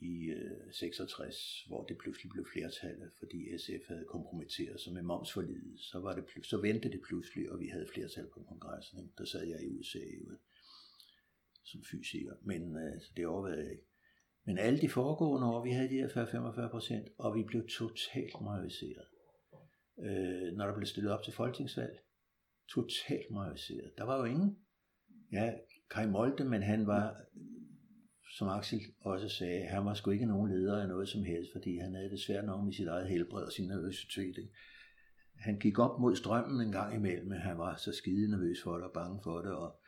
i 0.00 0.30
øh, 0.30 0.72
66, 0.72 1.64
hvor 1.68 1.84
det 1.84 1.98
pludselig 1.98 2.30
blev 2.30 2.46
flertallet, 2.52 3.10
fordi 3.18 3.58
SF 3.58 3.88
havde 3.88 4.04
kompromitteret 4.08 4.80
sig 4.80 4.92
med 4.92 5.02
momsforlidet, 5.02 5.80
så, 5.80 5.98
var 5.98 6.14
det, 6.14 6.46
så 6.46 6.60
vendte 6.60 6.90
det 6.90 7.00
pludselig, 7.08 7.50
og 7.52 7.60
vi 7.60 7.66
havde 7.66 7.86
flertal 7.94 8.26
på 8.34 8.40
kongressen. 8.48 8.98
Ikke? 8.98 9.12
Der 9.18 9.24
sad 9.24 9.44
jeg 9.46 9.62
i 9.62 9.68
USA 9.68 9.98
jo, 9.98 10.36
som 11.64 11.80
fysiker, 11.90 12.34
men 12.42 12.76
øh, 12.76 13.00
det 13.16 13.26
overvejede 13.26 13.62
jeg 13.62 13.70
ikke. 13.70 13.86
Men 14.46 14.58
alle 14.58 14.80
de 14.80 14.88
foregående 14.88 15.46
år, 15.46 15.64
vi 15.64 15.70
havde 15.70 15.88
de 15.88 15.94
her 15.94 16.08
40-45 16.08 16.70
procent, 16.70 17.08
og 17.18 17.36
vi 17.36 17.42
blev 17.42 17.68
totalt 17.68 18.40
majoriseret 18.40 19.06
øh, 19.98 20.52
når 20.56 20.66
der 20.66 20.74
blev 20.74 20.86
stillet 20.86 21.12
op 21.12 21.22
til 21.22 21.32
folketingsvalg. 21.32 21.98
Totalt 22.68 23.30
majoriseret. 23.30 23.92
Der 23.98 24.04
var 24.04 24.18
jo 24.18 24.24
ingen. 24.24 24.58
Ja, 25.32 25.52
Kai 25.90 26.06
Molde, 26.06 26.44
men 26.44 26.62
han 26.62 26.86
var, 26.86 27.16
som 28.38 28.48
Axel 28.48 28.80
også 29.00 29.28
sagde, 29.28 29.64
han 29.64 29.84
var 29.84 29.94
sgu 29.94 30.10
ikke 30.10 30.26
nogen 30.26 30.50
leder 30.50 30.82
af 30.82 30.88
noget 30.88 31.08
som 31.08 31.24
helst, 31.24 31.52
fordi 31.52 31.78
han 31.78 31.94
havde 31.94 32.10
det 32.10 32.20
svært 32.20 32.44
nok 32.44 32.64
med 32.64 32.72
sit 32.72 32.88
eget 32.88 33.08
helbred 33.08 33.42
og 33.42 33.52
sin 33.52 33.68
nervøsitet. 33.68 34.38
Ikke? 34.38 34.52
Han 35.36 35.58
gik 35.58 35.78
op 35.78 36.00
mod 36.00 36.16
strømmen 36.16 36.66
en 36.66 36.72
gang 36.72 36.94
imellem, 36.94 37.28
men 37.28 37.38
han 37.38 37.58
var 37.58 37.76
så 37.76 37.92
skide 37.92 38.30
nervøs 38.30 38.62
for 38.62 38.74
det 38.74 38.84
og 38.84 38.92
bange 38.92 39.20
for 39.22 39.38
det, 39.38 39.52
og, 39.52 39.80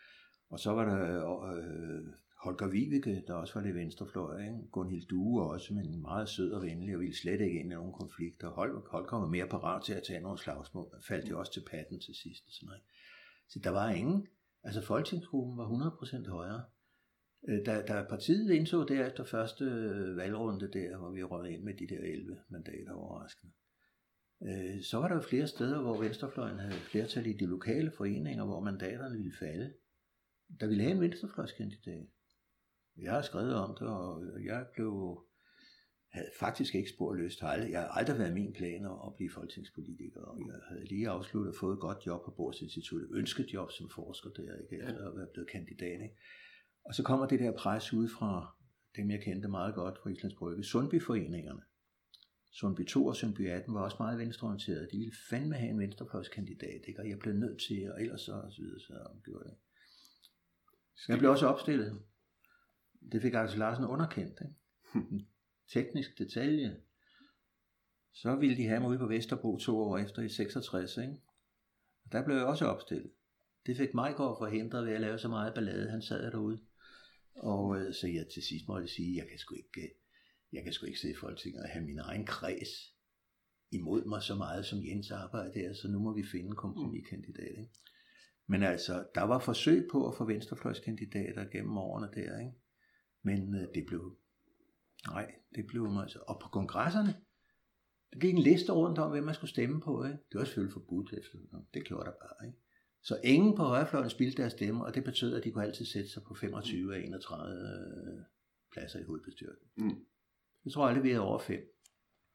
og 0.51 0.59
så 0.61 0.73
var 0.73 0.85
der 0.85 1.33
øh, 1.53 2.07
Holger 2.43 2.69
Viveke, 2.69 3.25
der 3.27 3.35
også 3.35 3.55
var 3.55 3.63
det 3.63 3.75
venstrefløj, 3.75 4.41
ikke? 4.41 4.69
Gunhild 4.73 5.07
Due 5.07 5.43
også, 5.43 5.75
men 5.75 6.03
meget 6.03 6.29
sød 6.29 6.53
og 6.53 6.63
venlig, 6.63 6.95
og 6.95 7.01
ville 7.01 7.17
slet 7.17 7.41
ikke 7.41 7.61
ind 7.61 7.73
i 7.73 7.75
nogen 7.75 7.93
konflikter. 7.93 8.49
Holger, 8.49 8.81
Holger 8.91 9.19
var 9.19 9.27
mere 9.27 9.47
parat 9.47 9.83
til 9.85 9.93
at 9.93 10.03
tage 10.07 10.21
nogle 10.21 10.39
slagsmål, 10.39 10.87
faldt 11.09 11.31
jo 11.31 11.39
også 11.39 11.53
til 11.53 11.65
patten 11.71 12.01
til 12.01 12.15
sidst. 12.15 12.45
Og 12.47 12.53
sådan 12.53 12.67
noget. 12.67 12.83
Så 13.49 13.59
der 13.65 13.71
var 13.71 13.91
ingen, 13.91 14.27
altså 14.63 14.83
folketingsgruppen 14.83 15.59
var 15.59 15.67
100% 15.67 16.31
højere. 16.31 16.65
Øh, 17.49 17.67
da, 17.67 17.83
da 17.83 18.05
partiet 18.09 18.51
indså 18.51 18.85
der 18.85 19.07
efter 19.07 19.25
første 19.25 19.65
valgrunde 20.17 20.73
der, 20.73 20.99
hvor 20.99 21.11
vi 21.11 21.23
røg 21.23 21.51
ind 21.51 21.63
med 21.63 21.75
de 21.75 21.87
der 21.89 22.01
11 22.01 22.39
mandater 22.49 22.93
overraskende, 22.93 23.53
øh, 24.43 24.83
så 24.83 24.99
var 24.99 25.09
der 25.09 25.15
jo 25.15 25.21
flere 25.21 25.47
steder, 25.47 25.83
hvor 25.83 26.01
venstrefløjen 26.01 26.59
havde 26.59 26.81
flertal 26.91 27.27
i 27.27 27.33
de 27.33 27.47
lokale 27.47 27.93
foreninger, 27.97 28.45
hvor 28.45 28.61
mandaterne 28.61 29.17
ville 29.17 29.37
falde. 29.39 29.75
Der 30.61 30.67
ville 30.67 30.83
have 30.83 30.95
en 30.95 31.01
venstrefløjskandidat. 31.01 32.07
Jeg 32.97 33.13
har 33.13 33.23
skrevet 33.23 33.55
om 33.55 33.77
det, 33.79 33.89
og 33.89 34.45
jeg 34.45 34.67
blev 34.75 35.25
havde 36.09 36.31
faktisk 36.39 36.75
ikke 36.75 36.91
spor 36.91 37.15
løst. 37.15 37.43
Jeg 37.43 37.81
har 37.81 37.89
aldrig 37.89 38.19
været 38.19 38.35
min 38.35 38.53
plan 38.53 38.85
at 38.85 39.15
blive 39.17 39.31
folketingspolitiker, 39.31 40.21
og 40.21 40.39
jeg 40.47 40.61
havde 40.69 40.85
lige 40.85 41.09
afsluttet 41.09 41.53
og 41.53 41.59
fået 41.61 41.75
et 41.75 41.81
godt 41.81 42.07
job 42.07 42.25
på 42.25 42.31
Borsinstituttet, 42.31 43.11
ønsket 43.13 43.53
job 43.55 43.71
som 43.71 43.91
forsker 43.91 44.31
der, 44.31 44.57
ikke, 44.63 44.85
efter 44.89 45.11
at 45.11 45.17
være 45.17 45.27
blevet 45.33 45.51
kandidat. 45.51 46.01
Ikke? 46.03 46.17
Og 46.85 46.95
så 46.95 47.03
kommer 47.03 47.27
det 47.27 47.41
der 47.41 47.53
pres 47.53 47.93
ud 47.93 48.09
fra 48.09 48.57
dem, 48.97 49.11
jeg 49.11 49.23
kendte 49.23 49.49
meget 49.49 49.75
godt 49.75 49.99
fra 50.03 50.11
Islands 50.11 50.35
Brygge, 50.35 50.65
Sundbyforeningerne. 50.65 51.63
Sundby 52.51 52.87
2 52.87 53.07
og 53.07 53.17
Sundby 53.17 53.49
18 53.49 53.75
var 53.75 53.81
også 53.81 53.97
meget 54.01 54.19
venstreorienterede. 54.19 54.89
De 54.93 54.99
ville 54.99 55.15
fandme 55.31 55.55
have 55.55 55.71
en 55.71 55.79
venstrefløjskandidat, 55.79 56.81
ikke? 56.89 57.01
og 57.01 57.09
jeg 57.09 57.19
blev 57.19 57.35
nødt 57.35 57.61
til, 57.69 57.93
og 57.93 58.03
ellers 58.03 58.21
så, 58.21 58.33
og 58.33 58.53
så 58.53 58.63
videre, 58.63 58.81
så 58.81 59.09
gjorde 59.25 59.45
det. 59.45 59.55
Jeg 61.09 61.19
blev 61.19 61.31
også 61.31 61.47
opstillet 61.47 62.03
det 63.13 63.23
fik 63.23 63.35
Axel 63.35 63.59
Larsen 63.59 63.85
underkendt. 63.85 64.41
Ikke? 64.41 65.25
Teknisk 65.73 66.19
detalje. 66.19 66.77
Så 68.13 68.37
ville 68.37 68.57
de 68.57 68.67
have 68.67 68.81
mig 68.81 68.89
ude 68.89 68.99
på 68.99 69.07
Vesterbro 69.07 69.59
to 69.59 69.79
år 69.79 69.99
efter 69.99 70.23
i 70.23 70.29
66. 70.29 70.97
Ikke? 70.97 71.17
Og 72.05 72.13
der 72.13 72.25
blev 72.25 72.37
jeg 72.37 72.47
også 72.47 72.67
opstillet. 72.67 73.11
Det 73.67 73.77
fik 73.77 73.95
mig 73.95 74.15
går 74.17 74.39
forhindret 74.39 74.87
ved 74.87 74.93
at 74.93 75.01
lave 75.01 75.19
så 75.19 75.29
meget 75.29 75.55
ballade. 75.55 75.91
Han 75.91 76.03
sad 76.03 76.31
derude. 76.31 76.59
Og 77.39 77.81
øh, 77.81 77.95
så 77.95 78.07
jeg 78.07 78.27
til 78.29 78.43
sidst 78.43 78.69
måtte 78.69 78.89
sige, 78.89 79.17
jeg 79.17 79.29
kan 79.29 79.39
sgu 79.39 79.55
ikke, 79.55 79.81
øh, 79.83 79.89
jeg 80.53 80.65
kan 80.65 80.73
sgu 80.73 80.87
ikke 80.87 80.99
se 80.99 81.15
Folketinget 81.21 81.63
og 81.63 81.69
have 81.69 81.85
min 81.85 81.99
egen 81.99 82.27
kreds 82.27 82.95
imod 83.71 84.05
mig 84.05 84.23
så 84.23 84.35
meget 84.35 84.67
som 84.67 84.87
Jens 84.87 85.11
arbejde 85.11 85.55
der, 85.55 85.75
så 85.75 85.89
nu 85.89 85.99
må 85.99 86.15
vi 86.15 86.25
finde 86.33 86.47
en 86.47 86.55
kompromiskandidat. 86.55 87.59
Ikke? 87.59 87.71
Men 88.47 88.63
altså, 88.63 89.07
der 89.15 89.23
var 89.23 89.39
forsøg 89.39 89.89
på 89.93 90.09
at 90.09 90.17
få 90.17 90.25
venstrefløjskandidater 90.25 91.45
gennem 91.45 91.79
årene 91.79 92.09
der, 92.15 92.39
ikke? 92.39 92.53
Men 93.23 93.55
øh, 93.55 93.69
det 93.75 93.87
blev, 93.87 94.19
nej, 95.07 95.35
det 95.55 95.67
blev 95.67 95.97
altså, 96.03 96.19
og 96.29 96.41
på 96.43 96.49
kongresserne, 96.49 97.15
der 98.13 98.19
gik 98.19 98.35
en 98.35 98.43
liste 98.43 98.73
rundt 98.73 98.99
om, 98.99 99.11
hvem 99.11 99.25
man 99.25 99.35
skulle 99.35 99.51
stemme 99.51 99.81
på, 99.81 100.05
ikke? 100.05 100.19
Det 100.33 100.39
var 100.39 100.45
selvfølgelig 100.45 100.73
forbudt 100.73 101.13
efter, 101.13 101.39
det 101.75 101.85
gjorde 101.85 102.05
der 102.05 102.17
bare, 102.23 102.47
ikke? 102.47 102.59
Så 103.03 103.21
ingen 103.25 103.57
på 103.57 103.63
højrefløjen 103.63 104.11
spildte 104.11 104.43
deres 104.43 104.53
stemme, 104.53 104.85
og 104.85 104.95
det 104.95 105.05
betød, 105.05 105.35
at 105.35 105.45
de 105.45 105.51
kunne 105.51 105.65
altid 105.65 105.85
sætte 105.85 106.09
sig 106.09 106.23
på 106.23 106.35
25 106.35 106.97
af 106.97 107.01
31 107.01 107.53
øh, 107.53 108.25
pladser 108.73 109.01
i 109.01 109.03
hovedbestyrelsen. 109.03 109.69
Mm. 109.77 110.07
Jeg 110.65 110.73
tror 110.73 110.87
aldrig, 110.87 111.05
vi 111.05 111.09
havde 111.09 111.25
over 111.25 111.39
fem. 111.39 111.61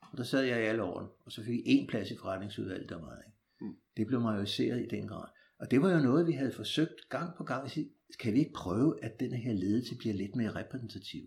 Og 0.02 0.18
der 0.18 0.24
sad 0.24 0.44
jeg 0.44 0.60
i 0.60 0.66
alle 0.66 0.84
årene, 0.84 1.10
og 1.26 1.32
så 1.32 1.44
fik 1.44 1.54
vi 1.54 1.64
en 1.66 1.88
plads 1.88 2.12
i 2.12 2.18
forretningsudvalget 2.18 2.90
der. 2.90 3.18
Ikke? 3.18 3.38
Mm. 3.62 3.76
Det 3.98 4.08
blev 4.08 4.22
majoriseret 4.22 4.84
i 4.84 4.88
den 4.88 5.08
grad. 5.08 5.30
Og 5.60 5.72
det 5.72 5.82
var 5.82 5.92
jo 5.92 6.00
noget, 6.00 6.28
vi 6.28 6.32
havde 6.32 6.52
forsøgt 6.52 7.10
gang 7.10 7.38
på 7.38 7.44
gang 7.44 7.66
at 7.66 7.72
sige, 7.72 7.90
kan 8.20 8.34
vi 8.34 8.40
ikke 8.40 8.54
prøve, 8.54 9.04
at 9.04 9.20
den 9.20 9.34
her 9.34 9.54
ledelse 9.54 9.98
bliver 9.98 10.14
lidt 10.14 10.36
mere 10.36 10.56
repræsentativ? 10.56 11.22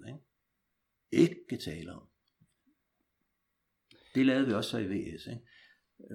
Ikke, 1.12 1.36
ikke 1.50 1.64
tale 1.64 1.92
om. 1.92 2.08
det 4.14 4.26
lavede 4.26 4.46
vi 4.46 4.52
også 4.52 4.70
så 4.70 4.78
i 4.78 4.86
VS, 4.86 5.26
ikke? 5.26 5.42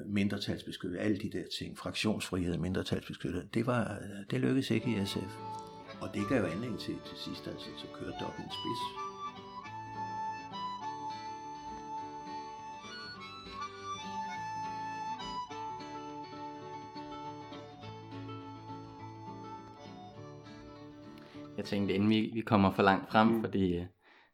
Mindretalsbeskyttelse, 0.05 1.03
alle 1.03 1.17
de 1.17 1.29
der 1.29 1.43
ting, 1.59 1.77
fraktionsfrihed, 1.77 2.57
mindretalsbeskyttelse, 2.57 3.47
det, 3.53 3.65
var, 3.65 3.99
det 4.31 4.41
lykkedes 4.41 4.71
ikke 4.71 5.01
i 5.01 5.05
SF. 5.05 5.37
Og 6.01 6.13
det 6.13 6.27
gav 6.29 6.41
jo 6.41 6.45
anledning 6.45 6.79
til 6.79 6.95
til 7.05 7.17
sidst, 7.17 7.47
altså, 7.47 7.67
så 7.77 7.87
kørte 7.93 8.11
det 8.11 8.27
op 8.27 8.39
i 8.39 8.41
en 8.41 8.51
spids. 8.51 9.11
Jeg 21.57 21.65
tænkte, 21.65 21.93
inden 21.93 22.09
vi, 22.09 22.31
vi 22.33 22.41
kommer 22.41 22.71
for 22.71 22.83
langt 22.83 23.11
frem, 23.11 23.27
mm. 23.27 23.41
fordi 23.41 23.75
øh, 23.75 23.85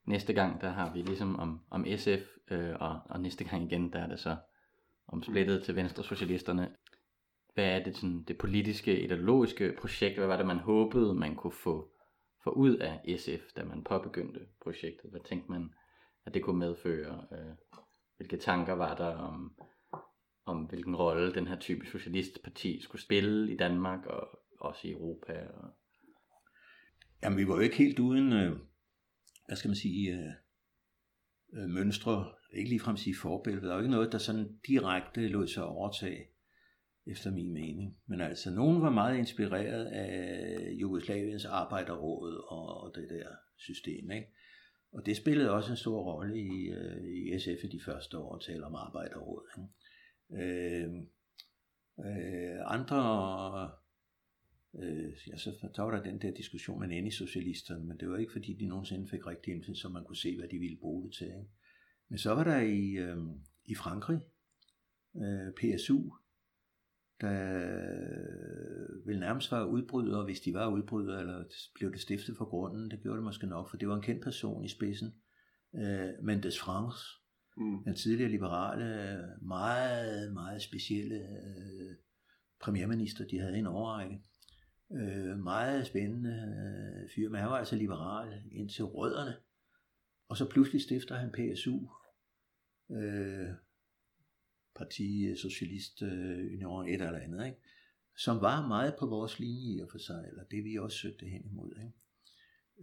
næste 0.06 0.34
gang, 0.34 0.62
der 0.62 0.70
har 0.70 0.94
vi 0.94 1.02
ligesom 1.02 1.40
om, 1.40 1.60
om 1.70 1.86
SF, 1.98 2.22
øh, 2.52 2.76
og, 2.80 3.00
og 3.06 3.20
næste 3.20 3.44
gang 3.44 3.64
igen, 3.64 3.94
der 3.94 4.00
er 4.00 4.08
det 4.08 4.20
så 4.20 4.36
om 5.08 5.24
splittet 5.24 5.64
til 5.64 5.76
Venstre 5.76 6.04
Socialisterne. 6.04 6.76
Hvad 7.54 7.66
er 7.66 7.84
det, 7.84 7.96
sådan, 7.96 8.24
det 8.24 8.38
politiske, 8.38 9.04
ideologiske 9.04 9.74
projekt? 9.80 10.18
Hvad 10.18 10.28
var 10.28 10.38
det, 10.38 10.48
man 10.48 10.60
håbede, 10.60 11.14
man 11.14 11.36
kunne 11.36 11.54
få, 11.64 11.92
få 12.44 12.50
ud 12.50 12.76
af 12.76 13.20
SF, 13.20 13.54
da 13.56 13.64
man 13.64 13.84
påbegyndte 13.84 14.40
projektet? 14.62 15.12
Hvad 15.12 15.22
tænkte 15.22 15.52
man, 15.52 15.70
at 16.26 16.34
det 16.34 16.44
kunne 16.44 16.60
medføre? 16.60 17.28
Øh, 17.32 17.56
hvilke 18.18 18.38
tanker 18.38 18.74
var 18.74 18.96
der 18.96 19.16
om, 19.16 19.56
om 20.46 20.64
hvilken 20.64 20.96
rolle 20.96 21.34
den 21.34 21.48
her 21.48 21.60
type 21.60 21.86
socialistparti 21.86 22.82
skulle 22.82 23.02
spille 23.02 23.54
i 23.54 23.58
Danmark 23.58 24.06
og 24.06 24.40
også 24.60 24.88
i 24.88 24.92
Europa? 24.92 25.48
Og... 25.48 25.70
Jamen, 27.24 27.38
vi 27.38 27.48
var 27.48 27.56
jo 27.56 27.62
ikke 27.62 27.78
helt 27.78 28.00
uden, 28.00 28.34
øh, 28.34 28.60
hvad 29.48 29.58
skal 29.58 29.70
man 29.70 29.76
sige, 29.76 30.14
øh, 30.14 30.34
øh, 31.54 31.70
mønstre, 31.70 32.32
ikke 32.54 32.70
ligefrem 32.70 32.98
sige 32.98 33.16
forbillede, 33.22 33.68
der 33.68 33.74
var 33.74 33.80
ikke 33.80 33.92
noget, 33.92 34.12
der 34.12 34.18
sådan 34.18 34.60
direkte 34.68 35.28
lod 35.28 35.48
sig 35.48 35.66
overtage, 35.66 36.26
efter 37.12 37.32
min 37.32 37.54
mening. 37.54 37.98
Men 38.08 38.22
altså, 38.22 38.52
nogen 38.52 38.82
var 38.82 38.90
meget 38.90 39.18
inspireret 39.18 39.86
af 39.86 40.72
Jugoslaviens 40.82 41.46
arbejderråd 41.46 42.46
og 42.48 42.96
det 42.96 43.10
der 43.10 43.28
system, 43.58 44.12
ikke? 44.12 44.28
Og 44.92 45.06
det 45.06 45.18
spillede 45.18 45.52
også 45.52 45.72
en 45.72 45.78
stor 45.78 46.14
rolle 46.14 46.40
i, 46.40 46.70
øh, 46.70 47.04
i 47.04 47.40
SF 47.40 47.64
i 47.64 47.68
de 47.68 47.82
første 47.86 48.18
år 48.18 48.36
at 48.36 48.42
tale 48.42 48.66
om 48.66 48.76
arbejderråd. 48.76 49.44
Ikke? 49.58 50.44
Øh, 50.44 50.94
øh, 52.06 52.60
andre 52.66 53.72
Øh, 54.84 55.14
ja, 55.28 55.38
så 55.38 55.70
tog 55.76 55.88
var 55.88 55.98
der 55.98 56.04
den 56.04 56.22
der 56.22 56.32
diskussion 56.32 56.80
med 56.80 56.88
Nanny-socialisterne, 56.88 57.86
men 57.86 57.98
det 58.00 58.10
var 58.10 58.18
ikke 58.18 58.32
fordi, 58.32 58.54
de 58.54 58.66
nogensinde 58.66 59.10
fik 59.10 59.28
rigtig 59.28 59.54
indflydelse, 59.54 59.82
så 59.82 59.90
man 59.90 60.04
kunne 60.04 60.18
se, 60.18 60.38
hvad 60.38 60.48
de 60.48 60.58
ville 60.58 60.78
bruge 60.78 61.04
det 61.04 61.14
til. 61.14 61.28
Ikke? 61.28 61.50
Men 62.10 62.18
så 62.18 62.34
var 62.34 62.44
der 62.44 62.60
i, 62.60 62.92
øh, 62.92 63.18
i 63.66 63.76
Frankrig, 63.76 64.20
øh, 65.16 65.54
PSU, 65.58 66.00
der 67.22 67.68
vil 69.06 69.20
nærmest 69.20 69.52
være 69.52 69.70
udbrydere, 69.70 70.26
hvis 70.26 70.40
de 70.40 70.54
var 70.54 70.68
udbrydere, 70.68 71.20
eller 71.20 71.44
blev 71.76 71.92
det 71.92 72.02
stiftet 72.02 72.38
for 72.38 72.46
grunden, 72.46 72.92
det 72.92 73.02
gjorde 73.02 73.18
det 73.18 73.24
måske 73.24 73.48
nok, 73.48 73.70
for 73.70 73.78
det 73.78 73.88
var 73.88 73.96
en 73.96 74.02
kendt 74.02 74.24
person 74.24 74.66
i 74.66 74.70
spidsen, 74.70 75.14
øh, 75.76 76.10
Mendes 76.24 76.60
France, 76.60 77.04
mm. 77.58 77.84
den 77.84 77.96
tidligere 77.96 78.32
liberale, 78.32 79.20
meget, 79.42 80.34
meget 80.34 80.62
specielle 80.62 81.16
øh, 81.16 81.96
premierminister, 82.62 83.26
de 83.26 83.40
havde 83.40 83.58
en 83.58 83.68
overrække. 83.68 84.22
Øh, 84.92 85.40
meget 85.40 85.88
spændende 85.88 86.30
øh, 86.30 87.10
fyr, 87.16 87.30
men 87.30 87.42
han 87.42 87.50
var 87.50 87.58
altså 87.58 87.76
liberal 87.76 88.42
indtil 88.52 88.84
rødderne. 88.84 89.36
Og 90.30 90.38
så 90.38 90.50
pludselig 90.50 90.82
stifter 90.82 91.16
han 91.16 91.32
PSU, 91.32 91.80
øh, 92.92 93.50
Parti 94.76 95.26
øh, 95.26 95.38
Socialist 95.38 96.02
øh, 96.02 96.38
Union, 96.54 96.88
et 96.88 96.94
eller 96.94 97.20
andet, 97.20 97.46
ikke? 97.46 97.58
som 98.18 98.42
var 98.42 98.68
meget 98.68 98.96
på 99.00 99.06
vores 99.06 99.40
linje 99.40 99.78
i 99.78 99.80
og 99.80 99.88
for 99.92 99.98
sig, 99.98 100.26
eller 100.30 100.44
det 100.44 100.64
vi 100.64 100.78
også 100.78 100.98
søgte 100.98 101.26
hen 101.26 101.46
imod. 101.46 101.72
Ikke? 101.72 101.94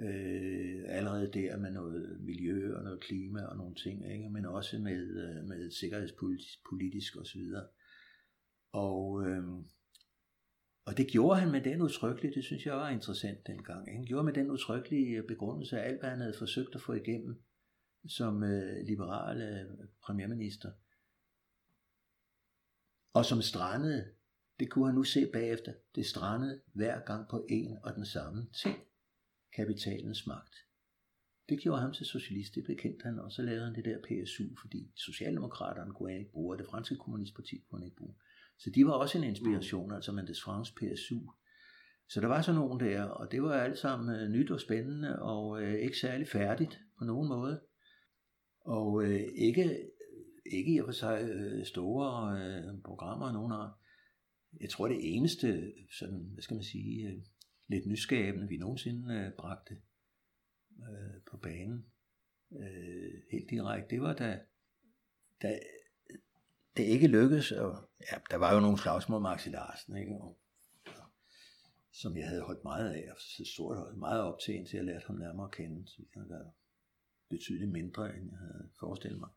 Øh, 0.01 0.85
allerede 0.89 1.33
der 1.33 1.57
med 1.57 1.71
noget 1.71 2.21
miljø 2.21 2.77
og 2.77 2.85
noget 2.85 3.01
klima 3.01 3.45
og 3.45 3.57
nogle 3.57 3.75
ting, 3.75 4.13
ikke? 4.13 4.31
men 4.31 4.47
også 4.47 4.79
med, 4.79 5.01
øh, 5.01 5.45
med 5.45 5.71
sikkerhedspolitisk 5.71 7.17
osv. 7.17 7.43
Og, 8.73 9.27
øh, 9.29 9.45
og 10.85 10.97
det 10.97 11.07
gjorde 11.07 11.41
han 11.41 11.53
med 11.53 11.61
den 11.61 11.83
utryggelige, 11.83 12.35
det 12.35 12.45
synes 12.45 12.67
jeg 12.67 12.75
var 12.75 12.89
interessant 12.89 13.47
dengang. 13.47 13.93
Han 13.93 14.05
gjorde 14.05 14.25
med 14.25 14.33
den 14.33 14.51
utryggelige 14.51 15.23
begrundelse 15.23 15.81
af 15.81 15.89
alt, 15.89 16.01
hvad 16.01 16.11
han 16.11 16.21
havde 16.21 16.39
forsøgt 16.39 16.75
at 16.75 16.81
få 16.81 16.93
igennem 16.93 17.43
som 18.09 18.43
øh, 18.43 18.87
liberal 18.87 19.43
øh, 19.43 19.89
premierminister. 20.03 20.73
Og 23.13 23.25
som 23.25 23.43
strandede, 23.43 24.11
det 24.59 24.71
kunne 24.71 24.87
han 24.87 24.95
nu 24.95 25.05
se 25.05 25.27
bagefter, 25.33 25.73
det 25.95 26.07
strandede 26.07 26.61
hver 26.73 27.01
gang 27.01 27.29
på 27.29 27.47
en 27.49 27.79
og 27.83 27.95
den 27.95 28.07
samme 28.07 28.47
ting. 28.63 28.79
Kapitalens 29.57 30.27
magt. 30.27 30.55
Det 31.49 31.61
gjorde 31.61 31.81
ham 31.81 31.93
til 31.93 32.07
socialist, 32.07 32.55
det 32.55 32.65
bekendte 32.65 33.05
han, 33.05 33.19
og 33.19 33.33
så 33.33 33.43
lavede 33.43 33.65
han 33.65 33.75
det 33.75 33.85
der 33.85 33.99
PSU, 33.99 34.45
fordi 34.61 34.93
Socialdemokraterne 34.97 35.93
kunne 35.93 36.11
han 36.11 36.21
ikke 36.21 36.33
bruge, 36.33 36.55
og 36.55 36.59
det 36.59 36.67
franske 36.67 36.97
kommunistparti 36.97 37.59
kunne 37.59 37.79
han 37.79 37.87
ikke 37.87 37.97
bruge. 37.97 38.15
Så 38.59 38.71
de 38.71 38.87
var 38.87 38.93
også 38.93 39.19
en 39.19 39.25
inspiration, 39.25 39.89
mm. 39.89 39.95
altså 39.95 40.13
Mendes 40.13 40.43
France 40.43 40.73
PSU. 40.75 41.19
Så 42.09 42.21
der 42.21 42.27
var 42.27 42.43
så 42.43 42.53
nogen 42.53 42.81
der, 42.81 43.03
og 43.03 43.33
det 43.33 43.43
var 43.43 43.53
alt 43.53 43.79
sammen 43.79 44.17
øh, 44.17 44.29
nyt 44.29 44.51
og 44.51 44.61
spændende, 44.61 45.23
og 45.23 45.63
øh, 45.63 45.75
ikke 45.75 45.99
særlig 45.99 46.29
færdigt 46.29 46.81
på 46.99 47.05
nogen 47.05 47.29
måde. 47.29 47.61
Og 48.65 49.05
øh, 49.05 49.21
ikke, 49.35 49.91
ikke 50.47 50.75
i 50.75 50.79
og 50.79 50.85
for 50.87 50.93
sig 50.93 51.23
øh, 51.23 51.67
store 51.67 52.39
øh, 52.41 52.83
programmer, 52.85 53.33
nogen 53.33 53.51
har. 53.51 53.81
Jeg 54.61 54.71
tror 54.71 54.89
det 54.89 55.17
eneste, 55.17 55.73
sådan, 55.99 56.31
hvad 56.33 56.43
skal 56.43 56.55
man 56.55 56.65
sige, 56.65 57.09
øh, 57.09 57.23
lidt 57.69 57.87
nyskabende, 57.87 58.49
vi 58.49 58.57
nogensinde 58.57 59.15
øh, 59.15 59.33
bragte 59.39 59.75
øh, 60.79 61.23
på 61.31 61.37
banen, 61.37 61.87
øh, 62.53 63.13
helt 63.33 63.51
direkte, 63.51 63.95
det 63.95 64.03
var 64.03 64.15
da, 64.15 64.41
da 65.43 65.59
det 66.77 66.83
ikke 66.83 67.07
lykkedes, 67.07 67.53
og 67.53 67.91
ja, 68.13 68.17
der 68.31 68.37
var 68.37 68.55
jo 68.55 68.61
nogle 68.61 68.79
slagsmål 68.79 69.23
med 69.23 69.31
Axel 69.31 69.53
Larsen, 69.53 69.97
ikke? 69.97 70.13
Og, 70.13 70.39
som 71.93 72.17
jeg 72.17 72.29
havde 72.29 72.43
holdt 72.43 72.65
meget 72.65 72.95
af, 72.95 73.11
og 73.11 73.17
så 73.19 73.45
stort 73.55 73.77
holdt 73.77 73.99
meget 73.99 74.23
op 74.23 74.39
til, 74.41 74.55
indtil 74.55 74.77
jeg 74.77 74.85
lærte 74.85 75.07
ham 75.07 75.17
nærmere 75.17 75.47
at 75.47 75.53
kende, 75.53 75.89
så 75.89 76.03
han 76.15 76.29
der, 76.29 76.45
betydeligt 77.31 77.71
mindre, 77.71 78.17
end 78.17 78.31
jeg 78.31 78.39
havde 78.39 78.71
forestillet 78.81 79.21
mig. 79.21 79.29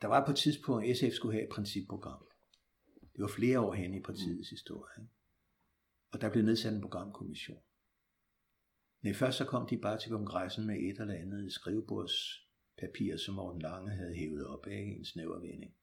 Der 0.00 0.08
var 0.08 0.24
på 0.24 0.30
et 0.30 0.36
tidspunkt, 0.36 0.86
at 0.86 0.96
SF 0.96 1.12
skulle 1.12 1.34
have 1.34 1.44
et 1.44 1.54
principprogram. 1.54 2.24
Det 3.12 3.22
var 3.22 3.28
flere 3.28 3.60
år 3.60 3.74
hen 3.74 3.94
i 3.94 4.02
partiets 4.02 4.50
historie. 4.50 4.92
Ikke? 4.98 5.12
Og 6.12 6.20
der 6.20 6.30
blev 6.30 6.44
nedsat 6.44 6.74
en 6.74 6.80
programkommission. 6.80 7.62
Men 9.02 9.14
først 9.14 9.38
så 9.38 9.44
kom 9.44 9.68
de 9.68 9.78
bare 9.78 9.98
til 9.98 10.10
kongressen 10.10 10.66
med 10.66 10.76
et 10.76 11.00
eller 11.00 11.14
andet 11.14 11.52
skrivebordspapir, 11.52 13.16
som 13.16 13.34
Morten 13.34 13.62
Lange 13.62 13.90
havde 13.90 14.14
hævet 14.14 14.46
op 14.46 14.66
af 14.66 14.96
en 14.98 15.04
snæver 15.04 15.40
vending 15.40 15.74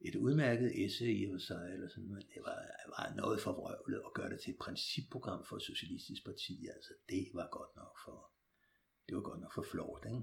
et 0.00 0.16
udmærket 0.16 0.84
essay 0.84 1.14
i 1.24 1.38
sig, 1.38 1.70
eller 1.74 1.88
sådan, 1.88 2.08
men 2.08 2.22
det 2.34 2.42
var, 2.42 2.58
var 2.96 3.14
noget 3.14 3.40
for 3.40 3.52
vrøvlet 3.52 4.02
at 4.06 4.14
gøre 4.14 4.30
det 4.30 4.40
til 4.40 4.50
et 4.50 4.58
principprogram 4.58 5.44
for 5.48 5.56
et 5.56 5.62
socialistisk 5.62 6.24
parti. 6.24 6.66
Altså, 6.74 6.92
det 7.08 7.24
var 7.34 7.48
godt 7.58 7.76
nok 7.76 7.94
for, 8.04 8.18
det 9.06 9.16
var 9.16 9.22
godt 9.22 9.40
nok 9.40 9.54
for 9.54 9.64
flot, 9.72 10.04
ikke? 10.06 10.22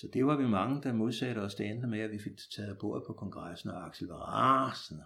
Så 0.00 0.08
det 0.12 0.26
var 0.26 0.36
vi 0.36 0.46
mange, 0.46 0.82
der 0.82 0.92
modsatte 0.92 1.38
os. 1.38 1.54
Det 1.54 1.66
endte 1.66 1.86
med, 1.86 2.00
at 2.00 2.10
vi 2.10 2.18
fik 2.18 2.32
taget 2.56 2.78
bordet 2.78 3.06
på 3.06 3.12
kongressen, 3.12 3.70
og 3.70 3.86
Axel 3.86 4.08
var 4.08 4.16
rasende. 4.16 5.04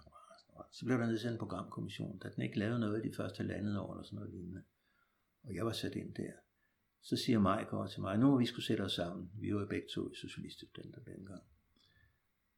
Så 0.71 0.85
blev 0.85 0.97
der 0.97 1.05
nedsat 1.05 1.31
en 1.31 1.37
programkommission, 1.37 2.19
da 2.19 2.29
den 2.29 2.43
ikke 2.43 2.59
lavede 2.59 2.79
noget 2.79 3.05
i 3.05 3.09
de 3.09 3.15
første 3.15 3.43
landet 3.43 3.79
år, 3.79 3.93
eller 3.93 4.03
sådan 4.03 4.15
noget 4.15 4.31
lignende. 4.33 4.63
Og 5.43 5.55
jeg 5.55 5.65
var 5.65 5.71
sat 5.71 5.95
ind 5.95 6.13
der. 6.13 6.33
Så 7.01 7.15
siger 7.17 7.39
Mike 7.39 7.73
over 7.73 7.87
til 7.87 8.01
mig, 8.01 8.17
nu 8.17 8.27
må 8.31 8.37
vi 8.37 8.45
skulle 8.45 8.65
sætte 8.65 8.81
os 8.81 8.93
sammen. 8.93 9.31
Vi 9.39 9.53
var 9.53 9.61
jo 9.61 9.67
begge 9.67 9.87
to 9.93 10.11
i 10.11 10.15
socialiststudenter 10.15 10.99
dengang 10.99 11.43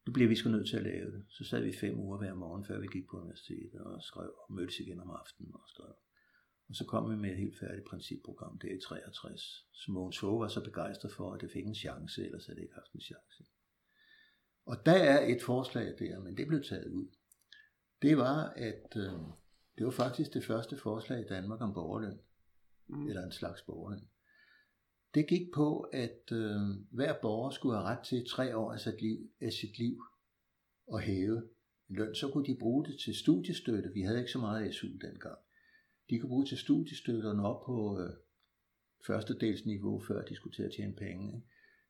nu 0.06 0.12
bliver 0.12 0.28
vi 0.28 0.34
sgu 0.34 0.50
nødt 0.50 0.68
til 0.68 0.76
at 0.76 0.82
lave 0.82 1.10
det. 1.12 1.24
Så 1.28 1.44
sad 1.44 1.62
vi 1.62 1.72
fem 1.72 1.98
uger 1.98 2.18
hver 2.18 2.34
morgen, 2.34 2.64
før 2.64 2.80
vi 2.80 2.86
gik 2.86 3.06
på 3.10 3.16
universitetet 3.20 3.80
og 3.80 4.02
skrev 4.02 4.34
og 4.48 4.54
mødtes 4.54 4.80
igen 4.80 5.00
om 5.00 5.10
aftenen 5.10 5.54
og 5.54 5.62
skrev. 5.66 5.94
Og 6.68 6.74
så 6.74 6.84
kom 6.84 7.10
vi 7.10 7.16
med 7.16 7.30
et 7.30 7.36
helt 7.36 7.58
færdigt 7.58 7.86
principprogram, 7.86 8.58
det 8.58 8.70
er 8.70 8.76
i 8.76 8.80
63. 8.80 9.66
Så 9.72 9.90
Mogens 9.92 10.18
Fogh 10.18 10.40
var 10.40 10.48
så 10.48 10.64
begejstret 10.64 11.12
for, 11.12 11.32
at 11.32 11.40
det 11.40 11.50
fik 11.50 11.66
en 11.66 11.74
chance, 11.74 12.24
ellers 12.24 12.46
havde 12.46 12.56
det 12.56 12.62
ikke 12.62 12.74
haft 12.74 12.92
en 12.92 13.00
chance. 13.00 13.44
Og 14.66 14.76
der 14.86 14.92
er 14.92 15.34
et 15.34 15.42
forslag 15.42 15.94
der, 15.98 16.20
men 16.20 16.36
det 16.36 16.46
blev 16.46 16.62
taget 16.64 16.92
ud. 16.92 17.06
Det 18.02 18.16
var, 18.16 18.52
at 18.56 18.96
øh, 18.96 19.12
det 19.78 19.86
var 19.86 19.90
faktisk 19.90 20.34
det 20.34 20.44
første 20.44 20.76
forslag 20.76 21.20
i 21.20 21.28
Danmark 21.28 21.60
om 21.60 21.74
borgerløn. 21.74 22.18
Mm. 22.88 23.08
Eller 23.08 23.24
en 23.24 23.32
slags 23.32 23.62
borgerløn. 23.62 24.08
Det 25.14 25.28
gik 25.28 25.48
på, 25.54 25.80
at 25.80 26.32
øh, 26.32 26.60
hver 26.90 27.14
borger 27.22 27.50
skulle 27.50 27.76
have 27.76 27.86
ret 27.86 28.04
til 28.04 28.26
tre 28.28 28.56
år 28.56 28.72
af 28.72 28.80
sit 28.80 29.00
liv, 29.02 29.30
af 29.40 29.52
sit 29.52 29.78
liv 29.78 30.02
at 30.94 31.02
hæve 31.02 31.48
løn. 31.88 32.14
Så 32.14 32.30
kunne 32.30 32.46
de 32.46 32.58
bruge 32.60 32.84
det 32.84 33.00
til 33.00 33.14
studiestøtte. 33.14 33.90
Vi 33.94 34.02
havde 34.02 34.18
ikke 34.18 34.30
så 34.30 34.38
meget 34.38 34.74
SU 34.74 34.86
dengang. 34.86 35.38
De 36.10 36.18
kunne 36.18 36.28
bruge 36.28 36.46
til 36.46 36.58
studiestøtte 36.58 37.26
og 37.26 37.36
nå 37.36 37.42
op 37.42 37.62
på 37.66 38.00
øh, 38.00 38.10
førstedelsniveau, 39.06 40.00
før 40.08 40.22
de 40.22 40.34
skulle 40.36 40.54
til 40.54 40.62
at 40.62 40.72
tjene 40.76 40.94
penge. 40.94 41.26
Ikke? 41.26 41.46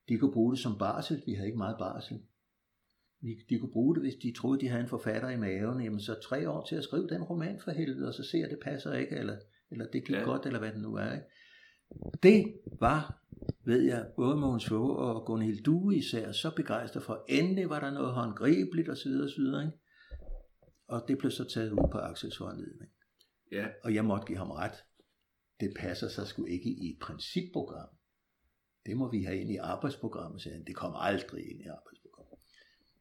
De 0.09 0.19
kunne 0.19 0.33
bruge 0.33 0.53
det 0.53 0.61
som 0.61 0.79
barsel. 0.79 1.23
Vi 1.27 1.35
havde 1.35 1.47
ikke 1.47 1.59
meget 1.59 1.79
barsel. 1.79 2.21
de 3.51 3.59
kunne 3.59 3.73
bruge 3.73 3.95
det, 3.95 4.03
hvis 4.03 4.15
de 4.23 4.33
troede, 4.33 4.61
de 4.61 4.69
havde 4.69 4.83
en 4.83 4.89
forfatter 4.89 5.29
i 5.31 5.37
maven. 5.37 5.83
Jamen 5.83 6.01
så 6.01 6.15
tre 6.23 6.51
år 6.51 6.65
til 6.65 6.77
at 6.77 6.85
skrive 6.85 7.09
den 7.09 7.23
roman 7.23 7.61
for 7.61 7.71
helvede, 7.71 8.09
og 8.09 8.15
så 8.15 8.23
ser 8.23 8.49
det 8.49 8.59
passer 8.63 8.93
ikke, 8.93 9.17
eller, 9.17 9.37
eller 9.71 9.87
det 9.87 10.05
gik 10.07 10.17
ja. 10.17 10.23
godt, 10.23 10.47
eller 10.47 10.59
hvad 10.59 10.73
det 10.73 10.81
nu 10.81 10.95
er. 10.95 11.13
Ikke? 11.13 11.27
Det 12.23 12.55
var, 12.81 13.23
ved 13.65 13.83
jeg, 13.83 14.07
både 14.17 14.37
Mogens 14.37 14.67
Fogh 14.67 14.97
og 14.97 15.27
Gunhild 15.27 15.65
Due 15.65 15.97
især, 15.97 16.33
så 16.33 16.51
begejstret 16.57 17.03
for. 17.03 17.25
Endelig 17.29 17.71
var 17.71 17.81
der 17.81 17.91
noget 17.91 18.15
håndgribeligt 18.15 18.89
osv. 18.89 19.11
osv. 19.11 19.41
Ikke? 19.41 19.73
Og 20.89 21.05
det 21.09 21.19
blev 21.19 21.31
så 21.31 21.45
taget 21.45 21.73
ud 21.73 21.89
på 21.93 21.99
Axels 21.99 22.39
foranledning. 22.39 22.91
Ja. 23.53 23.67
Og 23.85 23.95
jeg 23.95 24.05
måtte 24.05 24.27
give 24.27 24.39
ham 24.39 24.51
ret. 24.51 24.85
Det 25.61 25.73
passer 25.77 26.09
sig 26.09 26.27
sgu 26.27 26.45
ikke 26.45 26.71
i 26.71 26.91
et 26.91 26.99
principprogram. 27.01 27.89
Det 28.87 28.97
må 28.97 29.11
vi 29.11 29.23
have 29.23 29.39
ind 29.39 29.51
i 29.51 29.57
arbejdsprogrammet, 29.57 30.43
sagde 30.43 30.57
han. 30.57 30.67
Det 30.67 30.77
kommer 30.77 30.99
aldrig 30.99 31.51
ind 31.51 31.61
i 31.61 31.67
arbejdsprogrammet. 31.67 32.39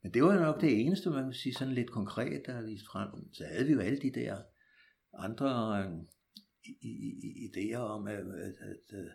Men 0.03 0.13
det 0.13 0.23
var 0.23 0.33
jo 0.33 0.39
nok 0.39 0.61
det 0.61 0.81
eneste, 0.81 1.09
man 1.09 1.23
kan 1.23 1.33
sige 1.33 1.53
sådan 1.53 1.73
lidt 1.73 1.91
konkret, 1.91 2.43
der 2.45 2.53
er 2.53 2.65
vist 2.65 2.85
frem. 2.85 3.33
Så 3.33 3.45
havde 3.45 3.65
vi 3.65 3.73
jo 3.73 3.79
alle 3.79 3.99
de 3.99 4.11
der 4.11 4.37
andre 5.13 5.79
øh, 5.83 5.91
idéer 7.45 7.77
om, 7.77 8.07
at, 8.07 8.19
at, 8.19 8.55
at, 8.59 8.97
at 8.99 9.11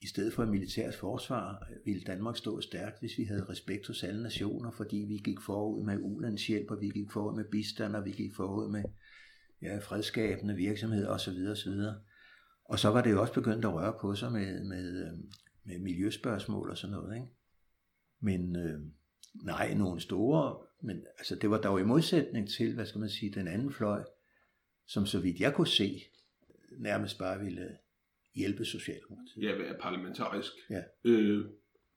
i 0.00 0.06
stedet 0.06 0.32
for 0.32 0.42
et 0.42 0.48
militært 0.48 0.94
forsvar, 0.94 1.68
øh, 1.70 1.86
ville 1.86 2.02
Danmark 2.02 2.36
stå 2.36 2.60
stærkt, 2.60 3.00
hvis 3.00 3.18
vi 3.18 3.24
havde 3.24 3.44
respekt 3.44 3.86
hos 3.86 4.02
alle 4.02 4.22
nationer, 4.22 4.70
fordi 4.70 4.96
vi 4.96 5.16
gik 5.24 5.40
forud 5.40 5.84
med 5.84 5.98
ulandshjælp, 6.02 6.70
og 6.70 6.80
vi 6.80 6.88
gik 6.88 7.10
forud 7.12 7.36
med 7.36 7.44
bistand, 7.50 7.96
og 7.96 8.04
vi 8.04 8.10
gik 8.10 8.34
forud 8.34 8.70
med 8.70 8.84
ja, 9.62 9.78
fredskabende 9.78 10.54
virksomhed 10.54 11.06
osv. 11.06 11.46
osv. 11.50 11.72
Og 12.64 12.78
så 12.78 12.88
var 12.88 13.02
det 13.02 13.10
jo 13.10 13.20
også 13.20 13.34
begyndt 13.34 13.64
at 13.64 13.74
røre 13.74 13.94
på 14.00 14.14
sig 14.14 14.32
med, 14.32 14.64
med, 14.64 15.06
øh, 15.06 15.18
med 15.64 15.78
miljøspørgsmål 15.78 16.70
og 16.70 16.78
sådan 16.78 16.96
noget. 16.96 17.14
Ikke? 17.14 17.28
Men 18.20 18.56
øh, 18.56 18.80
nej, 19.44 19.74
nogle 19.74 20.00
store, 20.00 20.66
men 20.82 21.06
altså, 21.18 21.34
det 21.34 21.50
var 21.50 21.60
dog 21.60 21.80
i 21.80 21.84
modsætning 21.84 22.48
til, 22.48 22.74
hvad 22.74 22.86
skal 22.86 22.98
man 22.98 23.08
sige, 23.08 23.32
den 23.32 23.48
anden 23.48 23.72
fløj, 23.72 24.04
som 24.86 25.06
så 25.06 25.20
vidt 25.20 25.40
jeg 25.40 25.54
kunne 25.54 25.66
se, 25.66 26.02
nærmest 26.78 27.18
bare 27.18 27.40
ville 27.40 27.78
hjælpe 28.34 28.64
Socialdemokratiet. 28.64 29.42
Ja, 29.42 29.56
være 29.56 29.74
parlamentarisk 29.80 30.52
ja. 30.70 30.82
øh, 31.04 31.44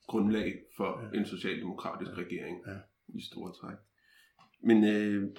grundlag 0.08 0.62
for 0.78 1.10
ja. 1.14 1.20
en 1.20 1.26
socialdemokratisk 1.26 2.12
regering 2.12 2.64
ja. 2.68 2.78
i 3.08 3.22
store 3.22 3.54
træk. 3.54 3.78
Men 4.64 4.84
øh, 4.84 5.36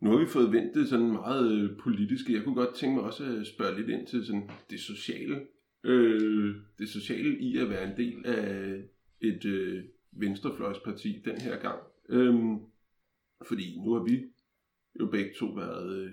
nu 0.00 0.10
har 0.10 0.18
vi 0.18 0.26
fået 0.26 0.52
vendt 0.52 0.74
det 0.74 0.88
sådan 0.88 1.12
meget 1.12 1.52
øh, 1.52 1.78
politiske. 1.78 2.32
Jeg 2.32 2.44
kunne 2.44 2.54
godt 2.54 2.74
tænke 2.74 2.94
mig 2.94 3.04
også 3.04 3.24
at 3.24 3.46
spørge 3.46 3.76
lidt 3.76 3.88
ind 3.88 4.06
til 4.06 4.26
sådan 4.26 4.50
det 4.70 4.80
sociale. 4.80 5.46
Øh, 5.84 6.54
det 6.78 6.88
sociale 6.88 7.38
i 7.38 7.56
at 7.56 7.70
være 7.70 7.90
en 7.90 7.96
del 7.96 8.26
af 8.26 8.82
et 9.20 9.44
øh, 9.44 9.84
venstrefløjsparti 10.12 11.22
den 11.24 11.40
her 11.40 11.56
gang. 11.56 11.78
Øh, 12.08 12.34
fordi 13.46 13.80
nu 13.84 13.92
har 13.92 14.02
vi 14.02 14.22
jo 15.00 15.06
begge 15.06 15.30
to 15.38 15.46
været 15.46 15.96
øh, 15.96 16.12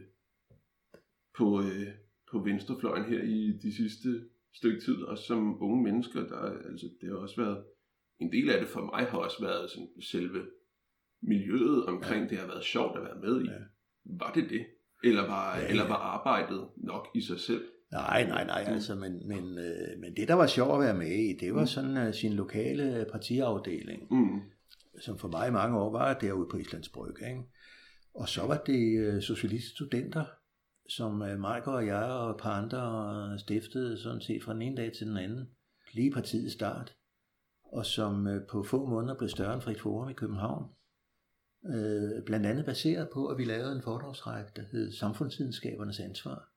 på, 1.38 1.62
øh, 1.62 1.88
på 2.32 2.40
venstrefløjen 2.40 3.06
her 3.06 3.24
i 3.24 3.60
de 3.64 3.76
sidste 3.76 4.30
stykke 4.54 4.82
tid, 4.82 4.96
og 4.96 5.18
som 5.18 5.64
unge 5.64 5.84
mennesker, 5.84 6.28
der 6.28 6.38
altså, 6.70 6.90
det 7.02 7.10
har 7.10 7.16
også 7.16 7.42
været, 7.42 7.64
en 8.20 8.32
del 8.32 8.50
af 8.50 8.60
det 8.60 8.70
for 8.70 8.82
mig 8.82 9.06
har 9.06 9.18
også 9.18 9.42
været 9.42 9.70
sådan, 9.70 10.02
selve 10.02 10.46
miljøet 11.22 11.86
omkring 11.86 12.24
ja. 12.24 12.30
det 12.30 12.38
har 12.38 12.48
været 12.48 12.64
sjovt 12.64 12.98
at 12.98 13.04
være 13.04 13.20
med 13.22 13.42
i. 13.42 13.50
Ja. 13.50 13.60
Var 14.06 14.32
det 14.36 14.50
det? 14.50 14.66
Eller 15.04 15.28
var, 15.28 15.58
ja, 15.58 15.68
eller 15.68 15.88
var 15.88 15.96
arbejdet 15.96 16.68
nok 16.78 17.08
i 17.16 17.22
sig 17.22 17.40
selv? 17.40 17.64
Nej, 17.92 18.28
nej, 18.28 18.46
nej, 18.46 18.64
mm. 18.68 18.74
altså, 18.74 18.96
men, 18.96 19.28
men, 19.28 19.58
øh, 19.58 20.00
men 20.00 20.16
det, 20.16 20.28
der 20.28 20.34
var 20.34 20.48
sjovt 20.48 20.74
at 20.74 20.80
være 20.80 20.98
med 20.98 21.08
i, 21.08 21.38
det 21.40 21.54
var 21.54 21.60
mm. 21.60 21.68
sådan 21.68 22.08
uh, 22.08 22.14
sin 22.14 22.34
lokale 22.34 23.06
partiafdeling, 23.12 24.08
mm. 24.12 24.42
som 25.02 25.18
for 25.18 25.28
mig 25.28 25.48
i 25.48 25.52
mange 25.52 25.78
år 25.80 25.92
var 25.92 26.14
derude 26.14 26.48
på 26.52 26.58
Islands 26.58 26.90
Brygge, 26.90 27.30
ikke? 27.30 27.44
Og 28.14 28.30
så 28.30 28.48
var 28.48 28.58
det 28.58 29.16
uh, 29.16 29.22
socialistiske 29.22 29.76
studenter, 29.76 30.26
som 30.90 31.22
uh, 31.22 31.40
Marker 31.40 31.72
og 31.72 31.86
jeg 31.86 32.04
og 32.04 32.30
et 32.30 32.38
par 32.40 32.62
andre 32.62 33.40
stiftede 33.40 34.02
sådan 34.02 34.22
set 34.22 34.44
fra 34.44 34.54
den 34.54 34.62
ene 34.62 34.78
dag 34.78 34.92
til 34.94 35.08
den 35.08 35.18
anden, 35.18 35.50
lige 35.94 36.12
partiets 36.12 36.54
start, 36.54 36.96
og 37.64 37.86
som 37.86 38.28
uh, 38.28 38.38
på 38.50 38.64
få 38.64 38.86
måneder 38.86 39.18
blev 39.18 39.30
større 39.30 39.54
end 39.54 39.62
Frit 39.62 39.82
Forum 39.82 40.10
i 40.10 40.14
København. 40.14 40.66
Øh, 41.66 42.26
blandt 42.26 42.46
andet 42.46 42.66
baseret 42.66 43.10
på, 43.14 43.28
at 43.28 43.38
vi 43.38 43.46
lavede 43.46 43.76
en 43.76 43.82
foredragsrække, 43.82 44.52
der 44.56 44.64
hed 44.72 44.92
Samfundsvidenskabernes 44.92 46.00
ansvar. 46.00 46.50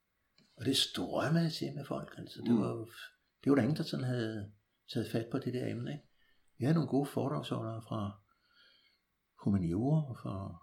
Og 0.57 0.65
det 0.65 0.77
strømmede 0.77 1.51
til 1.51 1.75
med 1.77 1.85
folk. 1.85 2.15
Altså. 2.19 2.41
Det, 2.45 2.55
mm. 2.55 2.61
var, 2.61 2.89
det 3.45 3.51
var 3.51 3.55
der 3.55 3.63
ingen, 3.63 3.77
der 3.77 3.83
sådan 3.83 4.05
havde 4.05 4.53
taget 4.93 5.11
fat 5.13 5.27
på 5.31 5.39
det 5.39 5.55
der 5.55 5.67
emne. 5.67 5.93
Ikke? 5.93 6.05
Vi 6.59 6.65
havde 6.65 6.75
nogle 6.75 6.89
gode 6.89 7.07
foredragsholdere 7.07 7.83
fra 7.83 8.21
humaniora, 9.45 10.11
og 10.11 10.17
fra 10.23 10.57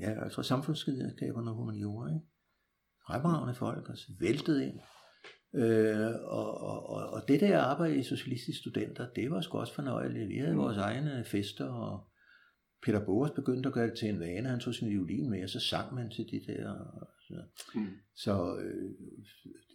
ja, 0.00 0.24
altså 0.24 0.42
samfundsvidenskaberne 0.42 1.50
og 1.50 1.56
humaniora. 1.56 2.08
Ikke? 2.08 2.26
Fremragende 3.06 3.54
folk, 3.54 3.88
altså 3.88 4.12
væltede 4.20 4.66
ind. 4.66 4.80
Øh, 5.54 6.14
og, 6.22 6.60
og, 6.60 6.90
og, 6.90 7.10
og 7.10 7.22
det 7.28 7.40
der 7.40 7.60
arbejde 7.60 7.96
i 7.96 8.02
socialistiske 8.02 8.60
studenter, 8.60 9.12
det 9.12 9.30
var 9.30 9.40
sgu 9.40 9.58
også 9.58 9.74
fornøjeligt. 9.74 10.28
Vi 10.28 10.38
havde 10.38 10.52
mm. 10.52 10.58
vores 10.58 10.76
egne 10.76 11.24
fester 11.24 11.68
og 11.72 12.09
Peter 12.82 13.04
Boers 13.04 13.30
begyndte 13.30 13.66
at 13.66 13.72
gøre 13.72 13.86
det 13.86 13.98
til 13.98 14.08
en 14.08 14.20
vane. 14.20 14.48
Han 14.48 14.60
tog 14.60 14.74
sin 14.74 14.90
violin 14.90 15.30
med, 15.30 15.42
og 15.42 15.50
så 15.50 15.60
sang 15.60 15.94
man 15.94 16.10
til 16.10 16.30
de 16.30 16.52
der. 16.52 16.74
Så, 17.28 17.42
mm. 17.74 17.86
så 18.14 18.56
øh, 18.56 18.90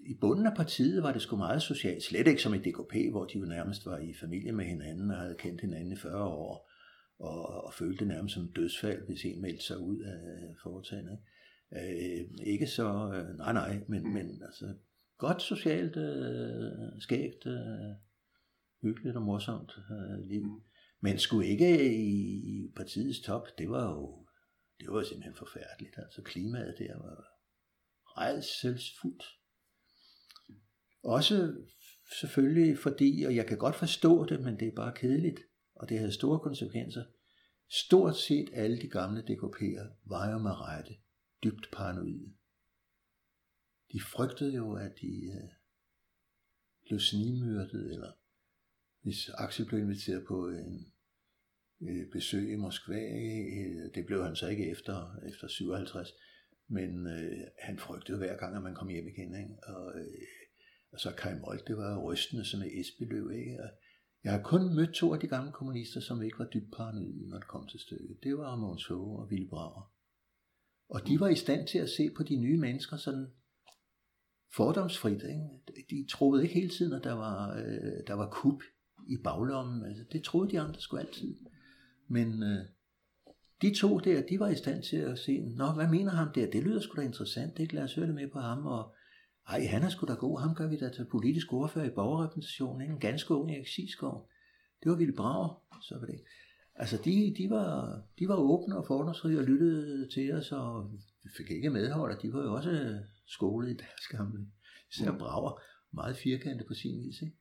i 0.06 0.18
bunden 0.22 0.46
af 0.46 0.56
partiet 0.56 1.04
var 1.04 1.14
det 1.14 1.22
sgu 1.22 1.36
meget 1.36 1.62
socialt. 1.62 2.04
Slet 2.04 2.28
ikke 2.28 2.42
som 2.42 2.54
i 2.54 2.58
DKP, 2.58 3.12
hvor 3.12 3.26
de 3.26 3.40
jo 3.40 3.46
nærmest 3.46 3.86
var 3.86 3.98
i 3.98 4.14
familie 4.14 4.52
med 4.52 4.66
hinanden 4.66 5.12
og 5.12 5.18
havde 5.18 5.36
kendt 5.40 5.62
hinanden 5.62 5.92
i 5.92 5.96
40 5.96 6.24
år. 6.24 6.72
Og, 7.20 7.64
og 7.66 7.74
følte 7.74 8.00
det 8.00 8.08
nærmest 8.08 8.36
som 8.36 8.52
dødsfald, 8.56 9.06
hvis 9.08 9.26
en 9.26 9.42
meldte 9.42 9.64
sig 9.64 9.80
ud 9.80 10.00
af 10.00 10.20
foretagendet. 10.64 11.18
Øh, 11.74 12.26
ikke 12.44 12.68
så, 12.68 13.12
øh, 13.14 13.38
nej 13.38 13.54
nej, 13.54 13.80
men, 13.88 14.04
mm. 14.04 14.10
men 14.10 14.42
altså, 14.46 14.74
godt 15.18 15.42
socialt, 15.42 15.98
øh, 15.98 17.00
skægt, 17.00 17.46
øh, 17.46 17.96
hyggeligt 18.82 19.16
og 19.16 19.22
morsomt 19.22 19.72
øh, 19.92 20.28
liv. 20.28 20.44
Mm. 20.44 20.62
Men 21.06 21.20
skulle 21.20 21.48
ikke 21.48 21.96
i 21.96 22.72
partiets 22.76 23.20
top, 23.22 23.48
det 23.58 23.70
var 23.70 23.92
jo, 23.92 24.28
det 24.80 24.88
var 24.92 25.04
simpelthen 25.04 25.36
forfærdeligt. 25.36 25.98
Altså 25.98 26.22
klimaet 26.22 26.76
der 26.78 26.98
var 26.98 27.26
redselsfuldt. 28.18 29.24
Også 31.04 31.56
selvfølgelig 32.20 32.78
fordi, 32.78 33.24
og 33.28 33.36
jeg 33.36 33.48
kan 33.48 33.58
godt 33.58 33.76
forstå 33.76 34.26
det, 34.26 34.42
men 34.42 34.60
det 34.60 34.68
er 34.68 34.76
bare 34.76 34.94
kedeligt, 34.96 35.40
og 35.76 35.90
det 35.90 36.00
havde 36.00 36.12
store 36.12 36.40
konsekvenser. 36.40 37.06
Stort 37.70 38.18
set 38.18 38.50
alle 38.54 38.82
de 38.82 38.90
gamle 38.90 39.22
DKP'er 39.22 39.88
var 40.06 40.32
jo 40.32 40.38
med 40.38 40.52
rette 40.52 40.96
dybt 41.44 41.72
paranoide. 41.74 42.34
De 43.92 44.00
frygtede 44.02 44.56
jo, 44.56 44.76
at 44.76 44.94
de 45.02 45.08
øh, 45.08 45.50
blev 46.86 47.00
snimyrdet, 47.00 47.92
eller 47.92 48.12
hvis 49.02 49.30
Axel 49.30 49.66
blev 49.66 49.80
inviteret 49.80 50.26
på 50.28 50.48
en 50.50 50.95
øh, 51.90 52.12
besøg 52.12 52.52
i 52.52 52.56
Moskva. 52.56 53.02
Øh, 53.60 53.96
det 53.96 54.06
blev 54.06 54.24
han 54.24 54.36
så 54.36 54.48
ikke 54.48 54.70
efter, 54.70 54.96
efter 55.30 55.48
57, 55.48 56.10
men 56.70 57.08
øh, 57.08 57.48
han 57.62 57.80
frygtede 57.80 58.18
hver 58.18 58.38
gang, 58.38 58.56
at 58.56 58.64
man 58.64 58.76
kom 58.76 58.88
hjem 58.88 59.08
igen. 59.08 59.36
Ikke? 59.36 59.56
Og, 59.68 60.00
øh, 60.00 60.06
og 60.92 61.00
så 61.00 61.12
Kai 61.18 61.40
Molt, 61.40 61.68
det 61.68 61.78
var 61.78 62.04
rystende 62.04 62.46
som 62.46 62.62
et 62.62 62.80
Esbeløv. 62.80 63.32
Ikke? 63.32 63.64
Og 63.64 63.70
jeg 64.24 64.32
har 64.32 64.42
kun 64.42 64.76
mødt 64.76 64.94
to 64.94 65.14
af 65.14 65.20
de 65.20 65.28
gamle 65.28 65.52
kommunister, 65.52 66.00
som 66.00 66.22
ikke 66.22 66.40
var 66.40 66.50
dybt 66.54 66.72
paranoide, 66.78 67.30
når 67.30 67.38
det 67.38 67.48
kom 67.48 67.68
til 67.68 67.80
stykket. 67.80 68.18
Det 68.24 68.38
var 68.38 68.56
Måns 68.56 68.88
Håge 68.88 69.20
og 69.20 69.30
Ville 69.30 69.48
Brauer. 69.48 69.92
Og 70.90 71.08
de 71.08 71.20
var 71.20 71.28
i 71.28 71.36
stand 71.36 71.68
til 71.68 71.78
at 71.78 71.90
se 71.90 72.10
på 72.18 72.24
de 72.24 72.36
nye 72.36 72.58
mennesker 72.58 72.98
sådan 72.98 73.28
fordomsfrit. 74.56 75.24
Ikke? 75.24 75.86
De 75.90 76.08
troede 76.10 76.44
ikke 76.44 76.56
hele 76.56 76.70
tiden, 76.70 76.94
at 76.94 77.04
der 77.04 77.14
var, 77.14 77.58
øh, 77.58 78.08
der 78.08 78.14
var 78.14 78.30
kup 78.30 78.62
i 79.08 79.18
baglommen. 79.24 79.86
Altså, 79.86 80.04
det 80.12 80.24
troede 80.24 80.52
de 80.52 80.60
andre 80.60 80.82
skulle 80.82 81.08
altid. 81.08 81.36
Men 82.08 82.44
øh, 82.44 82.66
de 83.62 83.76
to 83.76 84.00
der, 84.00 84.22
de 84.30 84.40
var 84.40 84.48
i 84.48 84.56
stand 84.56 84.84
til 84.84 84.98
at 84.98 85.20
se, 85.20 85.40
nå, 85.40 85.72
hvad 85.72 85.88
mener 85.88 86.12
ham 86.12 86.34
der? 86.36 86.52
Det 86.52 86.64
lyder 86.64 86.82
sgu 86.82 86.96
da 86.96 87.02
interessant, 87.02 87.58
det 87.58 87.74
lad 87.74 87.84
os 87.84 87.96
høre 87.96 88.06
lidt 88.06 88.16
med 88.16 88.28
på 88.28 88.40
ham, 88.40 88.66
og 88.66 88.96
ej, 89.48 89.66
han 89.66 89.84
er 89.84 89.90
sgu 89.90 90.06
da 90.06 90.14
god, 90.14 90.40
ham 90.40 90.56
gør 90.56 90.68
vi 90.68 90.78
da 90.78 90.90
til 90.90 91.06
politisk 91.12 91.54
ordfører 91.54 91.86
i 91.86 91.96
borgerrepræsentationen, 91.96 92.82
ikke? 92.82 92.94
en 92.94 93.00
ganske 93.00 93.34
ung 93.34 93.52
Erik 93.52 93.68
Sisgaard. 93.68 94.30
Det 94.84 94.92
var 94.92 94.98
Ville 94.98 95.14
Brav, 95.14 95.62
så 95.82 95.98
var 96.00 96.06
det 96.06 96.22
Altså, 96.78 96.98
de, 97.06 97.36
de, 97.38 97.50
var, 97.50 98.02
de 98.20 98.28
var 98.28 98.36
åbne 98.36 98.78
og 98.78 98.88
fordomsfri 98.88 99.38
og 99.38 99.44
lyttede 99.44 100.10
til 100.10 100.34
os, 100.34 100.52
og 100.52 100.92
vi 101.24 101.30
fik 101.38 101.52
ikke 101.52 101.70
medhold, 101.70 102.16
og 102.16 102.22
de 102.22 102.34
var 102.34 102.44
jo 102.44 102.54
også 102.54 103.00
skolet 103.28 103.70
i 103.70 103.74
deres 103.74 104.08
gamle. 104.10 104.48
Især 104.92 105.12
mm. 105.12 105.18
Braver, 105.18 105.62
meget 105.92 106.18
firkantet 106.18 106.68
på 106.68 106.74
sin 106.74 107.04
vis. 107.04 107.22
Ikke? 107.22 107.38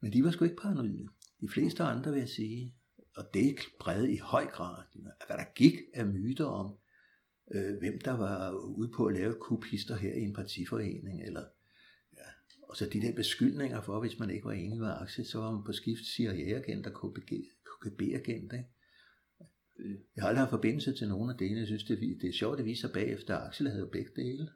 Men 0.00 0.12
de 0.12 0.24
var 0.24 0.30
sgu 0.30 0.44
ikke 0.44 0.62
paranoide. 0.62 1.08
De 1.40 1.48
fleste 1.48 1.82
andre, 1.82 2.10
vil 2.10 2.18
jeg 2.18 2.28
sige, 2.28 2.74
og 3.16 3.24
det 3.34 3.56
brede 3.80 4.12
i 4.12 4.16
høj 4.16 4.46
grad, 4.46 4.82
hvad 5.26 5.36
der 5.36 5.54
gik 5.54 5.74
af 5.94 6.06
myter 6.06 6.44
om, 6.44 6.74
øh, 7.54 7.78
hvem 7.78 8.00
der 8.04 8.16
var 8.16 8.50
ude 8.52 8.88
på 8.96 9.06
at 9.06 9.14
lave 9.14 9.34
kupister 9.40 9.96
her 9.96 10.12
i 10.14 10.20
en 10.20 10.34
partiforening, 10.34 11.22
eller 11.22 11.44
ja, 12.16 12.28
og 12.62 12.76
så 12.76 12.88
de 12.92 13.00
der 13.00 13.14
beskyldninger 13.14 13.80
for, 13.80 14.00
hvis 14.00 14.18
man 14.18 14.30
ikke 14.30 14.44
var 14.44 14.52
enig 14.52 14.78
med 14.78 14.92
aktie, 15.00 15.24
så 15.24 15.38
var 15.38 15.52
man 15.52 15.64
på 15.64 15.72
skift 15.72 16.04
CIA-agent 16.04 16.86
og 16.86 16.92
KGB-agent. 16.92 18.52
Ikke? 18.52 18.68
Det... 19.78 20.00
Jeg 20.16 20.22
har 20.22 20.28
aldrig 20.28 20.40
haft 20.40 20.50
forbindelse 20.50 20.92
til 20.92 21.08
nogen 21.08 21.30
af 21.30 21.36
delene. 21.38 21.58
Jeg 21.58 21.66
synes, 21.66 21.84
det, 21.84 22.00
det 22.00 22.28
er 22.28 22.32
sjovt, 22.32 22.58
at 22.58 22.64
vise 22.64 22.80
sig 22.80 22.90
bagefter, 22.92 23.36
at 23.36 23.46
Axel 23.46 23.68
havde 23.68 23.80
jo 23.80 23.88
begge 23.92 24.10
dele. 24.16 24.48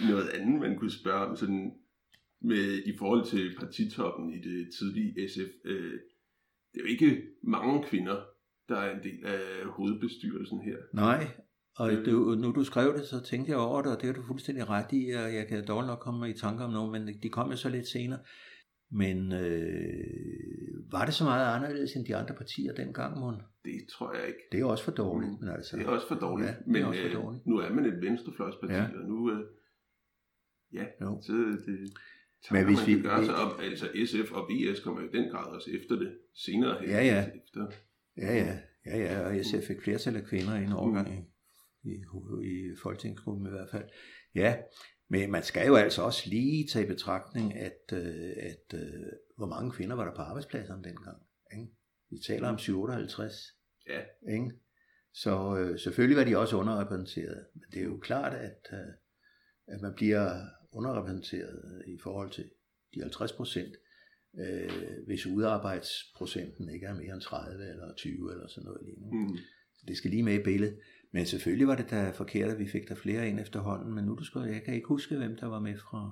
Noget 0.10 0.28
andet, 0.28 0.60
man 0.60 0.78
kunne 0.78 0.90
spørge 0.90 1.26
om, 1.26 1.36
sådan 1.36 1.74
med, 2.40 2.82
i 2.86 2.96
forhold 2.96 3.26
til 3.26 3.56
partitoppen 3.58 4.34
i 4.34 4.40
det 4.40 4.70
tidlige 4.78 5.28
SF, 5.28 5.50
øh, 5.64 6.00
det 6.72 6.78
er 6.80 6.84
jo 6.84 6.90
ikke 6.96 7.22
mange 7.42 7.84
kvinder, 7.88 8.16
der 8.68 8.76
er 8.76 8.96
en 8.96 9.02
del 9.02 9.24
af 9.24 9.64
hovedbestyrelsen 9.76 10.60
her. 10.60 10.76
Nej, 10.94 11.26
og 11.76 11.92
øh. 11.92 12.04
det, 12.04 12.38
nu 12.38 12.52
du 12.52 12.64
skrev 12.64 12.94
det, 12.96 13.06
så 13.06 13.22
tænkte 13.22 13.50
jeg 13.50 13.58
over 13.58 13.82
det, 13.82 13.96
og 13.96 14.02
det 14.02 14.08
er 14.08 14.12
du 14.12 14.22
fuldstændig 14.26 14.68
ret 14.68 14.92
i, 14.92 15.10
og 15.10 15.34
jeg 15.34 15.46
kan 15.48 15.66
dårligt 15.66 15.90
nok 15.92 15.98
komme 15.98 16.30
i 16.30 16.32
tanke 16.32 16.64
om 16.64 16.70
noget, 16.70 16.92
men 16.92 17.02
de 17.22 17.28
kom 17.28 17.50
jo 17.50 17.56
så 17.56 17.68
lidt 17.68 17.88
senere. 17.88 18.20
Men 18.92 19.32
øh, 19.32 20.92
var 20.94 21.04
det 21.04 21.14
så 21.14 21.24
meget 21.24 21.56
anderledes 21.56 21.92
end 21.96 22.06
de 22.06 22.16
andre 22.16 22.34
partier 22.34 22.72
dengang, 22.74 23.20
Mon? 23.20 23.34
Det 23.64 23.78
tror 23.92 24.14
jeg 24.14 24.26
ikke. 24.26 24.42
Det 24.52 24.60
er 24.60 24.64
også 24.64 24.84
for 24.84 24.92
dårligt. 24.92 25.40
Men 25.40 25.48
altså, 25.48 25.76
det 25.76 25.86
er 25.86 25.90
også 25.90 26.08
for 26.08 26.14
dårligt. 26.14 26.50
Ja, 26.50 26.54
men 26.66 26.84
også 26.84 27.00
for 27.00 27.08
øh, 27.08 27.14
dårligt. 27.14 27.46
nu 27.46 27.56
er 27.56 27.70
man 27.72 27.84
et 27.86 28.02
venstrefløjsparti, 28.02 28.72
ja. 28.72 28.84
og 28.98 29.04
nu... 29.08 29.30
Øh, 29.32 29.44
ja, 30.72 30.84
jo. 31.00 31.20
så 31.22 31.32
det... 31.66 31.76
Men 32.50 32.64
hvis 32.64 32.86
vi 32.86 33.02
gør 33.02 33.24
sig 33.24 33.34
op, 33.34 33.60
altså 33.60 33.86
SF 34.06 34.32
og 34.32 34.48
VS 34.50 34.80
kommer 34.80 35.00
i 35.00 35.08
den 35.12 35.30
grad 35.30 35.46
også 35.54 35.70
efter 35.70 35.96
det 35.96 36.18
senere 36.34 36.80
hen. 36.80 36.90
Ja, 36.90 37.04
ja. 37.04 37.30
Efter. 37.44 37.66
Ja, 38.16 38.34
ja. 38.36 38.58
Ja, 38.86 38.98
ja, 38.98 39.20
og 39.20 39.44
SF 39.44 39.66
fik 39.66 39.82
flertal 39.82 40.16
af 40.16 40.24
kvinder 40.24 40.54
i 40.54 40.64
en 40.64 40.72
overgang 40.72 41.28
mm. 41.84 41.90
i, 41.90 41.94
i, 42.42 42.76
folketingsgruppen 42.82 43.46
i 43.46 43.50
hvert 43.50 43.70
fald. 43.70 43.84
Ja, 44.34 44.56
men 45.08 45.30
man 45.30 45.42
skal 45.42 45.66
jo 45.66 45.74
altså 45.74 46.02
også 46.02 46.28
lige 46.28 46.66
tage 46.66 46.84
i 46.84 46.88
betragtning, 46.88 47.54
at, 47.54 47.92
øh, 47.92 48.32
at 48.36 48.74
øh, 48.74 49.12
hvor 49.36 49.46
mange 49.46 49.72
kvinder 49.72 49.96
var 49.96 50.04
der 50.04 50.14
på 50.14 50.22
arbejdspladserne 50.22 50.84
dengang. 50.84 51.18
Ikke? 51.52 51.72
Vi 52.10 52.18
taler 52.26 52.48
om 52.48 52.58
57. 52.58 53.34
Ja. 53.88 54.00
Ikke? 54.32 54.50
Så 55.12 55.56
øh, 55.56 55.78
selvfølgelig 55.78 56.16
var 56.16 56.24
de 56.24 56.38
også 56.38 56.56
underrepræsenteret. 56.56 57.46
Men 57.54 57.64
det 57.72 57.80
er 57.80 57.84
jo 57.84 57.98
klart, 57.98 58.34
at, 58.34 58.68
øh, 58.72 58.78
at 59.66 59.80
man 59.80 59.94
bliver 59.94 60.40
underrepræsenteret 60.72 61.82
i 61.86 61.98
forhold 62.02 62.30
til 62.30 62.50
de 62.94 63.00
50 63.00 63.32
procent, 63.32 63.74
øh, 64.38 64.70
hvis 65.06 65.26
udarbejdsprocenten 65.26 66.70
ikke 66.70 66.86
er 66.86 66.94
mere 66.94 67.14
end 67.14 67.20
30 67.20 67.70
eller 67.70 67.94
20 67.94 68.32
eller 68.32 68.48
sådan 68.48 68.64
noget 68.64 68.80
lignende. 68.84 69.32
Mm. 69.32 69.36
Så 69.76 69.84
det 69.88 69.96
skal 69.96 70.10
lige 70.10 70.22
med 70.22 70.40
i 70.40 70.42
billedet. 70.42 70.78
Men 71.12 71.26
selvfølgelig 71.26 71.66
var 71.66 71.76
det 71.76 71.90
da 71.90 72.10
forkert, 72.10 72.50
at 72.50 72.58
vi 72.58 72.68
fik 72.68 72.88
der 72.88 72.94
flere 72.94 73.28
ind 73.28 73.40
efterhånden, 73.40 73.94
men 73.94 74.04
nu 74.04 74.14
du 74.14 74.24
skal, 74.24 74.42
jeg 74.42 74.62
kan 74.62 74.74
ikke 74.74 74.88
huske, 74.88 75.16
hvem 75.16 75.36
der 75.36 75.46
var 75.46 75.60
med 75.60 75.78
fra, 75.78 76.10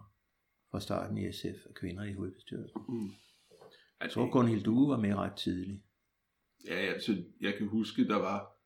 fra 0.71 0.81
starten 0.81 1.19
i 1.19 1.33
SF 1.33 1.67
af 1.67 1.75
kvinder 1.75 2.05
i 2.05 2.13
hovedbestyrelsen. 2.13 2.81
Mm. 2.89 3.11
Altså, 4.01 4.21
jeg 4.21 4.29
tror, 4.29 4.31
Gunhild 4.31 4.63
Due 4.63 4.89
var 4.89 5.01
med 5.01 5.15
ret 5.15 5.37
tidligt. 5.37 5.83
Ja, 6.67 6.75
altså, 6.75 7.23
jeg 7.41 7.55
kan 7.55 7.67
huske, 7.67 8.09
der 8.09 8.17
var 8.17 8.59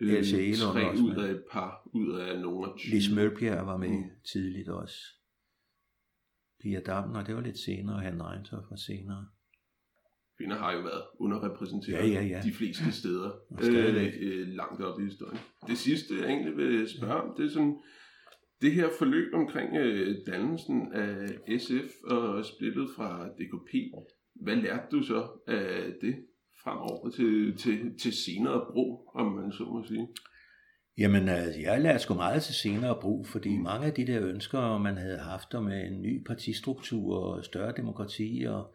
øh, 0.00 0.24
tre 0.24 0.92
ud 1.02 1.14
af 1.16 1.30
et 1.30 1.44
par, 1.52 1.88
ud 1.94 2.18
af 2.18 2.40
nogle 2.40 2.66
af 2.66 2.78
20. 2.78 2.94
Lis 2.94 3.10
Mølbjerg 3.14 3.66
var 3.66 3.76
med 3.76 3.88
mm. 3.88 4.10
tidligt 4.32 4.68
også. 4.68 4.98
Pia 6.62 6.80
Dammen, 6.80 7.16
og 7.16 7.26
det 7.26 7.34
var 7.34 7.40
lidt 7.40 7.58
senere, 7.58 7.96
og 7.96 8.02
Han 8.02 8.22
Reintoff 8.22 8.70
var 8.70 8.76
senere 8.76 9.26
kvinder 10.38 10.56
har 10.56 10.72
jo 10.72 10.80
været 10.80 11.04
underrepræsenteret 11.18 12.10
ja, 12.10 12.20
ja, 12.20 12.22
ja. 12.22 12.40
de 12.44 12.52
fleste 12.52 12.92
steder 12.92 13.30
øh, 13.64 14.12
øh, 14.20 14.48
langt 14.48 14.82
op 14.82 15.00
i 15.00 15.04
historien. 15.04 15.38
Det 15.66 15.78
sidste, 15.78 16.14
jeg 16.20 16.28
egentlig 16.28 16.56
vil 16.56 16.88
spørge 16.88 17.22
om, 17.22 17.34
det 17.36 17.44
er 17.44 17.50
sådan, 17.50 17.76
det 18.60 18.72
her 18.72 18.88
forløb 18.98 19.34
omkring 19.34 19.76
øh, 19.76 20.16
dannelsen 20.26 20.92
af 20.92 21.60
SF 21.60 21.90
og 22.04 22.44
splittet 22.44 22.88
fra 22.96 23.28
DKP, 23.28 23.72
hvad 24.34 24.56
lærte 24.56 24.86
du 24.90 25.02
så 25.02 25.28
af 25.46 25.92
det 26.00 26.14
fremover 26.62 27.10
til, 27.10 27.56
til, 27.56 27.98
til 27.98 28.12
senere 28.12 28.66
brug, 28.72 29.10
om 29.14 29.32
man 29.32 29.52
så 29.52 29.64
må 29.64 29.84
sige? 29.88 30.08
Jamen, 30.98 31.28
altså, 31.28 31.60
jeg 31.60 31.80
lærte 31.80 31.98
sgu 31.98 32.14
meget 32.14 32.42
til 32.42 32.54
senere 32.54 32.98
brug, 33.00 33.26
fordi 33.26 33.56
mm. 33.56 33.62
mange 33.62 33.86
af 33.86 33.92
de 33.92 34.06
der 34.06 34.22
ønsker, 34.22 34.78
man 34.78 34.96
havde 34.96 35.18
haft 35.18 35.54
om 35.54 35.68
en 35.68 36.02
ny 36.02 36.24
partistruktur 36.26 37.16
og 37.16 37.44
større 37.44 37.72
demokrati 37.76 38.46
og 38.48 38.74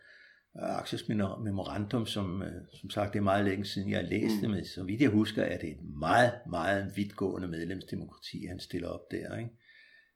Axels 0.56 1.10
memorandum, 1.44 2.06
som, 2.06 2.42
øh, 2.42 2.62
som 2.74 2.90
sagt, 2.90 3.14
det 3.14 3.20
er 3.20 3.24
meget 3.24 3.46
længe 3.46 3.66
siden, 3.66 3.90
jeg 3.90 4.00
har 4.00 4.08
læst 4.08 4.36
mm. 4.36 4.42
det, 4.42 4.50
men 4.50 4.66
så 4.66 4.84
vidt 4.84 5.02
jeg 5.02 5.10
husker, 5.10 5.44
er 5.44 5.58
det 5.58 5.70
et 5.70 5.84
meget, 6.00 6.32
meget 6.50 6.92
vidtgående 6.96 7.48
medlemsdemokrati, 7.48 8.46
han 8.46 8.60
stiller 8.60 8.88
op 8.88 9.12
der, 9.12 9.38
ikke? 9.38 9.52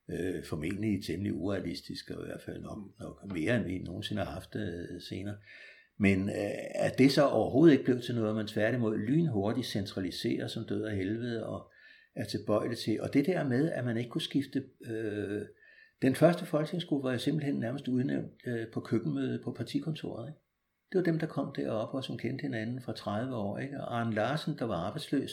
Øh, 0.09 0.45
formentlig 0.45 1.05
temmelig 1.05 1.33
urealistisk, 1.33 2.09
og 2.09 2.23
i 2.23 2.25
hvert 2.25 2.41
fald 2.41 2.61
nok, 2.61 2.77
nok 2.99 3.31
mere, 3.33 3.55
end 3.55 3.65
vi 3.65 3.77
nogensinde 3.77 4.23
har 4.23 4.31
haft 4.31 4.55
øh, 4.55 5.01
senere. 5.09 5.35
Men 5.97 6.29
øh, 6.29 6.51
at 6.75 6.97
det 6.97 7.11
så 7.11 7.27
overhovedet 7.27 7.73
ikke 7.73 7.85
blev 7.85 8.01
til 8.01 8.15
noget, 8.15 8.35
man 8.35 8.47
tværtimod 8.47 8.97
lynhurtigt 8.97 9.67
centraliserer 9.67 10.47
som 10.47 10.65
død 10.65 10.83
af 10.83 10.95
helvede, 10.95 11.45
og 11.45 11.71
er 12.15 12.25
tilbøjelig 12.25 12.77
til. 12.77 13.01
Og 13.01 13.13
det 13.13 13.25
der 13.25 13.43
med, 13.43 13.71
at 13.71 13.85
man 13.85 13.97
ikke 13.97 14.09
kunne 14.09 14.21
skifte 14.21 14.63
øh, 14.85 15.41
den 16.01 16.15
første 16.15 16.45
folketingsgruppe 16.45 17.03
var 17.03 17.11
jeg 17.11 17.21
simpelthen 17.21 17.55
nærmest 17.55 17.87
udnævnt 17.87 18.31
øh, 18.47 18.67
på 18.73 18.79
køkkenmødet 18.79 19.41
på 19.43 19.51
partikontoret. 19.51 20.29
Ikke? 20.29 20.39
Det 20.91 20.97
var 20.97 21.03
dem, 21.03 21.19
der 21.19 21.27
kom 21.27 21.53
derop 21.55 21.93
og 21.93 22.03
som 22.03 22.17
kendte 22.17 22.41
hinanden 22.41 22.81
fra 22.81 22.93
30 22.93 23.35
år. 23.35 23.57
Ikke? 23.57 23.81
Og 23.81 23.99
Arne 23.99 24.15
Larsen, 24.15 24.57
der 24.59 24.65
var 24.65 24.75
arbejdsløs 24.75 25.31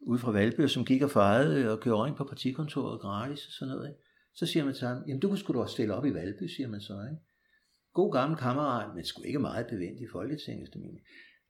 ude 0.00 0.18
fra 0.18 0.32
Valby, 0.32 0.66
som 0.66 0.84
gik 0.84 1.02
og 1.02 1.10
fejrede 1.10 1.62
øh, 1.62 1.70
og 1.70 1.80
gjorde 1.80 2.04
rent 2.04 2.16
på 2.16 2.24
partikontoret 2.24 3.00
gratis 3.00 3.46
og 3.46 3.52
sådan 3.52 3.74
noget. 3.74 3.88
Ikke? 3.88 4.00
Så 4.34 4.46
siger 4.46 4.64
man 4.64 4.74
til 4.74 4.86
ham, 4.86 5.02
jamen 5.06 5.20
du 5.20 5.28
kunne 5.28 5.38
sgu 5.38 5.52
da 5.52 5.58
også 5.58 5.72
stille 5.72 5.94
op 5.94 6.06
i 6.06 6.14
Valby, 6.14 6.46
siger 6.46 6.68
man 6.68 6.80
så. 6.80 6.92
Ikke? 6.92 7.22
God 7.94 8.12
gammel 8.12 8.38
kammerat, 8.38 8.94
men 8.94 9.04
sgu 9.04 9.22
ikke 9.22 9.38
meget 9.38 9.66
bevendt 9.66 10.00
i 10.00 10.06
Folketinget, 10.12 10.74
det. 10.74 10.80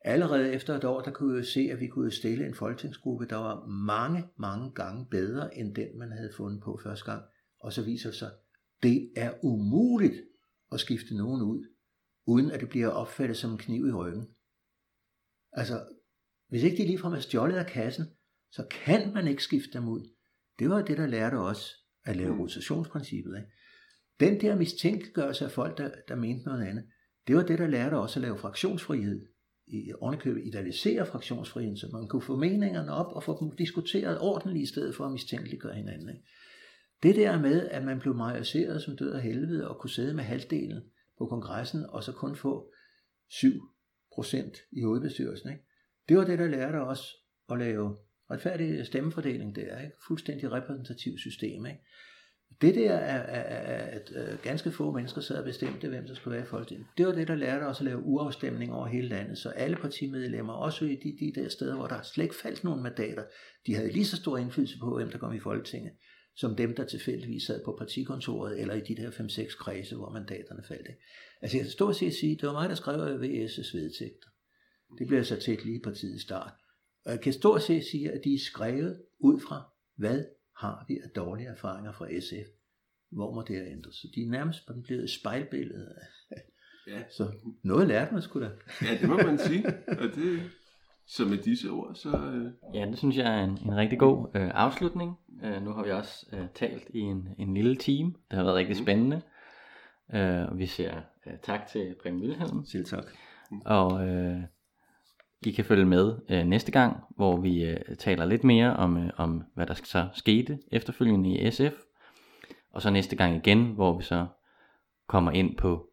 Allerede 0.07 0.52
efter 0.52 0.76
et 0.76 0.84
år, 0.84 1.00
der 1.00 1.11
kunne 1.11 1.36
vi 1.36 1.44
se, 1.44 1.68
at 1.72 1.80
vi 1.80 1.86
kunne 1.86 2.11
stille 2.11 2.46
en 2.46 2.54
folketingsgruppe, 2.54 3.26
der 3.26 3.36
var 3.36 3.66
mange, 3.66 4.28
mange 4.36 4.70
gange 4.74 5.07
bedre 5.11 5.59
end 5.59 5.74
den, 5.74 5.98
man 5.98 6.12
havde 6.12 6.32
fundet 6.36 6.62
på 6.62 6.80
første 6.82 7.04
gang. 7.04 7.22
Og 7.61 7.72
så 7.72 7.82
viser 7.82 8.09
det 8.09 8.18
sig, 8.18 8.30
det 8.82 9.12
er 9.16 9.32
umuligt 9.42 10.14
at 10.72 10.80
skifte 10.80 11.16
nogen 11.16 11.42
ud, 11.42 11.68
uden 12.26 12.50
at 12.50 12.61
det 12.61 12.68
bliver 12.68 12.88
opfattet 12.88 13.36
som 13.36 13.50
en 13.50 13.59
kniv 13.59 13.86
i 13.86 13.92
ryggen. 13.92 14.28
Altså, 15.52 15.88
hvis 16.48 16.62
ikke 16.62 16.76
de 16.76 16.86
ligefrem 16.86 17.12
er 17.12 17.20
stjålet 17.20 17.57
af 17.57 17.66
kassen, 17.66 18.04
så 18.50 18.66
kan 18.70 19.12
man 19.12 19.28
ikke 19.28 19.42
skifte 19.42 19.72
dem 19.72 19.88
ud. 19.88 20.11
Det 20.59 20.70
var 20.70 20.82
det, 20.82 20.98
der 20.98 21.07
lærte 21.07 21.34
os 21.34 21.74
at 22.04 22.16
lave 22.16 22.34
mm. 22.34 22.40
rotationsprincippet. 22.40 23.36
Ikke? 23.36 23.50
Den 24.20 24.40
der 24.40 24.57
mistænkeliggørelse 24.57 25.44
af 25.44 25.50
folk, 25.50 25.78
der, 25.78 25.90
der 26.09 26.16
mente 26.16 26.44
noget 26.44 26.66
andet, 26.66 26.84
det 27.26 27.36
var 27.36 27.42
det, 27.42 27.59
der 27.59 27.66
lærte 27.66 27.94
os 27.94 28.16
at 28.16 28.22
lave 28.22 28.38
fraktionsfrihed. 28.38 29.36
I 29.69 29.93
ovenikøbet 30.01 30.47
idealisere 30.47 31.07
fraktionsfriheden, 31.07 31.77
så 31.77 31.89
man 31.93 32.09
kunne 32.09 32.23
få 32.23 32.37
meningerne 32.37 32.93
op 32.93 33.12
og 33.12 33.23
få 33.23 33.41
dem 33.41 33.57
diskuteret 33.57 34.21
ordentligt 34.21 34.62
i 34.62 34.67
stedet 34.67 34.95
for 34.95 35.05
at 35.05 35.12
mistænkeliggøre 35.12 35.75
hinanden. 35.75 36.09
Ikke? 36.09 36.23
Det 37.03 37.17
der 37.17 37.41
med, 37.41 37.69
at 37.69 37.85
man 37.85 37.99
blev 37.99 38.14
majoriseret 38.14 38.83
som 38.83 38.97
død 38.97 39.12
af 39.12 39.23
helvede 39.23 39.69
og 39.69 39.79
kunne 39.81 39.91
sidde 39.91 40.14
med 40.14 40.25
halvdelen 40.25 40.83
på 41.19 41.27
kongressen 41.27 41.87
og 41.89 42.03
så 42.03 42.12
kun 42.12 42.37
få 42.37 42.73
7% 43.33 44.69
i 44.73 44.83
hovedbestyrelsen, 44.83 45.51
ikke? 45.51 45.64
det 46.09 46.17
var 46.17 46.25
det, 46.25 46.39
der 46.39 46.49
lærte 46.49 46.77
os 46.77 47.14
at 47.51 47.59
lave 47.59 47.97
retfærdig 48.31 48.87
stemmefordeling 48.87 49.57
der, 49.57 49.81
ikke? 49.81 49.97
fuldstændig 50.07 50.53
repræsentativt 50.53 51.21
system. 51.21 51.67
Ikke? 51.67 51.81
Det 52.61 52.74
der 52.74 52.92
er, 52.92 53.18
er, 53.18 53.40
er, 53.40 54.00
at 54.00 54.12
øh, 54.16 54.38
ganske 54.42 54.70
få 54.70 54.92
mennesker 54.92 55.20
sad 55.20 55.36
og 55.36 55.44
bestemte, 55.44 55.88
hvem 55.88 56.07
der 56.07 56.14
skulle 56.14 56.36
være 56.36 56.44
i 56.44 56.48
Folketinget. 56.48 56.86
Det 56.98 57.07
var 57.07 57.12
det, 57.12 57.28
der 57.28 57.34
lærte 57.34 57.64
os 57.64 57.80
at 57.80 57.84
lave 57.84 58.02
uafstemning 58.02 58.72
over 58.72 58.86
hele 58.86 59.09
landet, 59.09 59.38
så 59.38 59.48
alle 59.48 59.76
partimedlemmer, 59.76 60.52
også 60.52 60.84
i 60.84 60.96
de, 60.96 61.16
de 61.20 61.40
der 61.40 61.48
steder, 61.48 61.76
hvor 61.76 61.86
der 61.86 62.02
slet 62.02 62.24
ikke 62.24 62.36
faldt 62.36 62.64
nogen 62.64 62.82
mandater, 62.82 63.22
de 63.66 63.74
havde 63.74 63.92
lige 63.92 64.07
så 64.07 64.16
stor 64.16 64.38
indflydelse 64.38 64.78
på, 64.78 64.96
hvem 64.96 65.11
der 65.11 65.18
kom 65.18 65.34
i 65.34 65.40
Folketinget 65.40 65.92
som 66.36 66.57
dem, 66.57 66.74
der 66.74 66.84
tilfældigvis 66.84 67.42
sad 67.42 67.64
på 67.64 67.76
partikontoret, 67.78 68.61
eller 68.61 68.74
i 68.74 68.80
de 68.80 68.96
der 68.96 69.11
5-6 69.11 69.59
kredse, 69.59 69.96
hvor 69.96 70.11
mandaterne 70.11 70.62
faldt. 70.68 70.88
Altså 71.42 71.57
jeg 71.57 71.64
kan 71.64 71.70
stort 71.70 71.96
set 71.96 72.14
sige, 72.14 72.36
det 72.36 72.46
var 72.46 72.52
mig, 72.52 72.68
der 72.68 72.74
skrev 72.74 72.94
VS' 72.96 73.76
vedtægter. 73.76 74.28
Det 74.98 75.07
blev 75.07 75.24
så 75.24 75.40
tæt 75.40 75.64
lige 75.64 75.80
partiets 75.80 76.22
start. 76.22 76.52
Og 77.04 77.12
jeg 77.12 77.20
kan 77.20 77.32
stå 77.32 77.59
set 77.59 77.84
sige, 77.84 78.12
at 78.12 78.20
de 78.24 78.34
er 78.34 78.38
skrevet 78.38 79.02
ud 79.18 79.40
fra, 79.40 79.62
hvad 79.96 80.24
har 80.57 80.84
vi 80.88 80.98
af 81.04 81.11
dårlige 81.11 81.48
erfaringer 81.48 81.92
fra 81.92 82.07
SF? 82.20 82.48
Hvor 83.11 83.34
må 83.34 83.42
det 83.42 83.57
have 83.57 83.70
ændret 83.70 83.94
sig? 83.94 84.11
De 84.14 84.22
er 84.22 84.30
nærmest 84.30 84.68
blevet 84.84 85.04
et 85.04 85.11
spejlbillede. 85.11 85.94
Ja. 86.86 87.02
Så 87.11 87.32
noget 87.62 87.88
lærte 87.88 88.12
man 88.12 88.22
sgu 88.22 88.40
da. 88.40 88.50
Ja, 88.82 88.98
det 89.00 89.09
må 89.09 89.16
man 89.16 89.38
sige. 89.38 89.66
Og 89.88 90.09
det, 90.14 90.40
så 91.07 91.24
med 91.24 91.38
disse 91.38 91.70
ord, 91.70 91.94
så... 91.94 92.11
Øh... 92.11 92.74
Ja, 92.74 92.86
det 92.86 92.98
synes 92.98 93.16
jeg 93.16 93.40
er 93.40 93.44
en, 93.44 93.50
en 93.50 93.76
rigtig 93.76 93.98
god 93.98 94.28
øh, 94.34 94.50
afslutning. 94.54 95.18
Øh, 95.44 95.62
nu 95.62 95.72
har 95.72 95.84
vi 95.84 95.90
også 95.90 96.26
øh, 96.32 96.46
talt 96.54 96.90
i 96.90 96.98
en, 96.98 97.28
en 97.38 97.54
lille 97.54 97.76
time. 97.76 98.14
Det 98.30 98.36
har 98.36 98.44
været 98.44 98.57
rigtig 98.57 98.76
mm. 98.76 98.82
spændende. 98.82 99.22
Øh, 100.14 100.48
og 100.48 100.59
vi 100.59 100.66
siger 100.66 101.00
øh, 101.26 101.32
tak 101.42 101.66
til 101.66 101.94
Prem 102.02 102.20
Wilhelm. 102.20 102.64
Selv 102.64 102.84
tak. 102.84 103.04
Og 103.64 104.09
øh, 104.09 104.40
i 105.43 105.51
kan 105.51 105.64
følge 105.64 105.84
med 105.84 106.14
øh, 106.28 106.45
næste 106.45 106.72
gang, 106.72 106.97
hvor 107.16 107.37
vi 107.37 107.64
øh, 107.64 107.97
taler 107.99 108.24
lidt 108.24 108.45
mere 108.45 108.76
om, 108.76 108.97
øh, 108.97 109.11
om, 109.16 109.43
hvad 109.55 109.66
der 109.66 109.74
så 109.74 110.09
skete 110.14 110.59
efterfølgende 110.72 111.30
i 111.30 111.51
SF. 111.51 111.72
Og 112.72 112.82
så 112.82 112.91
næste 112.91 113.16
gang 113.16 113.37
igen, 113.37 113.64
hvor 113.64 113.97
vi 113.97 114.03
så 114.03 114.26
kommer 115.09 115.30
ind 115.30 115.57
på 115.57 115.89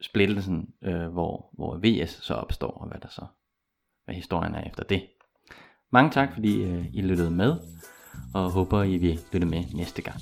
splittelsen, 0.00 0.74
øh, 0.82 1.06
hvor, 1.06 1.50
hvor 1.52 1.80
VS 1.82 2.10
så 2.10 2.34
opstår, 2.34 2.70
og 2.70 2.88
hvad 2.88 3.00
der 3.00 3.08
så 3.08 3.26
hvad 4.04 4.14
historien 4.14 4.54
er 4.54 4.68
efter 4.68 4.84
det. 4.84 5.06
Mange 5.90 6.10
tak, 6.10 6.32
fordi 6.32 6.62
øh, 6.62 6.86
I 6.92 7.02
lyttede 7.02 7.30
med, 7.30 7.56
og 8.34 8.50
håber, 8.50 8.82
I 8.82 8.96
vil 8.96 9.20
lytte 9.32 9.46
med 9.46 9.64
næste 9.74 10.02
gang. 10.02 10.16